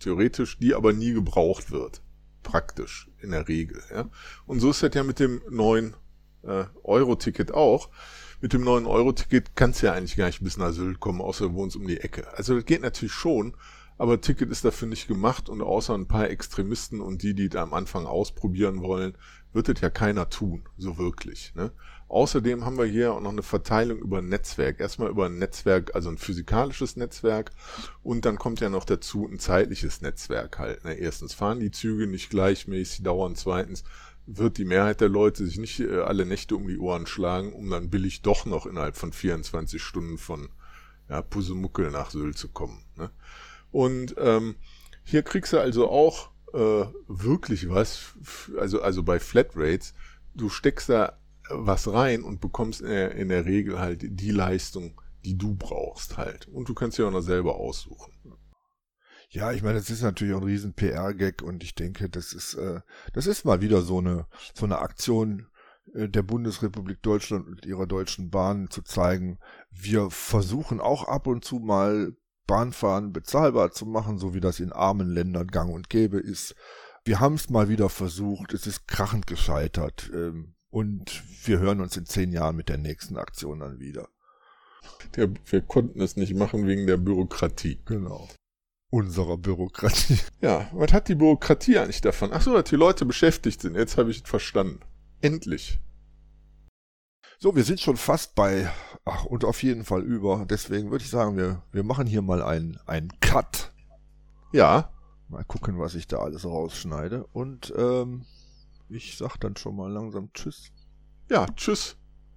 theoretisch, 0.00 0.58
die 0.58 0.74
aber 0.74 0.92
nie 0.92 1.12
gebraucht 1.12 1.70
wird. 1.70 2.02
Praktisch, 2.42 3.08
in 3.20 3.30
der 3.30 3.48
Regel. 3.48 3.82
Ja? 3.90 4.10
Und 4.46 4.60
so 4.60 4.70
ist 4.70 4.82
das 4.82 4.94
ja 4.94 5.04
mit 5.04 5.20
dem 5.20 5.40
neuen 5.48 5.94
äh, 6.46 6.64
Euro-Ticket 6.82 7.52
auch. 7.52 7.88
Mit 8.40 8.52
dem 8.52 8.64
9-Euro-Ticket 8.64 9.56
kannst 9.56 9.82
du 9.82 9.86
ja 9.86 9.92
eigentlich 9.92 10.16
gar 10.16 10.26
nicht 10.26 10.42
bis 10.42 10.56
nach 10.56 10.72
Sylt 10.72 11.00
kommen, 11.00 11.20
außer 11.20 11.48
du 11.48 11.54
wohnst 11.54 11.76
um 11.76 11.86
die 11.86 12.00
Ecke. 12.00 12.26
Also 12.36 12.54
das 12.54 12.66
geht 12.66 12.82
natürlich 12.82 13.14
schon, 13.14 13.56
aber 13.96 14.20
Ticket 14.20 14.50
ist 14.50 14.64
dafür 14.64 14.88
nicht 14.88 15.06
gemacht 15.06 15.48
und 15.48 15.62
außer 15.62 15.94
ein 15.94 16.08
paar 16.08 16.28
Extremisten 16.28 17.00
und 17.00 17.22
die, 17.22 17.34
die 17.34 17.48
da 17.48 17.62
am 17.62 17.74
Anfang 17.74 18.06
ausprobieren 18.06 18.82
wollen, 18.82 19.16
wird 19.52 19.68
das 19.68 19.80
ja 19.80 19.88
keiner 19.88 20.28
tun, 20.28 20.64
so 20.76 20.98
wirklich. 20.98 21.54
Ne? 21.54 21.70
Außerdem 22.08 22.64
haben 22.64 22.76
wir 22.76 22.84
hier 22.84 23.14
auch 23.14 23.20
noch 23.20 23.30
eine 23.30 23.42
Verteilung 23.42 23.98
über 23.98 24.18
ein 24.18 24.28
Netzwerk. 24.28 24.80
Erstmal 24.80 25.10
über 25.10 25.26
ein 25.26 25.38
Netzwerk, 25.38 25.94
also 25.94 26.10
ein 26.10 26.18
physikalisches 26.18 26.96
Netzwerk 26.96 27.52
und 28.02 28.24
dann 28.24 28.36
kommt 28.36 28.60
ja 28.60 28.68
noch 28.68 28.84
dazu 28.84 29.26
ein 29.26 29.38
zeitliches 29.38 30.00
Netzwerk 30.00 30.58
halt. 30.58 30.84
Ne? 30.84 30.94
Erstens 30.94 31.34
fahren 31.34 31.60
die 31.60 31.70
Züge 31.70 32.06
nicht 32.06 32.30
gleichmäßig 32.30 33.04
dauern, 33.04 33.36
zweitens 33.36 33.84
wird 34.26 34.58
die 34.58 34.64
Mehrheit 34.64 35.00
der 35.00 35.08
Leute 35.08 35.44
sich 35.44 35.58
nicht 35.58 35.80
äh, 35.80 36.00
alle 36.00 36.24
Nächte 36.26 36.56
um 36.56 36.66
die 36.66 36.78
Ohren 36.78 37.06
schlagen, 37.06 37.52
um 37.52 37.70
dann 37.70 37.90
billig 37.90 38.22
doch 38.22 38.46
noch 38.46 38.66
innerhalb 38.66 38.96
von 38.96 39.12
24 39.12 39.82
Stunden 39.82 40.18
von 40.18 40.48
ja, 41.08 41.22
Pusemuckel 41.22 41.90
nach 41.90 42.10
Sylt 42.10 42.38
zu 42.38 42.48
kommen. 42.48 42.84
Ne? 42.96 43.10
Und 43.70 44.14
ähm, 44.18 44.56
hier 45.02 45.22
kriegst 45.22 45.52
du 45.52 45.58
also 45.58 45.90
auch 45.90 46.30
äh, 46.54 46.86
wirklich 47.08 47.68
was, 47.68 48.14
also, 48.58 48.80
also 48.80 49.02
bei 49.02 49.18
Flatrates, 49.18 49.94
du 50.34 50.48
steckst 50.48 50.88
da 50.88 51.18
was 51.50 51.92
rein 51.92 52.22
und 52.22 52.40
bekommst 52.40 52.80
in 52.80 52.88
der, 52.88 53.14
in 53.14 53.28
der 53.28 53.44
Regel 53.44 53.78
halt 53.78 54.00
die 54.02 54.30
Leistung, 54.30 55.00
die 55.24 55.36
du 55.36 55.54
brauchst 55.54 56.16
halt. 56.16 56.48
Und 56.48 56.68
du 56.68 56.74
kannst 56.74 56.96
dir 56.96 57.06
auch 57.06 57.12
noch 57.12 57.20
selber 57.20 57.56
aussuchen. 57.56 58.12
Ja, 59.30 59.52
ich 59.52 59.62
meine, 59.62 59.78
das 59.78 59.90
ist 59.90 60.02
natürlich 60.02 60.34
auch 60.34 60.40
ein 60.40 60.46
riesen 60.46 60.74
PR-Gag 60.74 61.42
und 61.42 61.62
ich 61.62 61.74
denke, 61.74 62.08
das 62.08 62.32
ist, 62.32 62.54
äh, 62.54 62.80
das 63.12 63.26
ist 63.26 63.44
mal 63.44 63.60
wieder 63.60 63.82
so 63.82 63.98
eine, 63.98 64.26
so 64.54 64.64
eine 64.64 64.78
Aktion 64.78 65.48
äh, 65.94 66.08
der 66.08 66.22
Bundesrepublik 66.22 67.02
Deutschland 67.02 67.46
und 67.46 67.66
ihrer 67.66 67.86
Deutschen 67.86 68.30
Bahn 68.30 68.70
zu 68.70 68.82
zeigen, 68.82 69.38
wir 69.70 70.10
versuchen 70.10 70.80
auch 70.80 71.08
ab 71.08 71.26
und 71.26 71.44
zu 71.44 71.58
mal 71.58 72.14
Bahnfahren 72.46 73.12
bezahlbar 73.12 73.72
zu 73.72 73.86
machen, 73.86 74.18
so 74.18 74.34
wie 74.34 74.40
das 74.40 74.60
in 74.60 74.72
armen 74.72 75.08
Ländern 75.08 75.48
gang 75.48 75.72
und 75.72 75.88
gäbe 75.88 76.18
ist. 76.18 76.54
Wir 77.04 77.20
haben 77.20 77.34
es 77.34 77.50
mal 77.50 77.68
wieder 77.68 77.88
versucht, 77.88 78.52
es 78.52 78.66
ist 78.66 78.86
krachend 78.86 79.26
gescheitert 79.26 80.10
ähm, 80.14 80.54
und 80.70 81.22
wir 81.44 81.58
hören 81.58 81.80
uns 81.80 81.96
in 81.96 82.06
zehn 82.06 82.32
Jahren 82.32 82.56
mit 82.56 82.68
der 82.68 82.78
nächsten 82.78 83.16
Aktion 83.16 83.60
dann 83.60 83.78
wieder. 83.78 84.08
Der, 85.16 85.30
wir 85.46 85.62
konnten 85.62 86.00
es 86.00 86.16
nicht 86.16 86.34
machen 86.34 86.66
wegen 86.66 86.86
der 86.86 86.98
Bürokratie. 86.98 87.80
Genau 87.86 88.28
unserer 88.94 89.36
Bürokratie. 89.36 90.18
Ja, 90.40 90.68
was 90.72 90.92
hat 90.92 91.08
die 91.08 91.16
Bürokratie 91.16 91.78
eigentlich 91.78 92.00
davon? 92.00 92.30
Ach 92.32 92.42
so, 92.42 92.52
dass 92.54 92.70
die 92.70 92.76
Leute 92.76 93.04
beschäftigt 93.04 93.60
sind. 93.60 93.74
Jetzt 93.74 93.96
habe 93.96 94.10
ich 94.10 94.22
es 94.22 94.28
verstanden. 94.28 94.80
Endlich. 95.20 95.80
So, 97.38 97.56
wir 97.56 97.64
sind 97.64 97.80
schon 97.80 97.96
fast 97.96 98.36
bei, 98.36 98.70
ach, 99.04 99.24
und 99.24 99.44
auf 99.44 99.62
jeden 99.62 99.84
Fall 99.84 100.02
über. 100.02 100.46
Deswegen 100.48 100.92
würde 100.92 101.04
ich 101.04 101.10
sagen, 101.10 101.36
wir, 101.36 101.62
wir 101.72 101.82
machen 101.82 102.06
hier 102.06 102.22
mal 102.22 102.42
einen, 102.42 102.78
einen 102.86 103.10
Cut. 103.20 103.72
Ja. 104.52 104.92
Mal 105.28 105.44
gucken, 105.44 105.80
was 105.80 105.96
ich 105.96 106.06
da 106.06 106.18
alles 106.18 106.44
rausschneide. 106.44 107.26
Und 107.32 107.74
ähm, 107.76 108.26
ich 108.88 109.16
sag 109.16 109.38
dann 109.38 109.56
schon 109.56 109.74
mal 109.74 109.90
langsam 109.90 110.32
Tschüss. 110.34 110.70
Ja, 111.28 111.46
Tschüss. 111.56 111.96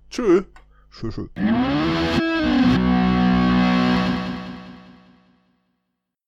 Tschö. 0.09 0.43
Tschüss. 0.89 1.15
tschö. 1.15 1.27